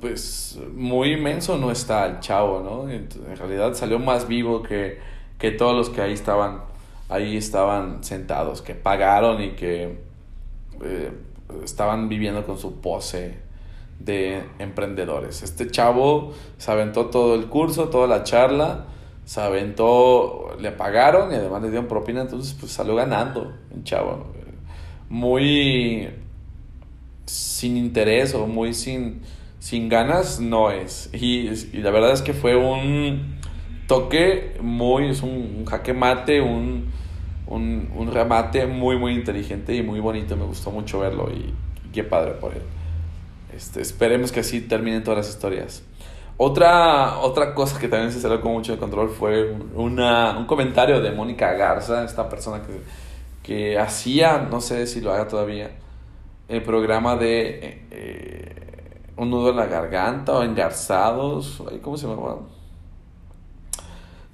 pues 0.01 0.59
muy 0.75 1.13
inmenso 1.13 1.57
no 1.57 1.71
está 1.71 2.05
el 2.05 2.19
chavo, 2.19 2.61
¿no? 2.61 2.89
En 2.89 3.07
realidad 3.37 3.73
salió 3.73 3.99
más 3.99 4.27
vivo 4.27 4.61
que, 4.63 4.99
que 5.37 5.51
todos 5.51 5.75
los 5.75 5.89
que 5.89 6.01
ahí 6.01 6.13
estaban, 6.13 6.61
ahí 7.07 7.37
estaban 7.37 8.03
sentados, 8.03 8.61
que 8.61 8.75
pagaron 8.75 9.41
y 9.41 9.51
que 9.51 9.99
eh, 10.83 11.11
estaban 11.63 12.09
viviendo 12.09 12.45
con 12.45 12.57
su 12.57 12.81
pose 12.81 13.37
de 13.99 14.43
emprendedores. 14.59 15.43
Este 15.43 15.67
chavo 15.69 16.33
se 16.57 16.71
aventó 16.71 17.07
todo 17.07 17.35
el 17.35 17.47
curso, 17.47 17.89
toda 17.89 18.07
la 18.07 18.23
charla, 18.23 18.85
se 19.25 19.41
aventó, 19.41 20.55
le 20.59 20.71
pagaron 20.71 21.31
y 21.31 21.35
además 21.35 21.61
le 21.61 21.69
dieron 21.69 21.87
propina, 21.87 22.21
entonces 22.21 22.55
pues 22.59 22.71
salió 22.71 22.95
ganando 22.95 23.53
el 23.75 23.83
chavo. 23.83 24.25
Muy 25.09 26.09
sin 27.29 27.77
interés 27.77 28.33
o 28.33 28.47
muy 28.47 28.73
sin, 28.73 29.21
sin 29.59 29.89
ganas 29.89 30.39
no 30.39 30.71
es. 30.71 31.09
Y, 31.13 31.49
la 31.77 31.91
verdad 31.91 32.11
es 32.11 32.21
que 32.21 32.33
fue 32.33 32.55
un 32.55 33.39
toque 33.87 34.57
muy, 34.61 35.09
es 35.09 35.21
un, 35.21 35.65
jaque 35.65 35.93
mate, 35.93 36.41
un, 36.41 36.91
un, 37.47 38.11
remate 38.11 38.65
muy, 38.65 38.97
muy 38.97 39.13
inteligente 39.13 39.75
y 39.75 39.83
muy 39.83 39.99
bonito. 39.99 40.35
Me 40.35 40.45
gustó 40.45 40.71
mucho 40.71 40.99
verlo 40.99 41.29
y, 41.31 41.53
qué 41.93 42.03
padre 42.03 42.31
por 42.31 42.53
él. 42.53 42.63
Este, 43.55 43.81
esperemos 43.81 44.31
que 44.31 44.39
así 44.41 44.61
terminen 44.61 45.03
todas 45.03 45.17
las 45.17 45.29
historias. 45.29 45.83
Otra, 46.37 47.17
otra 47.19 47.53
cosa 47.53 47.77
que 47.79 47.89
también 47.89 48.13
se 48.13 48.21
salió 48.21 48.39
con 48.39 48.53
mucho 48.53 48.71
de 48.71 48.77
control 48.77 49.09
fue 49.09 49.51
una, 49.75 50.37
un 50.37 50.45
comentario 50.45 51.01
de 51.01 51.11
Mónica 51.11 51.51
Garza, 51.53 52.05
esta 52.05 52.29
persona 52.29 52.61
que, 52.61 52.79
que 53.43 53.77
hacía, 53.77 54.47
no 54.49 54.61
sé 54.61 54.87
si 54.87 55.01
lo 55.01 55.11
haga 55.11 55.27
todavía, 55.27 55.71
el 56.49 56.63
programa 56.63 57.15
de 57.15 57.85
eh, 57.91 59.01
Un 59.15 59.29
nudo 59.29 59.51
en 59.51 59.55
la 59.55 59.67
garganta 59.67 60.33
o 60.33 60.43
Engarzados, 60.43 61.63
¿cómo 61.81 61.95
se 61.95 62.07
llamaba? 62.07 62.39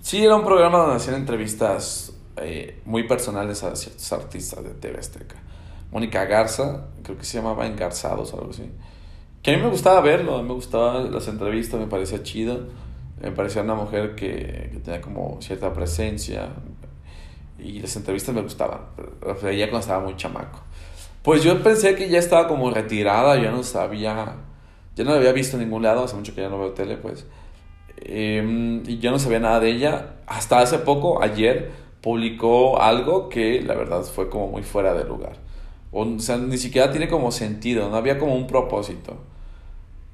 Sí, 0.01 0.24
era 0.24 0.36
un 0.36 0.45
programa 0.45 0.80
donde 0.80 0.95
hacían 0.95 1.16
entrevistas 1.16 2.13
eh, 2.38 2.82
muy 2.86 3.07
personales 3.07 3.63
a 3.63 3.76
ciertos 3.76 4.13
artistas 4.13 4.63
de 4.63 4.70
TV 4.72 4.97
Azteca. 4.97 5.36
Mónica 5.91 6.26
Garza, 6.26 6.88
creo 7.03 7.18
que 7.18 7.26
se 7.26 7.38
llamaba 7.38 7.66
Engarzados 7.68 8.34
o 8.34 8.38
algo 8.38 8.51
así. 8.51 8.72
Que 9.41 9.53
a 9.53 9.57
mí 9.57 9.63
me 9.63 9.70
gustaba 9.70 10.01
verlo, 10.01 10.41
me 10.41 10.53
gustaban 10.53 11.11
las 11.11 11.28
entrevistas, 11.28 11.80
me 11.80 11.88
parecía 11.88 12.24
chido. 12.24 12.68
Me 13.22 13.32
parecía 13.32 13.61
una 13.61 13.76
mujer 13.76 14.16
que, 14.16 14.70
que 14.72 14.80
tenía 14.84 15.01
como 15.01 15.38
cierta 15.41 15.74
presencia. 15.74 16.49
Y 17.57 17.80
las 17.80 17.95
entrevistas 17.95 18.36
me 18.36 18.41
gustaban. 18.41 18.82
O 19.26 19.36
sea, 19.36 19.51
ella 19.51 19.70
cuando 19.70 19.80
estaba 19.80 20.03
muy 20.03 20.16
chamaco. 20.16 20.59
Pues 21.26 21.43
yo 21.43 21.63
pensé 21.63 21.95
que 21.95 22.07
ya 22.07 22.19
estaba 22.19 22.47
como 22.47 22.69
retirada, 22.69 23.36
ya 23.41 23.49
no 23.49 23.63
sabía, 23.63 24.36
ya 24.95 25.03
no 25.03 25.09
la 25.09 25.17
había 25.17 25.32
visto 25.32 25.57
en 25.57 25.63
ningún 25.63 25.82
lado, 25.82 26.03
hace 26.03 26.15
mucho 26.15 26.36
que 26.36 26.41
ya 26.41 26.49
no 26.49 26.59
veo 26.59 26.73
tele, 26.73 26.97
pues. 26.97 27.26
Em, 27.97 28.84
y 28.88 28.99
yo 28.99 29.09
no 29.09 29.17
sabía 29.17 29.39
nada 29.39 29.59
de 29.59 29.71
ella. 29.71 30.17
Hasta 30.28 30.59
hace 30.59 30.78
poco, 30.78 31.23
ayer, 31.23 31.71
publicó 32.01 32.80
algo 32.80 33.28
que 33.30 33.59
la 33.63 33.73
verdad 33.73 34.03
fue 34.03 34.30
como 34.30 34.49
muy 34.49 34.61
fuera 34.61 34.93
de 34.93 35.03
lugar. 35.03 35.38
O 35.91 36.19
sea, 36.19 36.38
ni 36.38 36.59
siquiera 36.59 36.91
tiene 36.91 37.07
como 37.07 37.32
sentido, 37.32 37.89
no 37.89 37.95
había 37.95 38.19
como 38.19 38.36
un 38.36 38.45
propósito. 38.45 39.17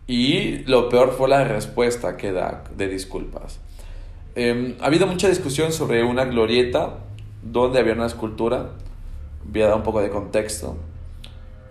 Y 0.07 0.59
lo 0.59 0.87
peor 0.87 1.11
fue 1.11 1.27
la 1.27 1.43
respuesta 1.43 2.15
que 2.15 2.31
da 2.31 2.63
de 2.77 2.87
disculpas. 2.87 3.59
Em, 4.35 4.75
ha 4.79 4.85
habido 4.85 5.07
mucha 5.07 5.27
discusión 5.27 5.73
sobre 5.73 6.05
una 6.05 6.23
glorieta 6.23 6.99
donde 7.43 7.79
había 7.79 7.95
una 7.95 8.05
escultura. 8.05 8.69
Voy 9.43 9.61
a 9.61 9.67
dar 9.67 9.75
un 9.75 9.83
poco 9.83 9.99
de 9.99 10.09
contexto. 10.09 10.77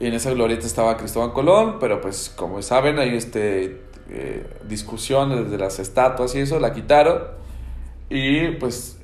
Y 0.01 0.07
en 0.07 0.15
esa 0.15 0.31
glorieta 0.31 0.67
estaba 0.67 0.97
Cristóbal 0.97 1.33
Colón, 1.35 1.77
pero 1.79 2.01
pues 2.01 2.33
como 2.35 2.61
saben 2.63 2.99
hay 2.99 3.15
este, 3.15 3.83
eh, 4.09 4.47
de 4.65 5.59
las 5.59 5.79
estatuas 5.79 6.35
y 6.35 6.41
eso, 6.41 6.59
la 6.59 6.73
quitaron. 6.73 7.23
Y 8.09 8.53
pues 8.53 8.99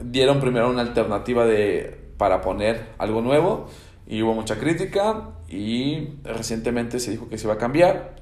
dieron 0.00 0.40
primero 0.40 0.70
una 0.70 0.80
alternativa 0.80 1.44
de, 1.44 2.00
para 2.16 2.40
poner 2.40 2.88
algo 2.98 3.20
nuevo 3.20 3.68
y 4.06 4.22
hubo 4.22 4.34
mucha 4.34 4.58
crítica 4.58 5.28
y 5.48 6.14
recientemente 6.24 6.98
se 6.98 7.12
dijo 7.12 7.28
que 7.28 7.38
se 7.38 7.46
iba 7.46 7.54
a 7.54 7.58
cambiar 7.58 8.16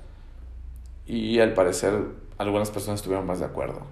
y 1.06 1.38
al 1.38 1.54
parecer 1.54 1.94
algunas 2.38 2.70
personas 2.70 3.00
estuvieron 3.00 3.26
más 3.26 3.38
de 3.38 3.46
acuerdo. 3.46 3.82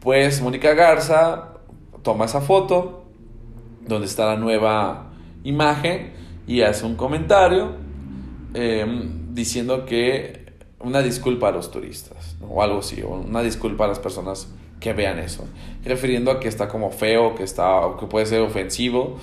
Pues 0.00 0.42
Mónica 0.42 0.74
Garza 0.74 1.54
toma 2.02 2.24
esa 2.24 2.40
foto 2.40 3.04
donde 3.86 4.06
está 4.06 4.26
la 4.26 4.36
nueva 4.36 5.10
imagen 5.44 6.12
y 6.52 6.60
hace 6.60 6.84
un 6.84 6.96
comentario 6.96 7.76
em, 8.52 9.34
diciendo 9.34 9.86
que 9.86 10.52
una 10.80 11.00
disculpa 11.00 11.48
a 11.48 11.50
los 11.50 11.70
turistas 11.70 12.36
o 12.46 12.62
algo 12.62 12.80
así, 12.80 13.00
o 13.00 13.08
una 13.08 13.42
disculpa 13.42 13.86
a 13.86 13.88
las 13.88 13.98
personas 13.98 14.52
que 14.78 14.92
vean 14.92 15.18
eso, 15.18 15.46
refiriendo 15.82 16.30
a 16.30 16.40
que 16.40 16.48
está 16.48 16.68
como 16.68 16.90
feo, 16.90 17.34
que 17.34 17.42
está 17.42 17.80
que 17.98 18.04
puede 18.04 18.26
ser 18.26 18.40
ofensivo 18.40 19.16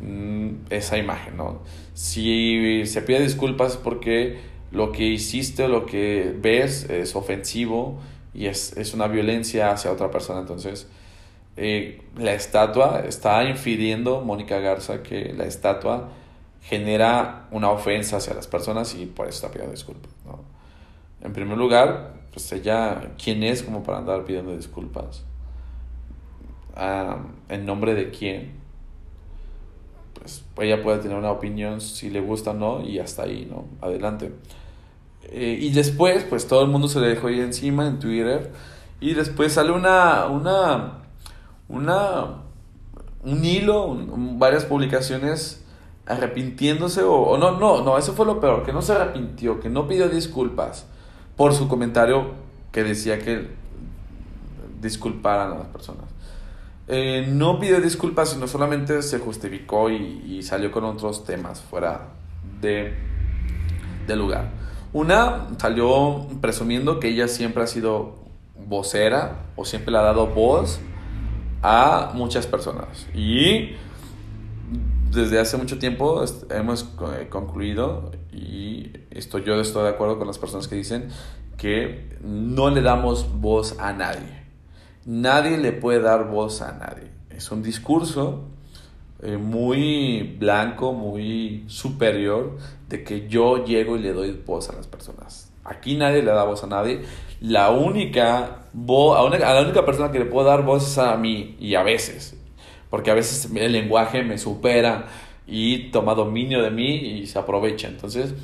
mm, 0.00 0.66
esa 0.70 0.96
imagen, 0.96 1.36
¿no? 1.36 1.62
Si 1.94 2.86
se 2.86 3.02
pide 3.02 3.20
disculpas 3.20 3.76
porque 3.76 4.38
lo 4.70 4.92
que 4.92 5.08
hiciste 5.08 5.64
o 5.64 5.68
lo 5.68 5.86
que 5.86 6.32
ves 6.40 6.88
es 6.88 7.16
ofensivo 7.16 7.98
y 8.32 8.46
es, 8.46 8.76
es 8.76 8.94
una 8.94 9.08
violencia 9.08 9.72
hacia 9.72 9.90
otra 9.90 10.12
persona, 10.12 10.38
entonces 10.38 10.86
eh, 11.56 12.02
la 12.16 12.32
estatua 12.32 13.02
está 13.08 13.42
infiriendo 13.42 14.20
Mónica 14.20 14.60
Garza 14.60 15.02
que 15.02 15.32
la 15.36 15.46
estatua 15.46 16.10
genera 16.68 17.46
una 17.52 17.70
ofensa 17.70 18.16
hacia 18.16 18.34
las 18.34 18.48
personas 18.48 18.94
y 18.94 19.06
por 19.06 19.28
eso 19.28 19.36
está 19.36 19.50
pidiendo 19.50 19.72
disculpas. 19.72 20.10
¿no? 20.24 20.40
En 21.22 21.32
primer 21.32 21.56
lugar, 21.56 22.14
pues 22.32 22.50
ella, 22.52 23.12
¿quién 23.22 23.42
es 23.44 23.62
como 23.62 23.82
para 23.82 23.98
andar 23.98 24.24
pidiendo 24.24 24.56
disculpas? 24.56 25.24
¿En 27.48 27.64
nombre 27.64 27.94
de 27.94 28.10
quién? 28.10 28.52
Pues 30.14 30.44
ella 30.58 30.82
puede 30.82 30.98
tener 30.98 31.16
una 31.16 31.30
opinión 31.30 31.80
si 31.80 32.10
le 32.10 32.20
gusta 32.20 32.50
o 32.50 32.54
no 32.54 32.82
y 32.82 32.98
hasta 32.98 33.22
ahí, 33.22 33.48
¿no? 33.48 33.64
Adelante. 33.80 34.32
Eh, 35.22 35.58
y 35.60 35.70
después, 35.70 36.24
pues 36.24 36.48
todo 36.48 36.62
el 36.62 36.68
mundo 36.68 36.88
se 36.88 37.00
le 37.00 37.08
dejó 37.08 37.28
ahí 37.28 37.40
encima 37.40 37.86
en 37.86 37.98
Twitter 38.00 38.52
y 39.00 39.14
después 39.14 39.52
sale 39.52 39.70
una, 39.70 40.26
una, 40.26 40.98
una, 41.68 42.42
un 43.22 43.44
hilo, 43.44 43.96
varias 44.36 44.64
publicaciones 44.64 45.64
arrepintiéndose 46.06 47.02
o, 47.02 47.36
no, 47.36 47.58
no, 47.58 47.82
no, 47.82 47.98
eso 47.98 48.12
fue 48.14 48.26
lo 48.26 48.40
peor, 48.40 48.64
que 48.64 48.72
no 48.72 48.82
se 48.82 48.92
arrepintió, 48.92 49.60
que 49.60 49.68
no 49.68 49.88
pidió 49.88 50.08
disculpas 50.08 50.86
por 51.36 51.52
su 51.52 51.68
comentario 51.68 52.30
que 52.72 52.84
decía 52.84 53.18
que 53.18 53.50
disculparan 54.80 55.52
a 55.52 55.58
las 55.58 55.66
personas. 55.68 56.04
eh, 56.88 57.26
no 57.28 57.58
pidió 57.58 57.80
disculpas, 57.80 58.30
sino 58.30 58.46
solamente 58.46 59.02
se 59.02 59.18
justificó 59.18 59.90
y, 59.90 60.42
salió 60.42 60.70
con 60.70 60.84
otros 60.84 61.24
temas 61.24 61.60
fuera 61.60 62.08
de, 62.60 62.94
de 64.06 64.16
lugar. 64.16 64.50
Una 64.92 65.48
salió 65.58 66.28
presumiendo 66.40 67.00
que 67.00 67.08
ella 67.08 67.26
siempre 67.26 67.64
ha 67.64 67.66
sido 67.66 68.14
vocera 68.68 69.46
o 69.56 69.64
siempre 69.64 69.90
le 69.92 69.98
ha 69.98 70.02
dado 70.02 70.28
voz 70.28 70.78
a 71.62 72.12
muchas 72.14 72.46
personas. 72.46 73.06
Y 73.14 73.76
desde 75.10 75.38
hace 75.38 75.56
mucho 75.56 75.78
tiempo 75.78 76.24
hemos 76.50 76.88
eh, 77.18 77.28
concluido, 77.28 78.10
y 78.32 78.92
esto, 79.10 79.38
yo 79.38 79.60
estoy 79.60 79.84
de 79.84 79.90
acuerdo 79.90 80.18
con 80.18 80.26
las 80.26 80.38
personas 80.38 80.68
que 80.68 80.76
dicen 80.76 81.08
que 81.56 82.16
no 82.22 82.70
le 82.70 82.82
damos 82.82 83.40
voz 83.40 83.78
a 83.78 83.92
nadie. 83.92 84.44
Nadie 85.04 85.56
le 85.56 85.72
puede 85.72 86.00
dar 86.00 86.28
voz 86.28 86.62
a 86.62 86.72
nadie. 86.72 87.10
Es 87.30 87.50
un 87.50 87.62
discurso 87.62 88.44
eh, 89.22 89.36
muy 89.36 90.36
blanco, 90.38 90.92
muy 90.92 91.64
superior, 91.68 92.58
de 92.88 93.02
que 93.04 93.28
yo 93.28 93.64
llego 93.64 93.96
y 93.96 94.00
le 94.00 94.12
doy 94.12 94.32
voz 94.44 94.68
a 94.68 94.74
las 94.74 94.86
personas. 94.86 95.52
Aquí 95.64 95.96
nadie 95.96 96.22
le 96.22 96.30
da 96.30 96.44
voz 96.44 96.62
a 96.64 96.66
nadie. 96.66 97.02
La 97.40 97.70
única, 97.70 98.66
voz, 98.72 99.18
a, 99.18 99.38
la 99.38 99.62
única 99.62 99.84
persona 99.84 100.12
que 100.12 100.18
le 100.18 100.26
puedo 100.26 100.46
dar 100.46 100.64
voz 100.64 100.86
es 100.86 100.98
a 100.98 101.16
mí 101.16 101.56
y 101.58 101.74
a 101.74 101.82
veces. 101.82 102.36
Porque 102.90 103.10
a 103.10 103.14
veces 103.14 103.50
el 103.54 103.72
lenguaje 103.72 104.22
me 104.22 104.38
supera 104.38 105.06
y 105.46 105.90
toma 105.90 106.14
dominio 106.14 106.62
de 106.62 106.70
mí 106.70 106.96
y 106.96 107.26
se 107.26 107.38
aprovecha. 107.38 107.88
Entonces, 107.88 108.34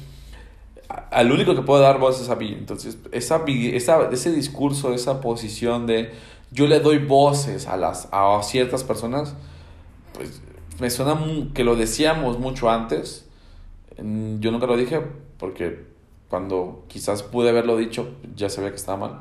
al 1.11 1.33
único 1.33 1.55
que 1.55 1.63
puedo 1.63 1.81
dar 1.81 1.99
voz 1.99 2.21
es 2.21 2.29
a 2.29 2.37
mí. 2.37 2.55
Entonces, 2.59 2.99
esa, 3.13 3.43
esa, 3.47 4.11
ese 4.11 4.33
discurso, 4.33 4.95
esa 4.95 5.21
posición 5.21 5.87
de 5.87 6.13
yo 6.51 6.67
le 6.67 6.81
doy 6.81 6.99
voces 6.99 7.67
a, 7.67 7.77
las, 7.77 8.09
a 8.13 8.41
ciertas 8.43 8.85
personas, 8.85 9.35
pues 10.13 10.43
me 10.81 10.91
suena 10.91 11.19
que 11.55 11.65
lo 11.65 11.77
decíamos 11.77 12.39
mucho 12.39 12.71
antes. 12.71 13.27
Yo 13.97 14.51
nunca 14.51 14.67
lo 14.67 14.77
dije 14.77 15.01
porque 15.39 15.85
cuando 16.29 16.85
quizás 16.89 17.23
pude 17.23 17.51
haberlo 17.51 17.77
dicho 17.77 18.09
ya 18.35 18.49
sabía 18.49 18.71
que 18.71 18.77
estaba 18.77 19.09
mal. 19.09 19.21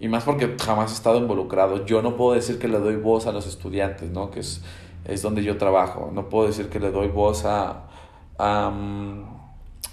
Y 0.00 0.08
más 0.08 0.24
porque 0.24 0.56
jamás 0.60 0.90
he 0.90 0.94
estado 0.94 1.18
involucrado. 1.18 1.84
Yo 1.84 2.02
no 2.02 2.16
puedo 2.16 2.34
decir 2.34 2.58
que 2.58 2.68
le 2.68 2.78
doy 2.78 2.96
voz 2.96 3.26
a 3.26 3.32
los 3.32 3.46
estudiantes, 3.46 4.10
¿no? 4.10 4.30
Que 4.30 4.40
es, 4.40 4.62
es 5.04 5.22
donde 5.22 5.44
yo 5.44 5.58
trabajo. 5.58 6.10
No 6.12 6.28
puedo 6.28 6.46
decir 6.46 6.68
que 6.68 6.80
le 6.80 6.90
doy 6.90 7.08
voz 7.08 7.44
a, 7.44 7.84
a, 8.38 8.72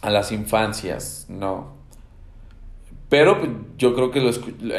a 0.02 0.10
las 0.10 0.32
infancias, 0.32 1.26
no. 1.28 1.76
Pero 3.10 3.38
pues, 3.40 3.52
yo 3.78 3.94
creo 3.94 4.12
que 4.12 4.28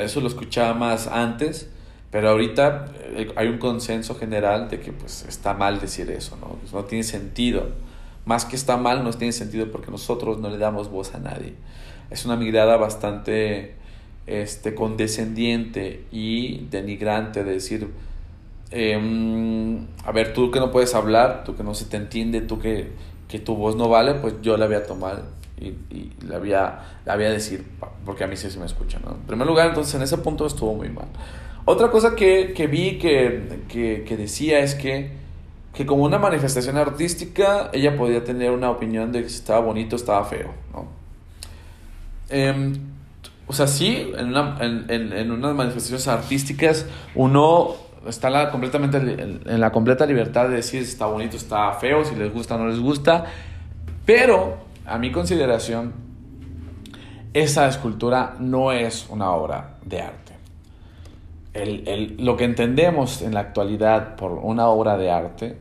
eso 0.02 0.20
lo 0.20 0.26
escuchaba 0.26 0.74
más 0.74 1.06
antes 1.06 1.70
pero 2.10 2.30
ahorita 2.30 2.86
eh, 3.02 3.32
hay 3.36 3.48
un 3.48 3.58
consenso 3.58 4.14
general 4.14 4.68
de 4.70 4.80
que 4.80 4.92
pues 4.92 5.24
está 5.28 5.54
mal 5.54 5.80
decir 5.80 6.10
eso, 6.10 6.36
¿no? 6.40 6.48
Pues, 6.60 6.72
no 6.72 6.84
tiene 6.84 7.04
sentido. 7.04 7.68
Más 8.24 8.44
que 8.44 8.56
está 8.56 8.76
mal, 8.76 9.04
no 9.04 9.10
tiene 9.12 9.32
sentido 9.32 9.70
porque 9.70 9.90
nosotros 9.90 10.38
no 10.38 10.48
le 10.50 10.58
damos 10.58 10.90
voz 10.90 11.14
a 11.14 11.18
nadie. 11.18 11.54
Es 12.10 12.24
una 12.24 12.36
mirada 12.36 12.76
bastante 12.76 13.76
este, 14.28 14.74
condescendiente 14.74 16.04
y 16.12 16.66
denigrante 16.70 17.44
de 17.44 17.52
decir, 17.52 17.88
em, 18.70 19.86
a 20.04 20.12
ver, 20.12 20.32
tú 20.32 20.50
que 20.50 20.60
no 20.60 20.70
puedes 20.70 20.94
hablar, 20.94 21.44
tú 21.44 21.56
que 21.56 21.62
no 21.62 21.74
se 21.74 21.86
te 21.86 21.96
entiende, 21.96 22.40
tú 22.40 22.58
que, 22.58 22.92
que 23.28 23.38
tu 23.38 23.56
voz 23.56 23.76
no 23.76 23.88
vale, 23.88 24.14
pues 24.14 24.34
yo 24.42 24.56
la 24.56 24.66
voy 24.66 24.76
a 24.76 24.86
tomar 24.86 25.24
y, 25.60 25.68
y 25.94 26.12
la, 26.26 26.38
voy 26.38 26.52
a, 26.52 26.80
la 27.04 27.16
voy 27.16 27.24
a 27.24 27.30
decir 27.30 27.64
porque 28.04 28.24
a 28.24 28.26
mí 28.26 28.36
sí 28.36 28.50
se 28.50 28.58
me 28.58 28.66
escucha, 28.66 28.98
¿no? 29.04 29.12
En 29.12 29.22
primer 29.26 29.46
lugar, 29.46 29.68
entonces 29.68 29.94
en 29.94 30.02
ese 30.02 30.18
punto 30.18 30.46
estuvo 30.46 30.74
muy 30.74 30.88
mal. 30.88 31.06
Otra 31.64 31.90
cosa 31.90 32.14
que, 32.14 32.54
que 32.54 32.66
vi 32.66 32.98
que, 32.98 33.60
que, 33.68 34.04
que, 34.06 34.16
decía 34.16 34.60
es 34.60 34.74
que, 34.74 35.10
que 35.74 35.84
como 35.84 36.04
una 36.04 36.18
manifestación 36.18 36.78
artística, 36.78 37.70
ella 37.74 37.96
podía 37.96 38.24
tener 38.24 38.52
una 38.52 38.70
opinión 38.70 39.12
de 39.12 39.28
si 39.28 39.36
estaba 39.36 39.60
bonito 39.60 39.96
o 39.96 39.98
estaba 39.98 40.24
feo, 40.24 40.54
¿no? 40.72 40.88
Em, 42.30 42.74
o 43.48 43.52
sea, 43.52 43.66
sí, 43.66 44.12
en, 44.16 44.28
una, 44.28 44.56
en, 44.60 44.84
en, 44.88 45.12
en, 45.12 45.30
unas 45.30 45.54
manifestaciones 45.54 46.06
artísticas 46.06 46.86
uno 47.14 47.74
está 48.06 48.50
completamente, 48.50 48.98
en 48.98 49.60
la 49.60 49.72
completa 49.72 50.06
libertad 50.06 50.48
de 50.48 50.56
decir 50.56 50.84
si 50.84 50.92
está 50.92 51.06
bonito, 51.06 51.36
está 51.36 51.72
feo, 51.72 52.04
si 52.04 52.14
les 52.14 52.32
gusta 52.32 52.54
o 52.54 52.58
no 52.58 52.68
les 52.68 52.78
gusta, 52.78 53.24
pero 54.04 54.58
a 54.86 54.98
mi 54.98 55.12
consideración, 55.12 55.92
esa 57.34 57.68
escultura 57.68 58.36
no 58.38 58.72
es 58.72 59.06
una 59.10 59.30
obra 59.30 59.78
de 59.84 60.00
arte. 60.00 60.32
El, 61.52 62.16
lo 62.18 62.36
que 62.36 62.44
entendemos 62.44 63.20
en 63.22 63.34
la 63.34 63.40
actualidad 63.40 64.16
por 64.16 64.32
una 64.32 64.68
obra 64.68 64.96
de 64.96 65.10
arte, 65.10 65.58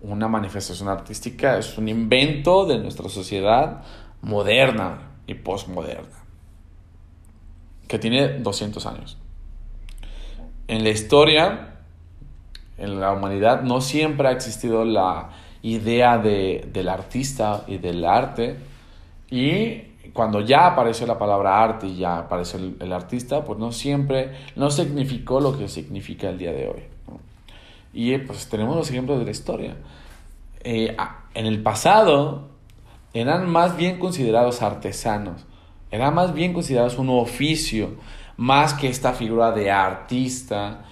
una 0.00 0.28
manifestación 0.28 0.88
artística, 0.88 1.58
es 1.58 1.76
un 1.78 1.88
invento 1.88 2.64
de 2.66 2.78
nuestra 2.78 3.08
sociedad 3.08 3.82
moderna 4.22 4.98
y 5.26 5.34
postmoderna, 5.34 6.24
que 7.88 7.98
tiene 7.98 8.38
200 8.38 8.84
años. 8.86 9.18
En 10.68 10.82
la 10.82 10.90
historia, 10.90 11.74
en 12.78 13.00
la 13.00 13.12
humanidad, 13.12 13.62
no 13.62 13.80
siempre 13.80 14.28
ha 14.28 14.32
existido 14.32 14.84
la 14.84 15.30
idea 15.62 16.18
de, 16.18 16.68
del 16.72 16.88
artista 16.88 17.64
y 17.66 17.78
del 17.78 18.04
arte, 18.04 18.56
y 19.30 19.82
cuando 20.12 20.40
ya 20.40 20.66
apareció 20.66 21.06
la 21.06 21.18
palabra 21.18 21.62
arte 21.62 21.86
y 21.86 21.96
ya 21.96 22.18
apareció 22.18 22.58
el, 22.58 22.92
artista, 22.92 23.44
pues 23.44 23.58
no 23.58 23.72
siempre, 23.72 24.32
no 24.56 24.70
significó 24.70 25.40
lo 25.40 25.58
que 25.58 25.68
significa 25.68 26.28
el 26.28 26.38
día 26.38 26.52
de 26.52 26.68
hoy. 26.68 26.82
Y 27.92 28.16
pues 28.18 28.48
tenemos 28.48 28.76
los 28.76 28.90
ejemplos 28.90 29.18
de 29.18 29.24
la 29.24 29.30
historia. 29.30 29.76
Eh, 30.60 30.96
en 31.34 31.46
el 31.46 31.62
pasado 31.62 32.48
eran 33.14 33.48
más 33.48 33.76
bien 33.76 33.98
considerados 33.98 34.62
artesanos, 34.62 35.44
eran 35.96 36.14
más 36.14 36.32
bien 36.32 36.52
considerados 36.52 36.98
un 36.98 37.08
oficio, 37.10 37.94
más 38.36 38.74
que 38.74 38.88
esta 38.88 39.12
figura 39.12 39.50
de 39.52 39.70
artista 39.70 40.84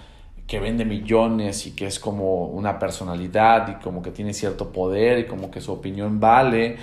que 0.47 0.59
vende 0.59 0.85
millones 0.85 1.65
y 1.65 1.71
que 1.71 1.87
es 1.87 1.99
como 1.99 2.45
una 2.47 2.77
personalidad 2.77 3.67
y 3.69 3.83
como 3.83 4.01
que 4.01 4.11
tiene 4.11 4.33
cierto 4.33 4.71
poder 4.71 5.19
y 5.19 5.25
como 5.25 5.49
que 5.49 5.61
su 5.61 5.71
opinión 5.71 6.19
vale 6.19 6.77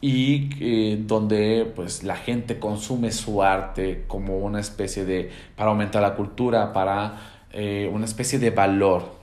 y 0.00 0.50
eh, 0.60 0.98
donde 1.00 1.70
pues 1.74 2.02
la 2.02 2.16
gente 2.16 2.58
consume 2.58 3.10
su 3.12 3.42
arte 3.42 4.04
como 4.06 4.38
una 4.38 4.60
especie 4.60 5.04
de 5.04 5.30
para 5.56 5.70
aumentar 5.70 6.02
la 6.02 6.14
cultura 6.14 6.72
para 6.72 7.44
eh, 7.52 7.90
una 7.92 8.04
especie 8.04 8.38
de 8.38 8.50
valor. 8.50 9.16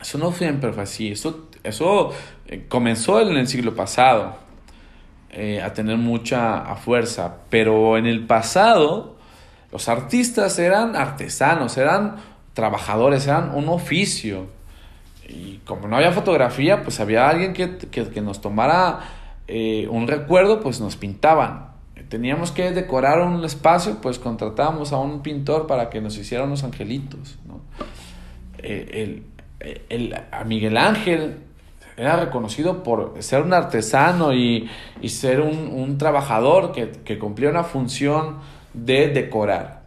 Eso 0.00 0.18
no 0.18 0.30
siempre 0.32 0.72
fue 0.72 0.82
así. 0.82 1.10
Eso, 1.10 1.48
eso 1.64 2.12
eh, 2.46 2.66
comenzó 2.68 3.20
en 3.20 3.36
el 3.36 3.48
siglo 3.48 3.74
pasado 3.74 4.47
a 5.62 5.72
tener 5.72 5.98
mucha 5.98 6.74
fuerza 6.76 7.36
pero 7.50 7.96
en 7.98 8.06
el 8.06 8.26
pasado 8.26 9.16
los 9.70 9.88
artistas 9.88 10.58
eran 10.58 10.96
artesanos 10.96 11.76
eran 11.76 12.16
trabajadores 12.54 13.26
eran 13.26 13.54
un 13.54 13.68
oficio 13.68 14.46
y 15.28 15.58
como 15.58 15.86
no 15.86 15.96
había 15.96 16.12
fotografía 16.12 16.82
pues 16.82 16.98
había 17.00 17.28
alguien 17.28 17.52
que, 17.52 17.76
que, 17.76 18.20
nos 18.20 18.40
tomara 18.40 19.00
eh, 19.48 19.88
un 19.88 20.06
recuerdo, 20.06 20.60
pues 20.60 20.80
nos 20.80 20.96
pintaban. 20.96 21.68
Teníamos 22.10 22.52
que 22.52 22.70
decorar 22.70 23.20
un 23.20 23.44
espacio, 23.44 23.98
pues 24.00 24.18
contratábamos 24.18 24.92
a 24.92 24.98
un 24.98 25.22
pintor 25.22 25.66
para 25.66 25.90
que 25.90 26.00
nos 26.00 26.16
hiciera 26.16 26.44
unos 26.44 26.64
angelitos. 26.64 27.38
Eh, 28.58 29.22
el, 29.88 30.14
a 30.30 30.44
Miguel 30.44 30.76
Ángel 30.76 31.38
era 31.98 32.16
reconocido 32.16 32.82
por 32.82 33.14
ser 33.20 33.42
un 33.42 33.52
artesano 33.52 34.32
y, 34.32 34.70
ser 35.08 35.40
un, 35.40 35.98
trabajador 35.98 36.72
que, 36.72 36.90
que, 37.04 37.18
cumplía 37.18 37.50
una 37.50 37.64
función 37.64 38.38
de 38.72 39.08
decorar. 39.08 39.78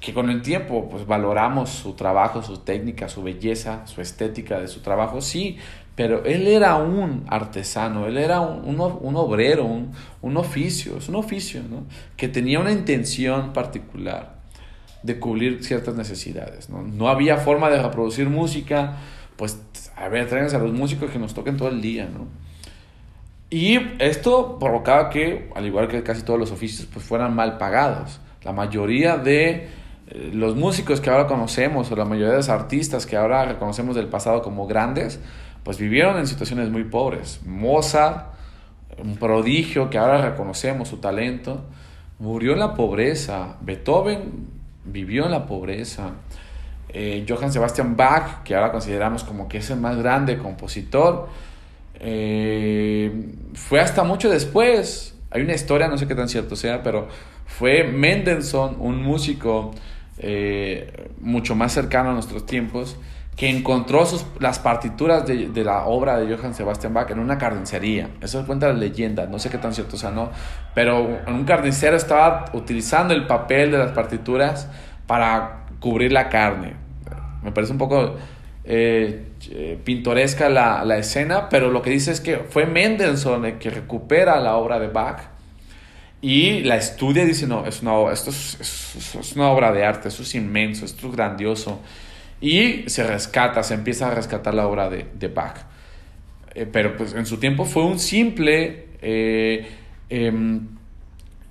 Que 0.00 0.14
con 0.14 0.30
el 0.30 0.42
tiempo 0.42 0.88
pues 0.90 1.06
valoramos 1.06 1.70
su 1.70 1.92
trabajo, 1.92 2.42
su 2.42 2.58
técnica, 2.58 3.08
su 3.08 3.22
belleza, 3.22 3.86
su 3.86 4.00
estética 4.00 4.58
de 4.58 4.66
su 4.66 4.80
trabajo, 4.80 5.20
sí, 5.20 5.58
pero 6.00 6.24
él 6.24 6.46
era 6.46 6.76
un 6.76 7.26
artesano, 7.28 8.06
él 8.06 8.16
era 8.16 8.40
un, 8.40 8.80
obrero, 8.80 9.66
un, 9.66 10.36
oficio, 10.38 10.96
es 10.96 11.10
un 11.10 11.16
oficio, 11.16 11.62
¿no? 11.68 11.84
Que 12.16 12.26
tenía 12.26 12.58
una 12.58 12.72
intención 12.72 13.52
particular 13.52 14.36
de 15.02 15.20
cubrir 15.20 15.62
ciertas 15.62 15.94
necesidades, 15.96 16.70
¿no? 16.70 16.82
No 16.82 17.10
había 17.10 17.36
forma 17.36 17.68
de 17.68 17.82
reproducir 17.82 18.30
música, 18.30 18.96
pues, 19.36 19.60
a 20.00 20.08
ver, 20.08 20.26
tráiganse 20.28 20.56
a 20.56 20.58
los 20.58 20.72
músicos 20.72 21.10
que 21.10 21.18
nos 21.18 21.34
toquen 21.34 21.56
todo 21.56 21.68
el 21.68 21.82
día, 21.82 22.08
¿no? 22.12 22.26
Y 23.50 23.78
esto 23.98 24.58
provocaba 24.58 25.10
que, 25.10 25.50
al 25.54 25.66
igual 25.66 25.88
que 25.88 26.02
casi 26.02 26.22
todos 26.22 26.38
los 26.38 26.52
oficios, 26.52 26.88
pues 26.90 27.04
fueran 27.04 27.34
mal 27.34 27.58
pagados. 27.58 28.20
La 28.44 28.52
mayoría 28.52 29.18
de 29.18 29.68
eh, 30.08 30.30
los 30.32 30.56
músicos 30.56 31.00
que 31.00 31.10
ahora 31.10 31.26
conocemos, 31.26 31.90
o 31.90 31.96
la 31.96 32.04
mayoría 32.04 32.30
de 32.30 32.36
los 32.36 32.48
artistas 32.48 33.06
que 33.06 33.16
ahora 33.16 33.44
reconocemos 33.44 33.96
del 33.96 34.06
pasado 34.06 34.40
como 34.40 34.66
grandes, 34.66 35.20
pues 35.64 35.78
vivieron 35.78 36.16
en 36.16 36.26
situaciones 36.26 36.70
muy 36.70 36.84
pobres. 36.84 37.40
Mozart, 37.44 38.32
un 38.98 39.16
prodigio 39.16 39.90
que 39.90 39.98
ahora 39.98 40.30
reconocemos 40.30 40.88
su 40.88 40.98
talento, 40.98 41.64
murió 42.20 42.52
en 42.52 42.60
la 42.60 42.74
pobreza. 42.74 43.56
Beethoven 43.60 44.48
vivió 44.84 45.26
en 45.26 45.32
la 45.32 45.46
pobreza. 45.46 46.12
Eh, 46.92 47.24
Johann 47.28 47.52
Sebastian 47.52 47.96
Bach, 47.96 48.42
que 48.42 48.54
ahora 48.54 48.72
consideramos 48.72 49.24
como 49.24 49.48
que 49.48 49.58
es 49.58 49.70
el 49.70 49.78
más 49.78 49.96
grande 49.96 50.38
compositor, 50.38 51.28
eh, 52.00 53.12
fue 53.54 53.80
hasta 53.80 54.02
mucho 54.02 54.28
después. 54.30 55.14
Hay 55.30 55.42
una 55.42 55.54
historia, 55.54 55.86
no 55.86 55.98
sé 55.98 56.08
qué 56.08 56.14
tan 56.14 56.28
cierto 56.28 56.56
sea, 56.56 56.82
pero 56.82 57.08
fue 57.46 57.84
Mendelssohn, 57.84 58.76
un 58.80 59.02
músico 59.02 59.70
eh, 60.18 61.08
mucho 61.20 61.54
más 61.54 61.72
cercano 61.72 62.10
a 62.10 62.12
nuestros 62.14 62.46
tiempos, 62.46 62.96
que 63.36 63.48
encontró 63.48 64.04
sus, 64.04 64.26
las 64.38 64.58
partituras 64.58 65.26
de, 65.26 65.64
la 65.64 65.84
obra 65.84 66.18
de 66.18 66.34
Johann 66.34 66.52
Sebastian 66.52 66.92
Bach 66.92 67.10
en 67.10 67.20
una 67.20 67.38
carnicería. 67.38 68.10
Eso 68.20 68.44
cuenta 68.44 68.66
la 68.66 68.74
leyenda, 68.74 69.26
no 69.26 69.38
sé 69.38 69.48
qué 69.48 69.58
tan 69.58 69.72
cierto 69.72 69.96
sea, 69.96 70.10
¿no? 70.10 70.30
Pero 70.74 71.20
un 71.26 71.44
carnicero 71.44 71.96
estaba 71.96 72.46
utilizando 72.52 73.14
el 73.14 73.26
papel 73.26 73.70
de 73.70 73.78
las 73.78 73.92
partituras 73.92 74.68
para 75.06 75.66
cubrir 75.78 76.12
la 76.12 76.28
carne. 76.28 76.79
Me 77.42 77.52
parece 77.52 77.72
un 77.72 77.78
poco 77.78 78.16
eh, 78.64 79.24
eh, 79.50 79.78
pintoresca 79.82 80.48
la, 80.48 80.84
la, 80.84 80.98
escena, 80.98 81.48
pero 81.48 81.70
lo 81.70 81.80
que 81.80 81.90
dice 81.90 82.12
es 82.12 82.20
que 82.20 82.38
fue 82.38 82.66
Mendelssohn 82.66 83.44
el 83.46 83.58
que 83.58 83.70
recupera 83.70 84.38
la 84.38 84.56
obra 84.56 84.78
de 84.78 84.88
Bach 84.88 85.22
y 86.20 86.60
la 86.64 86.76
estudia 86.76 87.22
y 87.22 87.26
dice, 87.26 87.46
no, 87.46 87.66
es 87.66 87.80
una, 87.80 88.12
esto 88.12 88.30
es, 88.30 89.32
una 89.34 89.50
obra 89.50 89.72
de 89.72 89.84
arte, 89.84 90.08
esto 90.08 90.22
es 90.22 90.34
inmenso, 90.34 90.84
esto 90.84 91.08
es 91.08 91.14
grandioso. 91.14 91.80
Y 92.42 92.88
se 92.88 93.04
rescata, 93.04 93.62
se 93.62 93.74
empieza 93.74 94.08
a 94.08 94.14
rescatar 94.14 94.54
la 94.54 94.66
obra 94.66 94.90
de, 94.90 95.06
de 95.14 95.28
Bach. 95.28 95.56
Eh, 96.54 96.66
pero 96.70 96.96
pues 96.96 97.14
en 97.14 97.24
su 97.24 97.38
tiempo 97.38 97.64
fue 97.64 97.84
un 97.84 97.98
simple 97.98 98.88
eh, 99.00 99.66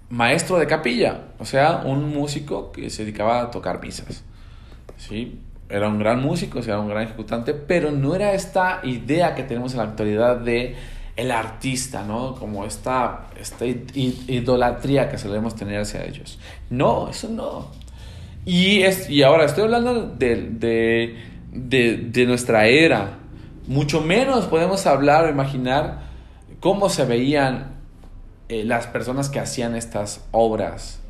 maestro 0.10 0.60
de 0.60 0.68
capilla, 0.68 1.30
o 1.40 1.46
sea, 1.46 1.78
un 1.86 2.10
músico 2.10 2.72
que 2.72 2.90
se 2.92 3.04
dedicaba 3.04 3.42
a 3.42 3.52
tocar 3.52 3.82
misas. 3.82 4.24
¿sí? 4.98 5.40
Era 5.70 5.88
un 5.88 6.00
gran 6.00 6.22
músico, 6.22 6.60
era 6.60 6.80
un 6.80 6.90
gran 6.90 7.04
ejecutante, 7.04 7.54
pero 7.54 7.92
no 7.92 8.16
era 8.16 8.34
esta 8.34 8.82
idea 8.84 9.36
que 9.36 9.44
tenemos 9.44 9.74
en 9.74 9.78
la 9.78 9.84
actualidad 9.86 10.38
de 10.38 10.76
el 11.16 11.32
artista, 11.32 12.04
¿no? 12.04 12.36
Como 12.36 12.66
esta, 12.66 13.28
esta 13.40 13.66
idolatría 13.66 15.10
que 15.10 15.18
solemos 15.18 15.56
tener 15.56 15.82
hacia 15.82 16.06
ellos. 16.06 16.40
No, 16.70 17.10
eso 17.10 17.28
no. 17.28 17.68
Y, 18.46 18.84
es, 18.84 19.10
y 19.10 19.22
ahora 19.24 19.46
estoy 19.46 19.66
hablando 19.66 20.08
de, 20.08 20.48
de, 21.52 21.98
de, 21.98 22.26
nuestra 22.26 22.68
era. 22.68 23.20
Mucho 23.68 24.02
menos 24.02 24.46
podemos 24.46 24.88
hablar 24.88 25.26
o 25.26 25.30
imaginar 25.30 26.00
cómo 26.62 26.90
se 26.90 27.06
veían 27.06 27.76
eh, 28.48 28.64
las 28.64 28.88
personas 28.88 29.30
que 29.30 29.40
hacían 29.40 29.76
estas 29.76 30.26
obras 30.32 31.02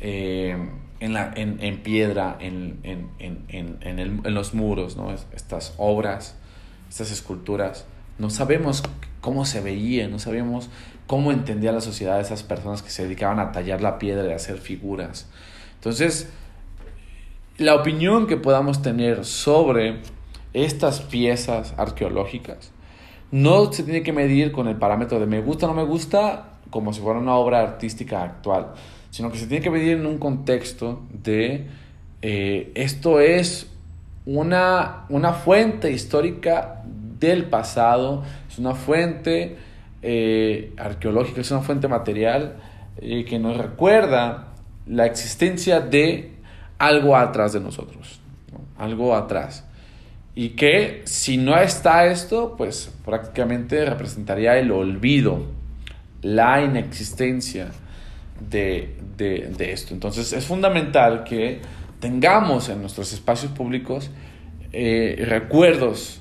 eh, 0.00 0.56
en, 1.00 1.12
la, 1.12 1.32
en, 1.34 1.58
en, 1.62 1.82
piedra, 1.82 2.36
en, 2.40 2.80
en, 2.82 3.98
el, 3.98 4.20
en, 4.24 4.34
los 4.34 4.54
muros, 4.54 4.96
¿no? 4.96 5.12
estas 5.12 5.74
obras, 5.76 6.36
estas 6.88 7.10
esculturas. 7.10 7.86
No 8.18 8.30
sabemos 8.30 8.82
cómo 9.20 9.44
se 9.44 9.60
veían, 9.60 10.10
no 10.10 10.18
sabemos 10.18 10.68
cómo 11.06 11.32
entendía 11.32 11.72
la 11.72 11.80
sociedad 11.80 12.20
esas 12.20 12.42
personas 12.42 12.82
que 12.82 12.90
se 12.90 13.04
dedicaban 13.04 13.38
a 13.38 13.52
tallar 13.52 13.80
la 13.80 13.98
piedra 13.98 14.28
y 14.28 14.32
a 14.32 14.36
hacer 14.36 14.58
figuras. 14.58 15.28
Entonces, 15.76 16.28
la 17.56 17.74
opinión 17.74 18.26
que 18.26 18.36
podamos 18.36 18.82
tener 18.82 19.24
sobre 19.24 20.00
estas 20.52 21.00
piezas 21.00 21.74
arqueológicas 21.76 22.72
no 23.30 23.72
se 23.72 23.82
tiene 23.82 24.02
que 24.02 24.12
medir 24.12 24.52
con 24.52 24.68
el 24.68 24.76
parámetro 24.76 25.20
de 25.20 25.26
me 25.26 25.40
gusta 25.40 25.66
o 25.66 25.68
no 25.68 25.74
me 25.74 25.84
gusta 25.84 26.57
como 26.70 26.92
si 26.92 27.00
fuera 27.00 27.18
una 27.18 27.34
obra 27.34 27.60
artística 27.60 28.22
actual, 28.22 28.72
sino 29.10 29.30
que 29.30 29.38
se 29.38 29.46
tiene 29.46 29.62
que 29.62 29.70
medir 29.70 29.98
en 29.98 30.06
un 30.06 30.18
contexto 30.18 31.02
de 31.12 31.66
eh, 32.22 32.72
esto 32.74 33.20
es 33.20 33.70
una, 34.26 35.06
una 35.08 35.32
fuente 35.32 35.90
histórica 35.90 36.82
del 37.18 37.44
pasado, 37.44 38.24
es 38.48 38.58
una 38.58 38.74
fuente 38.74 39.56
eh, 40.02 40.72
arqueológica, 40.76 41.40
es 41.40 41.50
una 41.50 41.60
fuente 41.60 41.88
material 41.88 42.56
eh, 43.00 43.24
que 43.24 43.38
nos 43.38 43.56
recuerda 43.56 44.48
la 44.86 45.06
existencia 45.06 45.80
de 45.80 46.32
algo 46.78 47.16
atrás 47.16 47.52
de 47.52 47.60
nosotros, 47.60 48.20
¿no? 48.52 48.60
algo 48.82 49.14
atrás. 49.14 49.64
Y 50.34 50.50
que 50.50 51.02
si 51.04 51.36
no 51.36 51.58
está 51.58 52.06
esto, 52.06 52.54
pues 52.56 52.94
prácticamente 53.04 53.84
representaría 53.84 54.56
el 54.58 54.70
olvido, 54.70 55.46
la 56.22 56.62
inexistencia 56.62 57.70
de, 58.40 58.96
de, 59.16 59.72
esto. 59.72 59.94
Entonces 59.94 60.32
es 60.32 60.46
fundamental 60.46 61.24
que 61.24 61.60
tengamos 62.00 62.68
en 62.68 62.80
nuestros 62.80 63.12
espacios 63.12 63.52
públicos 63.52 64.10
eh, 64.72 65.24
recuerdos 65.26 66.20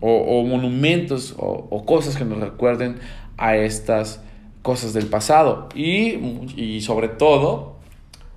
o, 0.00 0.42
monumentos 0.44 1.34
o, 1.38 1.68
o, 1.70 1.84
cosas 1.84 2.16
que 2.16 2.24
nos 2.24 2.38
recuerden 2.38 2.98
a 3.38 3.56
estas 3.56 4.22
cosas 4.62 4.92
del 4.92 5.06
pasado 5.06 5.68
y, 5.74 6.14
y 6.56 6.80
sobre 6.82 7.08
todo 7.08 7.76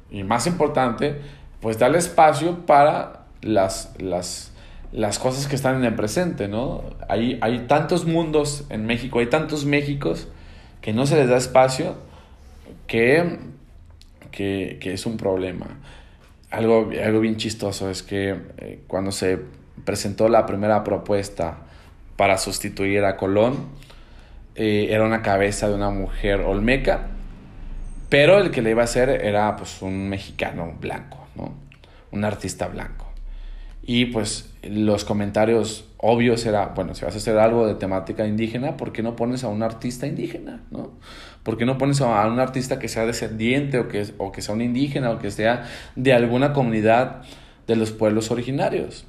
y 0.10 0.24
más 0.24 0.48
importante 0.48 1.20
pues 1.60 1.78
darle 1.78 1.98
espacio 1.98 2.66
para 2.66 3.26
las, 3.42 3.94
las, 4.00 4.54
las 4.92 5.20
cosas 5.20 5.48
que 5.48 5.56
están 5.56 5.76
en 5.76 5.84
el 5.84 5.96
presente 5.96 6.48
no 6.48 6.84
hay, 7.08 7.38
hay 7.42 7.66
tantos 7.68 8.06
mundos 8.06 8.66
en 8.70 8.86
México 8.86 9.20
hay 9.20 9.28
tantos 9.28 9.66
Méxicos 9.66 10.28
que 10.82 10.94
no 10.94 11.06
se 11.06 11.16
les 11.16 11.30
da 11.30 11.38
espacio 11.38 11.96
que, 12.88 13.40
que, 14.32 14.78
que 14.82 14.94
es 14.94 15.06
un 15.06 15.18
problema 15.18 15.68
algo, 16.52 16.90
algo 17.04 17.20
bien 17.20 17.38
chistoso 17.38 17.90
es 17.90 18.04
que 18.04 18.36
eh, 18.58 18.80
cuando 18.88 19.12
se 19.12 19.40
presentó 19.86 20.30
la 20.30 20.46
primera 20.46 20.84
propuesta 20.84 21.60
para 22.16 22.38
sustituir 22.38 23.06
a 23.06 23.18
Colón, 23.18 23.70
eh, 24.56 24.88
era 24.90 25.06
una 25.06 25.22
cabeza 25.22 25.70
de 25.70 25.76
una 25.76 25.90
mujer 25.90 26.42
olmeca, 26.42 27.08
pero 28.10 28.40
el 28.40 28.52
que 28.52 28.62
le 28.62 28.72
iba 28.72 28.82
a 28.82 28.86
hacer 28.86 29.10
era 29.10 29.56
pues 29.56 29.82
un 29.82 30.10
mexicano 30.10 30.74
blanco, 30.80 31.28
¿no? 31.36 31.54
Un 32.12 32.26
artista 32.26 32.68
blanco. 32.68 32.99
Y 33.92 34.06
pues 34.06 34.48
los 34.62 35.04
comentarios 35.04 35.84
obvios 35.98 36.46
era, 36.46 36.68
bueno, 36.76 36.94
si 36.94 37.06
vas 37.06 37.16
a 37.16 37.18
hacer 37.18 37.40
algo 37.40 37.66
de 37.66 37.74
temática 37.74 38.28
indígena, 38.28 38.78
¿por 38.78 38.92
qué 38.92 39.02
no 39.02 39.16
pones 39.16 39.44
a 39.44 39.48
un 39.48 39.64
artista 39.64 40.06
indígena, 40.06 40.62
no? 40.70 40.92
¿Por 41.42 41.58
qué 41.58 41.66
no 41.66 41.80
pones 41.80 42.00
a 42.00 42.28
un 42.28 42.40
artista 42.40 42.78
que 42.78 42.88
sea 42.88 43.08
descendiente 43.08 43.80
o 43.80 43.88
que, 43.88 44.06
o 44.20 44.32
que 44.32 44.44
sea 44.44 44.54
un 44.54 44.62
indígena 44.62 45.10
o 45.10 45.18
que 45.18 45.32
sea 45.32 45.68
de 45.96 46.14
alguna 46.14 46.54
comunidad 46.54 47.24
de 47.66 47.76
los 47.76 47.90
pueblos 47.90 48.30
originarios? 48.30 49.08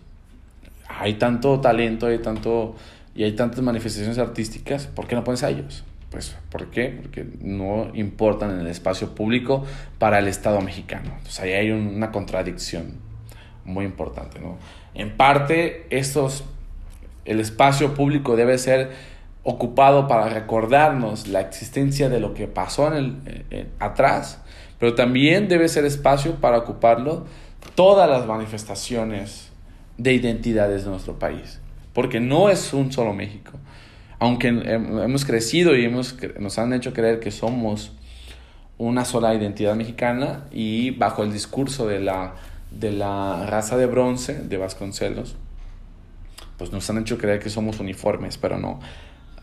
Hay 0.88 1.18
tanto 1.18 1.60
talento, 1.60 2.06
hay 2.06 2.16
tanto, 2.16 2.74
y 3.14 3.24
hay 3.24 3.32
tantas 3.32 3.62
manifestaciones 3.62 4.16
artísticas, 4.16 4.86
¿por 4.86 5.06
qué 5.06 5.14
no 5.14 5.24
pones 5.24 5.42
a 5.42 5.50
ellos? 5.50 5.84
Pues, 6.10 6.34
¿por 6.48 6.70
qué? 6.70 6.98
Porque 7.02 7.26
no 7.42 7.90
importan 7.92 8.52
en 8.52 8.60
el 8.60 8.66
espacio 8.68 9.14
público 9.14 9.62
para 9.98 10.20
el 10.20 10.26
Estado 10.26 10.62
mexicano. 10.62 11.10
Entonces, 11.18 11.40
ahí 11.40 11.52
hay 11.52 11.70
una 11.70 12.10
contradicción 12.10 13.09
muy 13.64 13.84
importante, 13.84 14.38
¿no? 14.40 14.58
En 14.94 15.16
parte, 15.16 15.86
estos, 15.90 16.44
el 17.24 17.40
espacio 17.40 17.94
público 17.94 18.36
debe 18.36 18.58
ser 18.58 18.90
ocupado 19.42 20.06
para 20.08 20.28
recordarnos 20.28 21.28
la 21.28 21.40
existencia 21.40 22.08
de 22.08 22.20
lo 22.20 22.34
que 22.34 22.46
pasó 22.46 22.88
en 22.88 22.94
el, 22.94 23.44
eh, 23.50 23.66
atrás, 23.78 24.42
pero 24.78 24.94
también 24.94 25.48
debe 25.48 25.68
ser 25.68 25.84
espacio 25.84 26.36
para 26.36 26.58
ocuparlo 26.58 27.26
todas 27.74 28.08
las 28.08 28.26
manifestaciones 28.26 29.50
de 29.96 30.14
identidades 30.14 30.84
de 30.84 30.90
nuestro 30.90 31.18
país, 31.18 31.60
porque 31.92 32.20
no 32.20 32.48
es 32.48 32.72
un 32.72 32.92
solo 32.92 33.12
México. 33.12 33.52
Aunque 34.18 34.48
hemos 34.48 35.24
crecido 35.24 35.74
y 35.74 35.84
hemos, 35.84 36.16
nos 36.38 36.58
han 36.58 36.74
hecho 36.74 36.92
creer 36.92 37.20
que 37.20 37.30
somos 37.30 37.92
una 38.76 39.04
sola 39.04 39.34
identidad 39.34 39.74
mexicana 39.74 40.46
y 40.50 40.90
bajo 40.90 41.22
el 41.22 41.32
discurso 41.32 41.86
de 41.86 42.00
la, 42.00 42.34
de 42.70 42.92
la 42.92 43.46
raza 43.46 43.76
de 43.76 43.86
bronce 43.86 44.34
de 44.34 44.56
Vasconcelos, 44.56 45.36
pues 46.56 46.72
nos 46.72 46.88
han 46.90 46.98
hecho 46.98 47.18
creer 47.18 47.40
que 47.40 47.50
somos 47.50 47.80
uniformes, 47.80 48.38
pero 48.38 48.58
no 48.58 48.80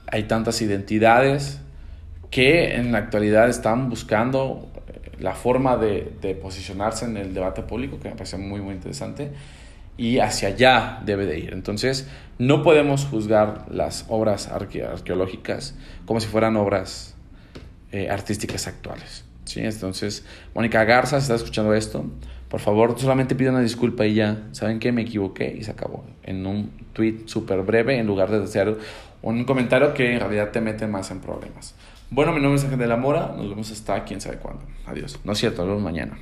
hay 0.07 0.23
tantas 0.23 0.61
identidades 0.61 1.59
que 2.29 2.75
en 2.75 2.91
la 2.91 2.99
actualidad 2.99 3.49
están 3.49 3.89
buscando 3.89 4.69
eh, 4.87 5.11
la 5.19 5.33
forma 5.33 5.77
de, 5.77 6.13
de, 6.21 6.35
posicionarse 6.35 7.05
en 7.05 7.17
el 7.17 7.33
debate 7.33 7.61
público, 7.63 7.99
que 7.99 8.09
me 8.09 8.15
parece 8.15 8.37
muy, 8.37 8.61
muy 8.61 8.75
interesante, 8.75 9.31
y 9.97 10.19
hacia 10.19 10.49
allá 10.49 11.01
debe 11.05 11.25
de 11.25 11.39
ir. 11.39 11.53
Entonces, 11.53 12.07
no 12.37 12.61
podemos 12.61 13.05
juzgar 13.05 13.65
las 13.69 14.05
obras 14.09 14.47
arque 14.47 14.83
arqueológicas 14.83 15.75
como 16.05 16.19
si 16.19 16.27
fueran 16.27 16.55
obras 16.55 17.15
eh, 17.91 18.09
artísticas 18.09 18.67
actuales. 18.67 19.25
¿sí? 19.45 19.61
Entonces, 19.61 20.25
Mónica 20.53 20.83
Garza, 20.83 21.17
está 21.17 21.35
escuchando 21.35 21.73
esto, 21.73 22.05
por 22.49 22.59
favor, 22.59 22.97
solamente 22.97 23.35
pida 23.35 23.51
una 23.51 23.61
disculpa 23.61 24.05
y 24.05 24.13
ya, 24.15 24.47
¿saben 24.51 24.79
qué? 24.79 24.91
Me 24.91 25.01
equivoqué 25.01 25.55
y 25.57 25.63
se 25.63 25.71
acabó. 25.71 26.05
En 26.23 26.45
un 26.45 26.71
tweet 26.93 27.23
súper 27.25 27.61
breve, 27.63 27.97
en 27.97 28.07
lugar 28.07 28.31
de 28.31 28.39
desear 28.39 28.75
un 29.21 29.43
comentario 29.43 29.93
que 29.93 30.13
en 30.13 30.19
realidad 30.19 30.51
te 30.51 30.61
mete 30.61 30.87
más 30.87 31.11
en 31.11 31.19
problemas. 31.19 31.75
Bueno, 32.09 32.31
mi 32.31 32.39
nombre 32.39 32.57
es 32.57 32.63
Ángel 32.63 32.79
de 32.79 32.87
la 32.87 32.95
Mora, 32.95 33.33
nos 33.35 33.49
vemos 33.49 33.69
hasta 33.71 34.03
quién 34.05 34.21
sabe 34.21 34.37
cuándo. 34.37 34.61
Adiós. 34.85 35.19
No 35.25 35.33
es 35.33 35.37
cierto, 35.39 35.63
nos 35.63 35.69
vemos 35.71 35.83
mañana. 35.83 36.17